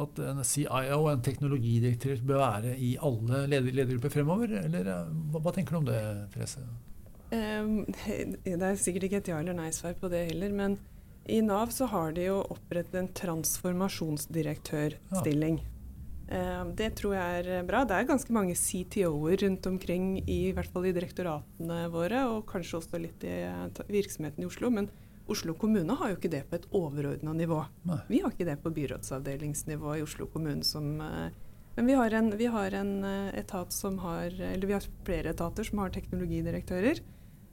at 0.00 0.20
en 0.24 0.38
CIO, 0.48 1.00
en 1.10 1.20
teknologidirektør, 1.20 2.22
bør 2.26 2.38
være 2.40 2.78
i 2.80 2.94
alle 3.04 3.42
ledergrupper 3.50 4.14
fremover? 4.14 4.54
Eller 4.62 4.88
eh, 4.88 5.10
hva, 5.30 5.42
hva 5.44 5.52
tenker 5.52 5.76
du 5.76 5.80
om 5.82 5.88
det, 5.90 5.98
Therese? 6.32 6.64
Um, 7.30 7.84
det 8.44 8.56
er 8.64 8.80
sikkert 8.80 9.04
ikke 9.06 9.20
et 9.20 9.28
ja- 9.28 9.42
eller 9.42 9.58
nei-svar 9.58 9.92
på 10.00 10.08
det 10.08 10.24
heller, 10.32 10.56
men 10.56 10.78
i 11.30 11.42
Nav 11.42 11.66
så 11.74 11.86
har 11.90 12.12
de 12.16 12.22
jo 12.26 12.38
opprettet 12.52 12.94
en 13.00 13.14
transformasjonsdirektørstilling. 13.20 15.56
Ja. 15.60 15.66
det 16.78 16.90
tror 17.00 17.12
jeg 17.16 17.28
er 17.40 17.46
bra. 17.66 17.80
Det 17.88 17.94
er 17.96 18.04
ganske 18.06 18.32
mange 18.34 18.54
CTO-er 18.54 19.36
rundt 19.42 19.64
omkring, 19.66 20.04
i, 20.22 20.48
i 20.50 20.52
hvert 20.54 20.70
fall 20.70 20.86
i 20.86 20.92
direktoratene 20.94 21.88
våre, 21.90 22.26
og 22.30 22.46
kanskje 22.50 22.78
også 22.78 22.98
litt 23.02 23.24
i 23.26 23.36
eh, 23.48 23.86
virksomheten 23.90 24.42
i 24.44 24.46
Oslo. 24.46 24.70
Men 24.74 24.86
Oslo 25.30 25.54
kommune 25.54 25.94
har 25.94 26.10
jo 26.10 26.18
ikke 26.18 26.32
det 26.32 26.42
på 26.50 26.58
et 26.58 26.66
overordna 26.74 27.32
nivå. 27.36 27.60
Nei. 27.86 28.00
Vi 28.08 28.18
har 28.24 28.34
ikke 28.34 28.48
det 28.48 28.58
på 28.64 28.72
byrådsavdelingsnivå 28.74 29.94
i 29.98 30.02
Oslo 30.02 30.26
kommune 30.30 30.66
som 30.66 30.98
eh, 31.04 31.30
Men 31.76 31.86
vi 31.86 31.94
har 31.94 32.14
en, 32.18 32.32
vi 32.36 32.48
har 32.50 32.74
en 32.74 33.04
eh, 33.04 33.38
etat 33.38 33.72
som 33.72 33.98
har 34.02 34.26
Eller 34.26 34.66
vi 34.66 34.74
har 34.74 34.88
flere 35.06 35.30
etater 35.30 35.64
som 35.64 35.78
har 35.78 35.94
teknologidirektører. 35.94 37.02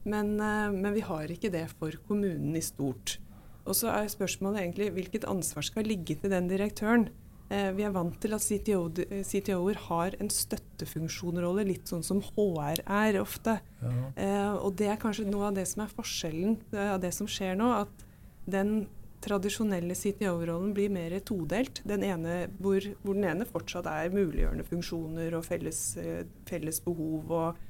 Men, 0.07 0.39
eh, 0.39 0.71
men 0.73 0.93
vi 0.95 1.05
har 1.05 1.31
ikke 1.31 1.53
det 1.53 1.67
for 1.77 1.93
kommunen 2.07 2.55
i 2.55 2.65
stort. 2.65 3.19
Og 3.67 3.77
så 3.77 3.91
er 3.93 4.11
spørsmålet 4.11 4.63
egentlig 4.63 4.91
hvilket 4.95 5.27
ansvar 5.29 5.65
skal 5.67 5.87
ligge 5.87 6.17
til 6.19 6.33
den 6.33 6.49
direktøren. 6.49 7.09
Eh, 7.47 7.69
vi 7.77 7.85
er 7.87 7.93
vant 7.95 8.15
til 8.19 8.35
at 8.35 8.43
CTO-er 8.43 9.23
CTO-er 9.23 9.79
har 9.85 10.17
en 10.19 10.31
støttefunksjonrolle, 10.31 11.63
litt 11.69 11.87
sånn 11.87 12.03
som 12.03 12.19
HR 12.19 12.83
er 12.83 13.19
ofte. 13.21 13.59
Ja. 13.79 13.93
Eh, 14.15 14.53
og 14.57 14.75
det 14.79 14.91
er 14.91 14.99
kanskje 14.99 15.29
noe 15.29 15.49
av 15.51 15.55
det 15.59 15.67
som 15.69 15.85
er 15.85 15.95
forskjellen 15.95 16.57
eh, 16.73 16.91
av 16.95 16.99
det 17.03 17.13
som 17.15 17.29
skjer 17.31 17.55
nå. 17.59 17.71
At 17.85 18.07
den 18.47 18.87
tradisjonelle 19.23 19.95
CTO-rollen 19.97 20.73
blir 20.75 20.91
mer 20.93 21.15
todelt. 21.25 21.81
Den 21.87 22.03
ene, 22.05 22.45
hvor, 22.61 22.83
hvor 23.03 23.17
den 23.17 23.27
ene 23.31 23.47
fortsatt 23.49 23.87
er 23.89 24.13
muliggjørende 24.13 24.65
funksjoner 24.67 25.37
og 25.37 25.45
felles, 25.47 25.81
eh, 26.01 26.23
felles 26.49 26.79
behov 26.85 27.31
og, 27.31 27.63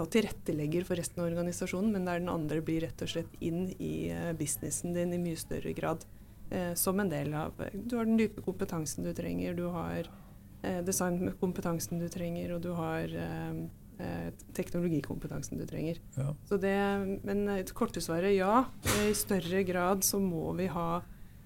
og 0.00 0.10
tilrettelegger 0.14 0.86
for 0.86 0.98
resten 0.98 1.22
av 1.22 1.30
organisasjonen, 1.30 1.92
men 1.94 2.06
der 2.08 2.20
den 2.20 2.32
andre 2.32 2.60
blir 2.64 2.84
rett 2.86 3.02
og 3.04 3.10
slett 3.12 3.40
inn 3.44 3.70
i 3.78 4.08
eh, 4.12 4.32
businessen 4.36 4.94
din 4.96 5.14
i 5.16 5.22
mye 5.22 5.40
større 5.40 5.72
grad. 5.76 6.04
Eh, 6.50 6.74
som 6.78 7.00
en 7.02 7.10
del 7.10 7.34
av 7.34 7.58
Du 7.74 7.96
har 7.98 8.06
den 8.06 8.20
dype 8.20 8.44
kompetansen 8.44 9.06
du 9.06 9.10
trenger, 9.16 9.56
du 9.58 9.66
har 9.74 10.06
eh, 10.62 10.80
designkompetansen 10.86 11.98
du 12.02 12.06
trenger, 12.12 12.54
og 12.54 12.62
du 12.62 12.70
har 12.78 13.10
eh, 13.10 13.60
eh, 13.98 14.30
teknologikompetansen 14.54 15.58
du 15.58 15.66
trenger. 15.66 16.00
Ja. 16.16 16.30
Så 16.48 16.60
det, 16.62 16.76
men 17.26 17.46
et 17.56 17.74
korte 17.74 18.02
svaret 18.04 18.36
ja. 18.36 18.64
I 19.06 19.14
større 19.16 19.62
grad 19.66 20.06
så 20.06 20.20
må 20.22 20.52
vi 20.58 20.68
ha 20.70 20.90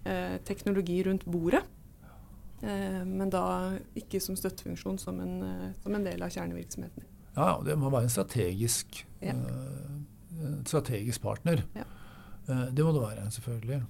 eh, 0.05 0.37
teknologi 0.45 1.03
rundt 1.07 1.25
bordet. 1.25 1.65
Eh, 2.63 3.05
men 3.07 3.31
da 3.33 3.79
ikke 3.97 4.21
som 4.21 4.37
støttefunksjon, 4.37 4.99
som 5.01 5.21
en, 5.21 5.43
eh, 5.43 5.73
som 5.83 5.95
en 5.97 6.05
del 6.05 6.23
av 6.23 6.33
kjernevirksomheten. 6.35 7.09
Ja, 7.41 7.47
ja, 7.55 7.61
det 7.65 7.79
må 7.81 7.89
være 7.93 8.09
en 8.09 8.13
strategisk, 8.13 9.07
Ja. 9.25 9.33
uh, 9.33 10.61
strategisk 10.69 11.23
partner. 11.25 11.65
Ja. 11.77 11.87
Uh, 12.49 12.69
det 12.69 12.85
må 12.85 12.93
det 12.93 13.03
være, 13.07 13.31
selvfølgelig. 13.33 13.81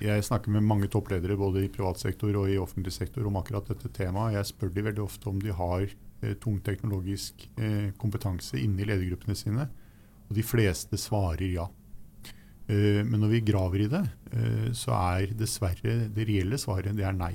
Jeg 0.00 0.24
snakker 0.24 0.52
med 0.52 0.64
mange 0.64 0.88
toppledere 0.88 1.36
både 1.36 1.66
i 1.66 1.72
privat 1.72 2.00
sektor 2.00 2.32
og 2.40 2.48
i 2.48 2.56
offentlig 2.60 2.92
sektor 2.94 3.26
om 3.28 3.36
akkurat 3.36 3.66
dette 3.68 3.90
temaet. 3.92 4.32
Jeg 4.38 4.48
spør 4.48 4.70
de 4.72 4.84
veldig 4.86 5.02
ofte 5.04 5.28
om 5.28 5.40
de 5.42 5.52
har 5.52 5.82
eh, 5.84 6.32
tung 6.40 6.56
teknologisk 6.64 7.44
eh, 7.60 7.90
kompetanse 8.00 8.56
inni 8.56 8.86
ledergruppene 8.88 9.36
sine, 9.36 9.66
og 10.24 10.32
de 10.38 10.44
fleste 10.46 10.96
svarer 10.96 11.52
ja. 11.52 11.66
Eh, 12.70 13.02
men 13.04 13.20
når 13.20 13.34
vi 13.34 13.42
graver 13.50 13.84
i 13.84 13.90
det, 13.92 14.02
eh, 14.32 14.70
så 14.72 14.96
er 14.96 15.36
dessverre 15.36 15.98
det 16.08 16.26
reelle 16.30 16.56
svaret 16.56 16.96
det 16.96 17.04
er 17.04 17.20
nei. 17.20 17.34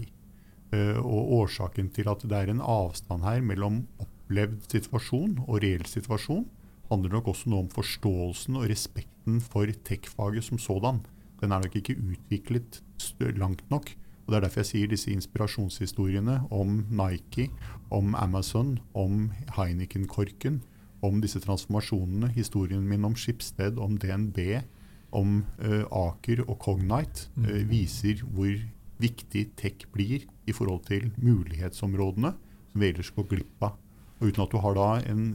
Eh, 0.74 0.98
og 0.98 1.36
årsaken 1.44 1.94
til 1.94 2.10
at 2.10 2.26
det 2.26 2.40
er 2.40 2.50
en 2.50 2.66
avstand 2.66 3.30
her 3.30 3.46
mellom 3.46 3.84
opplevd 4.26 4.66
situasjon 4.72 5.44
og 5.46 5.62
reell 5.62 5.86
situasjon, 5.86 6.48
handler 6.90 7.14
nok 7.18 7.28
også 7.30 7.50
noe 7.50 7.66
om 7.66 7.70
forståelsen 7.74 8.58
og 8.58 8.70
respekten 8.70 9.40
for 9.42 9.70
tech-faget 9.86 10.46
som 10.46 10.58
sådan 10.62 11.04
den 11.42 11.52
er 11.52 11.62
nok 11.62 11.76
ikke 11.76 11.98
utviklet 12.00 12.82
langt 13.38 13.64
nok. 13.70 13.92
Og 14.26 14.32
Det 14.32 14.36
er 14.36 14.42
derfor 14.42 14.60
jeg 14.60 14.66
sier 14.66 14.88
disse 14.88 15.12
inspirasjonshistoriene 15.12 16.48
om 16.52 16.86
Nike, 16.90 17.52
om 17.92 18.16
Amazon, 18.16 18.80
om 18.94 19.32
Heineken-korken, 19.58 20.64
om 21.02 21.22
disse 21.22 21.40
transformasjonene, 21.40 22.32
historien 22.34 22.88
min 22.88 23.06
om 23.06 23.16
Skipsted, 23.16 23.78
om 23.78 23.98
DNB, 23.98 24.64
om 25.12 25.46
uh, 25.62 25.84
Aker 25.92 26.50
og 26.50 26.58
Cognite, 26.58 27.30
Mm. 27.36 27.70
viser 27.70 28.24
hvor 28.24 28.56
viktig 29.00 29.50
tech 29.56 29.86
blir 29.92 30.26
i 30.48 30.52
forhold 30.52 30.86
til 30.86 31.12
mulighetsområdene 31.18 32.34
som 32.72 32.82
vi 32.82 32.88
ellers 32.88 33.12
går 33.12 33.28
glipp 33.28 33.64
av. 33.64 33.78
Og 34.20 34.32
uten 34.32 34.46
at 34.46 34.54
du 34.54 34.60
har 34.64 34.78
da 34.78 34.90
en 35.12 35.26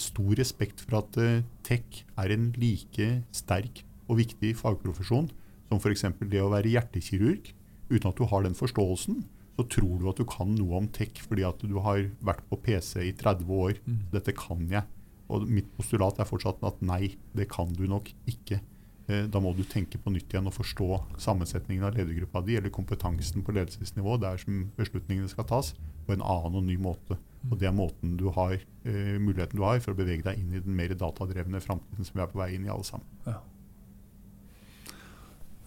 stor 0.00 0.34
respekt 0.36 0.82
for 0.84 1.00
at 1.00 1.16
eh, 1.20 1.44
tech 1.66 2.02
er 2.20 2.34
en 2.34 2.50
like 2.60 3.08
sterk 3.34 3.82
og 4.06 4.20
viktig 4.20 4.52
fagprofesjon 4.58 5.30
som 5.66 5.80
f.eks. 5.80 6.04
det 6.28 6.42
å 6.42 6.52
være 6.52 6.70
hjertekirurg. 6.74 7.48
Uten 7.90 8.10
at 8.10 8.18
du 8.18 8.26
har 8.28 8.44
den 8.44 8.58
forståelsen, 8.58 9.22
så 9.56 9.64
tror 9.72 9.96
du 10.00 10.08
at 10.10 10.20
du 10.20 10.26
kan 10.28 10.52
noe 10.52 10.82
om 10.82 10.88
tech 10.92 11.16
fordi 11.24 11.46
at 11.48 11.62
du 11.64 11.78
har 11.84 12.04
vært 12.24 12.44
på 12.50 12.60
PC 12.60 13.08
i 13.08 13.14
30 13.16 13.50
år. 13.56 13.80
Mm. 13.86 14.00
Dette 14.12 14.36
kan 14.36 14.66
jeg. 14.70 14.84
Og 15.32 15.46
mitt 15.50 15.70
postulat 15.74 16.20
er 16.22 16.28
fortsatt 16.28 16.60
at 16.66 16.82
nei, 16.86 17.16
det 17.34 17.48
kan 17.50 17.72
du 17.74 17.86
nok 17.90 18.12
ikke. 18.30 18.60
Eh, 19.06 19.24
da 19.30 19.38
må 19.42 19.52
du 19.54 19.62
tenke 19.62 20.00
på 20.02 20.10
nytt 20.10 20.32
igjen 20.32 20.48
og 20.50 20.56
forstå 20.56 20.88
sammensetningen 21.22 21.86
av 21.86 21.94
ledergruppa 21.94 22.42
di, 22.42 22.56
eller 22.58 22.74
kompetansen 22.74 23.44
på 23.46 23.54
ledelsesnivå 23.54 24.16
der 24.22 24.40
som 24.42 24.64
beslutningene 24.78 25.30
skal 25.30 25.46
tas, 25.46 25.74
på 26.06 26.14
en 26.16 26.24
annen 26.26 26.58
og 26.58 26.64
ny 26.66 26.74
måte. 26.80 27.18
Og 27.46 27.58
Det 27.60 27.68
er 27.68 27.76
måten 27.76 28.16
du 28.18 28.28
har, 28.34 28.54
eh, 28.84 29.18
muligheten 29.22 29.56
du 29.56 29.62
har 29.62 29.78
for 29.80 29.94
å 29.94 29.98
bevege 29.98 30.24
deg 30.24 30.38
inn 30.38 30.54
i 30.54 30.60
den 30.60 30.74
mer 30.74 30.88
datadrevne 30.88 31.62
framtiden 31.62 32.04
som 32.04 32.14
vi 32.14 32.22
er 32.22 32.32
på 32.32 32.42
vei 32.42 32.54
inn 32.54 32.66
i 32.66 32.72
alle 32.72 32.82
sammen. 32.82 33.06
Ja. 33.26 33.38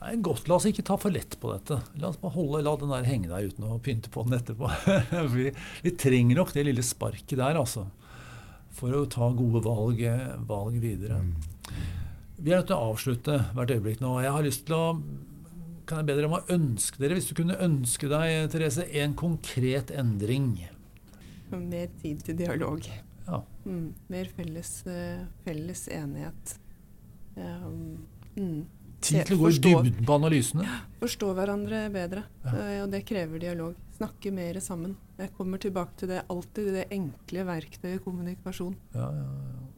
Nei, 0.02 0.16
godt, 0.24 0.48
La 0.48 0.56
oss 0.56 0.66
ikke 0.66 0.84
ta 0.84 0.96
for 0.98 1.12
lett 1.12 1.40
på 1.40 1.52
dette. 1.52 1.82
La 2.00 2.10
oss 2.10 2.20
bare 2.20 2.32
holde, 2.32 2.64
la 2.64 2.76
den 2.76 2.92
der 2.92 3.08
henge 3.08 3.28
der 3.28 3.48
uten 3.48 3.68
å 3.68 3.80
pynte 3.80 4.12
på 4.12 4.24
den 4.24 4.40
etterpå. 4.40 4.68
vi, 5.36 5.52
vi, 5.84 5.92
trenger 5.92 6.36
nok 6.40 6.54
det 6.56 6.66
lille 6.68 6.84
sparket 6.84 7.38
der, 7.40 7.60
altså. 7.60 7.88
For 8.72 8.92
å 8.96 9.06
ta 9.12 9.32
gode 9.32 9.64
valg, 9.64 10.00
valg 10.48 10.80
videre. 10.80 11.20
Mm. 11.20 11.99
Vi 12.40 12.54
er 12.54 12.62
nødt 12.62 12.70
til 12.72 12.78
å 12.78 12.94
avslutte 12.94 13.34
hvert 13.56 13.72
øyeblikk 13.76 14.00
nå. 14.04 14.14
Jeg 14.24 14.32
har 14.32 14.46
lyst 14.46 14.66
til 14.68 14.78
å 14.78 14.86
kan 15.90 16.04
jeg 16.04 16.06
be 16.06 16.16
dere 16.20 16.30
om 16.30 16.38
å 16.38 16.46
ønske 16.54 17.02
dere, 17.02 17.16
hvis 17.18 17.32
du 17.32 17.36
kunne 17.40 17.58
ønske 17.66 18.10
deg, 18.12 18.52
Therese, 18.54 18.86
en 19.02 19.16
konkret 19.18 19.90
endring? 19.90 20.52
Mer 21.50 21.88
tid 22.04 22.22
til 22.28 22.38
dialog. 22.38 22.86
Ja. 23.26 23.40
Mm, 23.66 23.96
mer 24.14 24.30
felles, 24.38 24.74
uh, 24.86 25.24
felles 25.48 25.88
enighet. 25.94 26.54
Um, 27.36 28.06
mm. 28.36 28.60
Tid 29.00 29.26
til 29.26 29.38
å 29.38 29.40
gå 29.42 29.50
i 29.50 29.62
dybden 29.64 30.06
på 30.06 30.18
analysene? 30.20 30.68
Forstå 31.02 31.32
hverandre 31.38 31.82
bedre. 31.94 32.28
Ja. 32.46 32.54
Uh, 32.54 32.76
og 32.84 32.94
det 32.94 33.02
krever 33.10 33.42
dialog. 33.42 33.82
Snakke 33.98 34.34
mer 34.36 34.62
sammen. 34.64 34.94
Jeg 35.18 35.34
kommer 35.40 35.62
tilbake 35.62 35.98
til 35.98 36.14
det 36.14 36.22
alltid, 36.30 36.70
det 36.78 36.86
enkle 36.96 37.50
verktøyet 37.50 38.06
kommunikasjon. 38.06 38.78
Ja, 38.94 39.10
ja, 39.10 39.26
ja. 39.26 39.69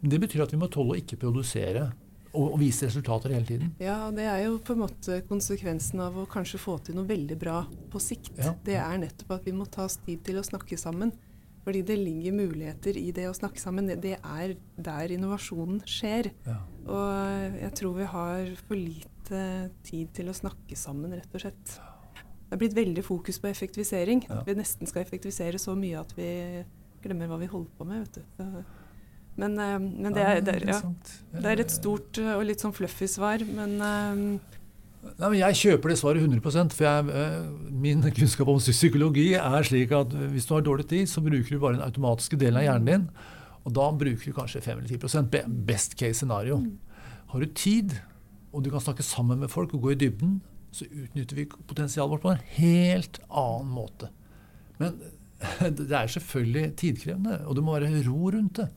Men 0.00 0.14
det 0.14 0.20
betyr 0.24 0.44
at 0.44 0.54
vi 0.54 0.60
må 0.60 0.70
tåle 0.72 0.94
å 0.94 1.00
ikke 1.00 1.18
produsere 1.20 1.90
og, 2.34 2.56
vise 2.58 2.88
resultater 2.88 3.34
hele 3.34 3.46
tiden. 3.46 3.70
Ja, 3.82 4.10
det 4.14 4.26
er 4.26 4.40
jo 4.46 4.58
på 4.62 4.74
en 4.74 4.82
måte 4.84 5.20
konsekvensen 5.28 6.02
av 6.02 6.16
å 6.18 6.26
kanskje 6.30 6.58
få 6.58 6.78
til 6.82 6.98
noe 6.98 7.06
veldig 7.08 7.36
bra 7.38 7.60
på 7.92 8.02
sikt. 8.02 8.34
Ja. 8.40 8.56
Det 8.66 8.78
er 8.80 8.98
nettopp 9.04 9.36
at 9.36 9.46
vi 9.46 9.54
må 9.54 9.68
ta 9.70 9.86
oss 9.86 10.00
tid 10.02 10.24
til 10.26 10.40
å 10.40 10.46
snakke 10.46 10.78
sammen. 10.80 11.14
Fordi 11.64 11.80
det 11.86 11.96
ligger 11.96 12.34
muligheter 12.36 12.96
i 13.00 13.06
det 13.16 13.24
å 13.30 13.36
snakke 13.36 13.60
sammen. 13.62 13.88
Det 13.88 14.18
er 14.18 14.52
der 14.76 15.14
innovasjonen 15.14 15.80
skjer. 15.88 16.28
Ja. 16.44 16.58
Og 16.84 17.56
jeg 17.62 17.72
tror 17.80 17.96
vi 17.96 18.08
har 18.12 18.52
for 18.66 18.76
lite 18.76 19.40
tid 19.86 20.12
til 20.16 20.28
å 20.28 20.36
snakke 20.36 20.76
sammen, 20.76 21.14
rett 21.16 21.32
og 21.32 21.46
slett. 21.46 21.76
Det 22.44 22.52
er 22.52 22.60
blitt 22.60 22.76
veldig 22.76 23.06
fokus 23.06 23.40
på 23.40 23.48
effektivisering. 23.48 24.26
Ja. 24.28 24.42
Vi 24.44 24.58
nesten 24.58 24.90
skal 24.90 25.06
effektivisere 25.06 25.60
så 25.62 25.72
mye 25.78 26.02
at 26.02 26.12
vi 26.18 26.28
glemmer 27.04 27.32
hva 27.32 27.40
vi 27.40 27.48
holder 27.48 27.78
på 27.78 27.88
med. 27.88 28.04
vet 28.04 28.20
du. 28.20 28.64
Men, 29.40 29.56
uh, 29.58 29.78
men 29.82 30.14
det, 30.14 30.22
er, 30.22 30.40
det, 30.46 30.56
er, 30.60 30.66
ja, 30.70 30.80
det, 31.34 31.44
er, 31.44 31.62
et 31.64 31.72
stort 31.74 32.20
uh, 32.22 32.36
og 32.36 32.44
litt 32.46 32.62
sånn 32.62 32.74
fluffy 32.74 33.08
svar, 33.10 33.42
men 33.48 33.78
uh, 33.82 34.52
Nei, 35.04 35.28
men 35.28 35.34
Jeg 35.36 35.58
kjøper 35.58 35.92
det 35.92 35.98
svaret 36.00 36.22
100 36.24 36.70
for 36.72 36.86
jeg, 36.86 37.40
min 37.68 38.00
kunnskap 38.00 38.48
om 38.48 38.56
psykologi 38.62 39.34
er 39.36 39.66
slik 39.68 39.92
at 39.92 40.14
hvis 40.32 40.46
du 40.48 40.54
har 40.54 40.64
dårlig 40.64 40.86
tid, 40.88 41.10
så 41.10 41.20
bruker 41.20 41.52
du 41.52 41.60
bare 41.60 41.76
den 41.76 41.84
automatiske 41.84 42.38
delen 42.40 42.56
av 42.62 42.64
hjernen 42.64 42.88
din. 42.88 43.04
Og 43.68 43.74
da 43.76 43.90
bruker 43.92 44.24
du 44.24 44.36
kanskje 44.36 44.62
5 44.64 44.80
eller 44.80 45.04
10 45.12 45.52
Best 45.68 45.98
case 46.00 46.22
scenario. 46.22 46.56
Mm. 46.62 46.78
Har 47.34 47.44
du 47.44 47.52
tid, 47.52 47.92
og 48.52 48.64
du 48.64 48.70
kan 48.72 48.80
snakke 48.80 49.04
sammen 49.04 49.44
med 49.44 49.52
folk 49.52 49.74
og 49.76 49.84
gå 49.84 49.92
i 49.92 50.00
dybden, 50.06 50.38
så 50.74 50.86
utnytter 50.88 51.38
vi 51.38 51.46
potensialet 51.52 52.16
vårt 52.16 52.24
på 52.24 52.32
en 52.32 52.46
helt 52.56 53.20
annen 53.28 53.70
måte. 53.76 54.10
Men 54.80 54.96
det 55.78 55.90
er 55.90 56.10
selvfølgelig 56.16 56.74
tidkrevende, 56.80 57.40
og 57.44 57.56
det 57.56 57.64
må 57.64 57.76
være 57.76 58.04
ro 58.08 58.32
rundt 58.34 58.60
det. 58.62 58.68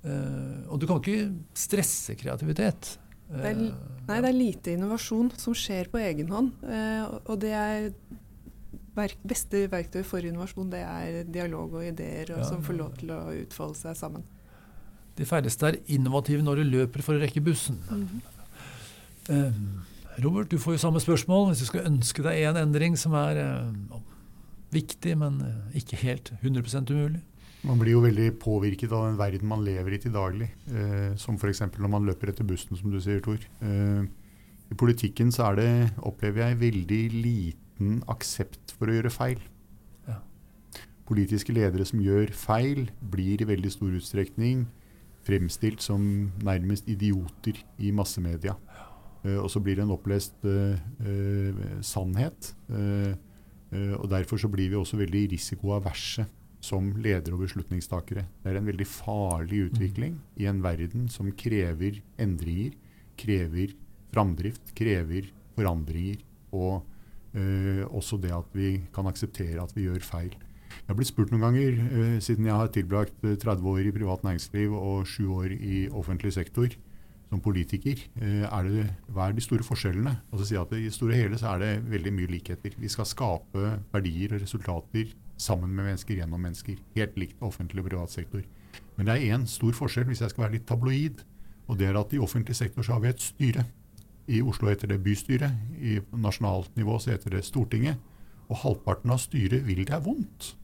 Uh, 0.00 0.64
og 0.72 0.80
du 0.80 0.86
kan 0.88 1.00
ikke 1.00 1.28
stresse 1.56 2.14
kreativitet. 2.16 2.94
Det 3.30 3.50
er, 3.52 3.58
nei, 4.08 4.16
det 4.16 4.26
er 4.30 4.34
lite 4.34 4.72
innovasjon 4.74 5.28
som 5.38 5.54
skjer 5.54 5.90
på 5.92 6.00
egen 6.00 6.32
hånd. 6.32 6.54
Uh, 6.64 7.20
og 7.20 7.36
det 7.42 7.52
er 7.54 7.90
beste 8.96 9.62
verktøy 9.70 10.02
for 10.04 10.24
innovasjon 10.24 10.72
det 10.72 10.80
er 10.82 11.20
dialog 11.30 11.76
og 11.78 11.84
ideer 11.86 12.32
og, 12.34 12.40
ja, 12.42 12.48
som 12.48 12.64
får 12.64 12.76
lov 12.76 12.96
til 12.98 13.12
å 13.14 13.20
utfolde 13.42 13.78
seg 13.78 13.96
sammen. 13.96 14.24
De 15.20 15.28
færreste 15.28 15.68
er 15.68 15.78
innovative 15.92 16.42
når 16.44 16.62
de 16.62 16.66
løper 16.72 17.04
for 17.04 17.16
å 17.16 17.22
rekke 17.22 17.44
bussen. 17.44 17.78
Mm 17.90 18.08
-hmm. 18.08 18.20
uh, 19.36 20.24
Robert, 20.24 20.50
du 20.50 20.58
får 20.58 20.72
jo 20.72 20.78
samme 20.78 21.00
spørsmål. 21.00 21.46
Hvis 21.48 21.58
du 21.58 21.66
skal 21.66 21.86
ønske 21.86 22.22
deg 22.22 22.42
en 22.42 22.56
endring 22.56 22.96
som 22.98 23.12
er 23.12 23.68
viktig, 24.70 25.18
men 25.18 25.42
ikke 25.74 25.96
helt 25.96 26.32
100% 26.42 26.90
umulig? 26.90 27.20
Man 27.66 27.76
blir 27.76 27.92
jo 27.92 28.00
veldig 28.00 28.30
påvirket 28.40 28.92
av 28.96 29.04
den 29.04 29.18
verden 29.20 29.48
man 29.50 29.64
lever 29.66 29.92
i 29.92 30.00
til 30.00 30.14
daglig. 30.14 30.48
Eh, 30.72 31.12
som 31.20 31.36
f.eks. 31.36 31.60
når 31.76 31.92
man 31.92 32.06
løper 32.08 32.32
etter 32.32 32.46
bussen, 32.48 32.78
som 32.78 32.92
du 32.92 32.96
sier, 33.02 33.20
Tor. 33.24 33.42
Eh, 33.60 34.06
I 34.72 34.78
politikken 34.80 35.32
så 35.34 35.50
er 35.50 35.58
det, 35.58 35.72
opplever 36.08 36.46
jeg, 36.46 36.60
veldig 36.62 37.02
liten 37.18 38.00
aksept 38.08 38.72
for 38.78 38.88
å 38.88 38.96
gjøre 38.96 39.12
feil. 39.12 39.44
Ja. 40.08 40.22
Politiske 41.10 41.52
ledere 41.52 41.84
som 41.84 42.00
gjør 42.00 42.32
feil, 42.32 42.86
blir 43.12 43.44
i 43.44 43.50
veldig 43.52 43.74
stor 43.76 43.92
utstrekning 43.98 44.64
fremstilt 45.28 45.84
som 45.84 46.00
nærmest 46.40 46.88
idioter 46.88 47.60
i 47.76 47.92
massemedia. 47.92 48.56
Eh, 49.20 49.36
og 49.36 49.50
så 49.52 49.60
blir 49.60 49.76
det 49.76 49.84
en 49.84 49.96
opplest 49.98 50.48
eh, 50.48 50.80
eh, 51.04 51.64
sannhet. 51.84 52.54
Eh, 52.72 53.12
og 54.00 54.08
derfor 54.10 54.40
så 54.40 54.48
blir 54.50 54.72
vi 54.72 54.80
også 54.80 54.96
veldig 54.98 55.28
risikoaverse 55.36 56.24
som 56.64 56.92
ledere 57.00 57.36
og 57.36 57.44
beslutningstakere. 57.46 58.26
Det 58.42 58.52
er 58.52 58.60
en 58.60 58.68
veldig 58.68 58.86
farlig 58.88 59.66
utvikling 59.70 60.16
mm. 60.18 60.24
i 60.42 60.48
en 60.50 60.62
verden 60.64 61.08
som 61.12 61.30
krever 61.32 62.00
endringer, 62.20 62.76
krever 63.20 63.74
framdrift, 64.12 64.74
krever 64.76 65.30
forandringer. 65.56 66.20
Og 66.52 66.84
øh, 67.34 67.84
også 67.88 68.20
det 68.20 68.34
at 68.34 68.54
vi 68.56 68.76
kan 68.94 69.08
akseptere 69.08 69.62
at 69.62 69.74
vi 69.76 69.88
gjør 69.88 70.04
feil. 70.04 70.36
Jeg 70.70 70.92
har 70.92 70.98
blitt 70.98 71.10
spurt 71.10 71.32
noen 71.32 71.48
ganger, 71.48 71.80
øh, 71.90 72.20
siden 72.22 72.46
jeg 72.46 72.54
har 72.54 72.70
tilbrakt 72.74 73.16
30 73.22 73.50
eh, 73.50 73.66
år 73.72 73.88
i 73.88 73.94
privat 73.94 74.24
næringsliv 74.26 74.76
og 74.76 75.06
7 75.06 75.32
år 75.34 75.56
i 75.56 75.88
offentlig 75.90 76.32
sektor 76.36 76.70
som 77.30 77.40
politiker, 77.40 77.98
øh, 78.22 78.42
er 78.42 78.62
det, 78.66 78.84
hva 79.14 79.28
er 79.28 79.36
de 79.36 79.44
store 79.44 79.62
forskjellene? 79.62 80.16
Og 80.30 80.40
så 80.40 80.48
sier 80.48 80.58
jeg 80.58 80.66
at 80.66 80.78
I 80.78 80.94
store 80.94 81.18
hele 81.18 81.38
så 81.38 81.52
er 81.54 81.62
det 81.62 81.90
veldig 81.92 82.12
mye 82.16 82.30
likheter. 82.32 82.74
Vi 82.78 82.90
skal 82.90 83.06
skape 83.06 83.66
verdier 83.92 84.34
og 84.34 84.42
resultater 84.42 85.12
sammen 85.40 85.72
med 85.74 85.88
mennesker 85.88 86.20
gjennom 86.20 86.42
mennesker. 86.44 86.78
Helt 86.96 87.18
likt 87.20 87.42
offentlig 87.44 87.84
og 87.84 87.90
privat 87.90 88.12
sektor. 88.12 88.44
Men 88.96 89.08
det 89.08 89.16
er 89.16 89.34
én 89.34 89.46
stor 89.48 89.72
forskjell, 89.76 90.06
hvis 90.10 90.22
jeg 90.24 90.32
skal 90.32 90.46
være 90.46 90.58
litt 90.58 90.68
tabloid. 90.68 91.24
Og 91.70 91.78
det 91.80 91.88
er 91.88 91.98
at 91.98 92.12
i 92.12 92.20
offentlig 92.20 92.56
sektor 92.58 92.84
så 92.84 92.96
har 92.96 93.04
vi 93.04 93.12
et 93.12 93.22
styre. 93.22 93.64
I 94.30 94.42
Oslo 94.42 94.68
heter 94.70 94.90
det 94.90 95.00
bystyret. 95.02 95.54
I 95.80 95.98
nasjonalt 96.12 96.74
nivå 96.76 96.98
så 97.00 97.14
heter 97.14 97.34
det 97.34 97.44
Stortinget. 97.46 97.98
Og 98.50 98.58
halvparten 98.64 99.12
av 99.14 99.22
styret 99.22 99.64
vil 99.66 99.84
det 99.86 99.94
er 99.94 100.02
vondt. 100.04 100.54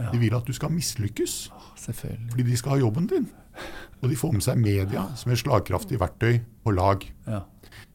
Ja. 0.00 0.08
De 0.10 0.20
vil 0.20 0.34
at 0.34 0.48
du 0.48 0.52
skal 0.56 0.72
mislykkes. 0.72 1.50
Fordi 2.32 2.46
de 2.46 2.56
skal 2.56 2.76
ha 2.76 2.80
jobben 2.80 3.06
din. 3.06 3.28
Og 4.00 4.08
de 4.08 4.16
får 4.16 4.32
med 4.32 4.44
seg 4.44 4.60
media 4.60 5.04
som 5.20 5.32
et 5.32 5.40
slagkraftig 5.42 6.00
verktøy 6.00 6.40
på 6.64 6.72
lag. 6.72 7.04
Ja. 7.28 7.44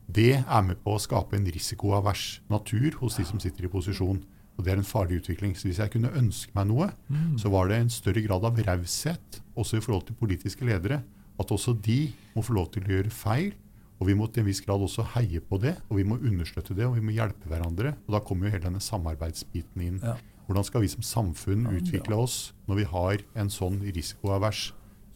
Det 0.06 0.32
er 0.38 0.62
med 0.62 0.78
på 0.86 0.94
å 0.96 1.02
skape 1.02 1.38
en 1.38 1.48
risikoavers 1.50 2.44
natur 2.50 3.00
hos 3.02 3.18
de 3.18 3.26
som 3.26 3.42
sitter 3.42 3.66
i 3.66 3.72
posisjon. 3.74 4.22
Og 4.56 4.64
det 4.64 4.72
er 4.72 4.80
en 4.80 4.88
farlig 4.88 5.20
utvikling. 5.22 5.56
Så 5.58 5.68
hvis 5.68 5.82
jeg 5.84 5.92
kunne 5.94 6.14
ønske 6.16 6.56
meg 6.56 6.70
noe, 6.70 6.90
mm. 7.10 7.36
så 7.42 7.52
var 7.52 7.70
det 7.70 7.82
en 7.82 7.92
større 7.92 8.24
grad 8.24 8.48
av 8.48 8.62
raushet, 8.68 9.42
også 9.56 9.80
i 9.80 9.84
forhold 9.84 10.08
til 10.08 10.18
politiske 10.20 10.68
ledere. 10.68 11.02
At 11.40 11.52
også 11.52 11.76
de 11.84 12.14
må 12.36 12.44
få 12.46 12.56
lov 12.56 12.70
til 12.74 12.86
å 12.86 12.96
gjøre 12.96 13.12
feil. 13.14 13.52
Og 14.00 14.10
vi 14.10 14.16
må 14.18 14.28
til 14.28 14.44
en 14.44 14.50
viss 14.50 14.64
grad 14.64 14.84
også 14.84 15.06
heie 15.14 15.40
på 15.40 15.60
det, 15.64 15.78
og 15.88 16.00
vi 16.00 16.08
må 16.08 16.18
understøtte 16.20 16.76
det, 16.76 16.84
og 16.88 16.98
vi 16.98 17.04
må 17.04 17.14
hjelpe 17.16 17.48
hverandre. 17.48 17.94
Og 18.08 18.16
da 18.16 18.24
kommer 18.24 18.48
jo 18.48 18.56
hele 18.56 18.68
denne 18.68 18.84
samarbeidsbiten 18.84 19.84
inn. 19.86 20.02
Ja. 20.04 20.18
Hvordan 20.46 20.68
skal 20.68 20.84
vi 20.84 20.92
som 20.92 21.06
samfunn 21.06 21.70
utvikle 21.72 22.18
oss 22.22 22.54
når 22.70 22.82
vi 22.82 22.90
har 22.92 23.24
en 23.40 23.50
sånn 23.50 23.80
risikoavers 23.88 24.68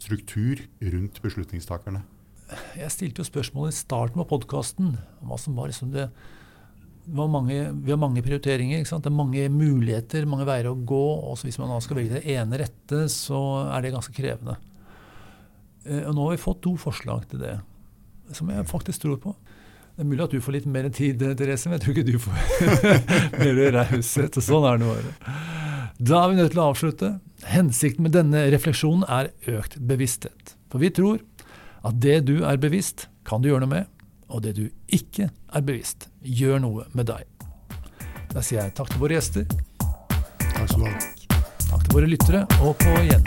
struktur 0.02 0.64
rundt 0.82 1.20
beslutningstakerne? 1.22 2.02
Jeg 2.80 2.90
stilte 2.96 3.22
jo 3.22 3.28
spørsmål 3.28 3.70
i 3.70 3.78
starten 3.78 4.24
av 4.24 4.30
podkasten 4.32 4.96
om 4.98 5.30
hva 5.30 5.38
som 5.38 5.58
var 5.60 5.70
liksom 5.70 5.92
det 5.94 6.08
mange, 7.14 7.58
vi 7.84 7.92
har 7.92 8.00
mange 8.00 8.24
prioriteringer. 8.26 8.84
Det 8.86 9.10
er 9.10 9.16
mange 9.16 9.46
muligheter, 9.54 10.28
mange 10.30 10.48
veier 10.48 10.70
å 10.72 10.76
gå. 10.78 11.06
og 11.30 11.40
Hvis 11.44 11.60
man 11.62 11.74
skal 11.82 12.00
velge 12.00 12.20
det 12.20 12.36
ene 12.36 12.60
rette, 12.62 13.06
så 13.12 13.40
er 13.70 13.82
det 13.84 13.94
ganske 13.96 14.14
krevende. 14.16 14.58
Eh, 15.86 16.04
og 16.06 16.16
Nå 16.16 16.28
har 16.28 16.36
vi 16.36 16.44
fått 16.44 16.62
to 16.66 16.76
forslag 16.80 17.28
til 17.32 17.44
det, 17.44 17.56
som 18.36 18.52
jeg 18.54 18.68
faktisk 18.70 19.06
tror 19.06 19.22
på. 19.24 19.36
Det 19.96 20.06
er 20.06 20.12
mulig 20.14 20.24
at 20.24 20.32
du 20.32 20.40
får 20.40 20.56
litt 20.56 20.68
mer 20.72 20.86
tid, 20.96 21.20
Therese, 21.20 21.68
men 21.68 21.76
jeg 21.76 21.84
tror 21.84 21.98
ikke 21.98 22.08
du 22.08 22.20
får 22.24 22.38
mer 23.42 23.58
raushet. 23.76 24.38
Sånn 24.40 24.68
er 24.70 24.80
det 24.80 24.88
bare. 24.88 25.38
Da 26.00 26.22
er 26.24 26.32
vi 26.32 26.38
nødt 26.40 26.54
til 26.54 26.62
å 26.64 26.70
avslutte. 26.72 27.10
Hensikten 27.50 28.06
med 28.06 28.16
denne 28.16 28.46
refleksjonen 28.54 29.04
er 29.12 29.34
økt 29.58 29.76
bevissthet. 29.90 30.56
For 30.72 30.80
vi 30.80 30.94
tror 30.96 31.20
at 31.84 32.00
det 32.00 32.22
du 32.30 32.38
er 32.48 32.60
bevisst, 32.62 33.10
kan 33.28 33.44
du 33.44 33.50
gjøre 33.50 33.66
noe 33.66 33.74
med 33.74 33.99
og 34.30 34.44
det 34.46 34.56
du 34.58 34.66
ikke 34.94 35.30
er 35.30 35.66
bevisst, 35.66 36.08
gjør 36.22 36.62
noe 36.64 36.86
med 36.94 37.10
deg. 37.10 37.26
Da 38.30 38.44
sier 38.46 38.62
jeg 38.62 38.76
takk 38.78 38.92
til 38.94 39.02
våre 39.02 39.18
gjester. 39.18 39.46
Takk 39.80 40.70
skal 40.70 40.84
du 40.84 40.88
ha. 40.90 41.00
Takk 41.70 41.86
til 41.86 41.96
våre 41.98 42.10
lyttere, 42.10 42.44
og 42.66 42.76
på 42.82 42.94
igjen. 43.04 43.26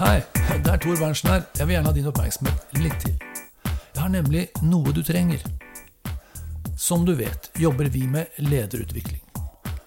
Hei, 0.00 0.16
det 0.64 0.72
er 0.72 0.80
Tor 0.82 0.96
Berntsen 1.00 1.30
her. 1.30 1.44
Jeg 1.58 1.68
vil 1.68 1.76
gjerne 1.76 1.92
ha 1.92 1.96
din 1.96 2.08
oppmerksomhet 2.10 2.80
litt 2.80 2.96
til. 3.04 3.14
Jeg 3.64 4.00
har 4.00 4.10
nemlig 4.12 4.48
noe 4.64 4.92
du 4.92 5.04
trenger. 5.06 5.44
Som 6.76 7.06
du 7.06 7.14
vet, 7.16 7.52
jobber 7.60 7.88
vi 7.92 8.04
med 8.10 8.42
lederutvikling. 8.42 9.22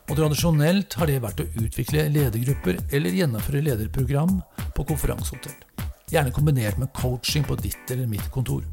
Og 0.07 0.15
tradisjonelt 0.15 0.95
har 0.97 1.09
det 1.09 1.19
vært 1.21 1.43
å 1.43 1.49
utvikle 1.59 2.07
ledergrupper 2.13 2.79
eller 2.95 3.17
gjennomføre 3.19 3.65
lederprogram 3.65 4.37
på 4.73 4.87
konferansehotell. 4.87 5.66
Gjerne 6.07 6.31
kombinert 6.31 6.77
med 6.77 6.93
coaching 6.93 7.43
på 7.43 7.55
ditt 7.59 7.91
eller 7.91 8.07
mitt 8.07 8.31
kontor. 8.31 8.63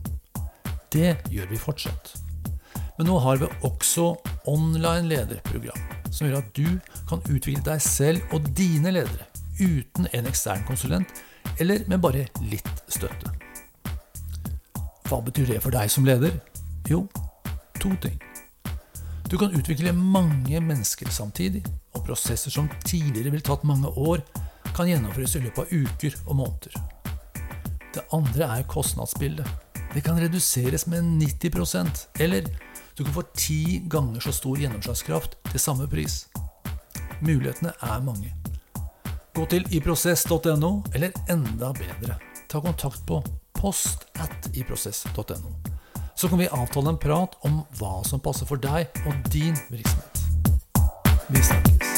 Det 0.93 1.17
gjør 1.35 1.49
vi 1.51 1.59
fortsatt. 1.59 2.13
Men 2.99 3.09
nå 3.11 3.17
har 3.19 3.41
vi 3.41 3.49
også 3.67 4.13
online 4.47 5.09
lederprogram, 5.11 5.81
som 6.15 6.29
gjør 6.29 6.39
at 6.39 6.53
du 6.55 6.79
kan 7.11 7.25
utvikle 7.27 7.65
deg 7.67 7.83
selv 7.83 8.23
og 8.31 8.47
dine 8.55 8.95
ledere 8.95 9.27
uten 9.59 10.07
en 10.15 10.31
ekstern 10.31 10.63
konsulent, 10.69 11.11
eller 11.59 11.83
med 11.91 12.03
bare 12.03 12.29
litt 12.47 12.71
støtte. 12.87 13.35
Hva 15.11 15.19
betyr 15.27 15.57
det 15.57 15.61
for 15.63 15.75
deg 15.75 15.91
som 15.91 16.07
leder? 16.07 16.39
Jo, 16.87 17.03
to 17.83 17.97
ting. 18.03 18.17
Du 19.27 19.35
kan 19.41 19.55
utvikle 19.59 19.91
mange 19.91 20.63
mennesker 20.63 21.11
samtidig, 21.11 21.67
og 21.99 22.07
prosesser 22.07 22.55
som 22.55 22.71
tidligere 22.87 23.35
ville 23.35 23.47
tatt 23.47 23.67
mange 23.67 23.91
år, 23.91 24.23
kan 24.75 24.87
gjennomføres 24.87 25.35
i 25.35 25.49
løpet 25.49 25.67
av 25.67 25.81
uker 25.83 26.21
og 26.29 26.45
måneder. 26.45 26.94
Det 27.95 28.03
andre 28.13 28.59
er 28.59 28.63
kostnadsbildet. 28.67 29.47
Det 29.95 30.03
kan 30.05 30.19
reduseres 30.19 30.87
med 30.87 31.03
90% 31.03 32.07
eller 32.21 32.49
du 32.99 33.05
kan 33.05 33.15
få 33.15 33.23
ti 33.35 33.83
ganger 33.91 34.21
så 34.21 34.33
stor 34.33 34.59
gjennomslagskraft 34.59 35.39
til 35.51 35.61
samme 35.61 35.87
pris. 35.91 36.27
Mulighetene 37.21 37.73
er 37.83 38.03
mange. 38.03 38.35
Gå 39.35 39.47
til 39.51 39.67
iprosess.no, 39.71 40.83
eller 40.95 41.11
enda 41.31 41.73
bedre, 41.73 42.19
ta 42.49 42.61
kontakt 42.61 43.03
på 43.07 43.23
post 43.55 44.07
at 44.15 44.51
iprosess.no. 44.55 45.55
Så 46.17 46.29
kan 46.29 46.39
vi 46.39 46.47
avtale 46.51 46.95
en 46.95 46.99
prat 46.99 47.35
om 47.43 47.65
hva 47.79 47.97
som 48.07 48.23
passer 48.23 48.47
for 48.47 48.63
deg 48.63 48.87
og 49.07 49.27
din 49.33 49.59
virksomhet. 49.71 50.23
Vi 51.29 51.43
snakkes. 51.43 51.94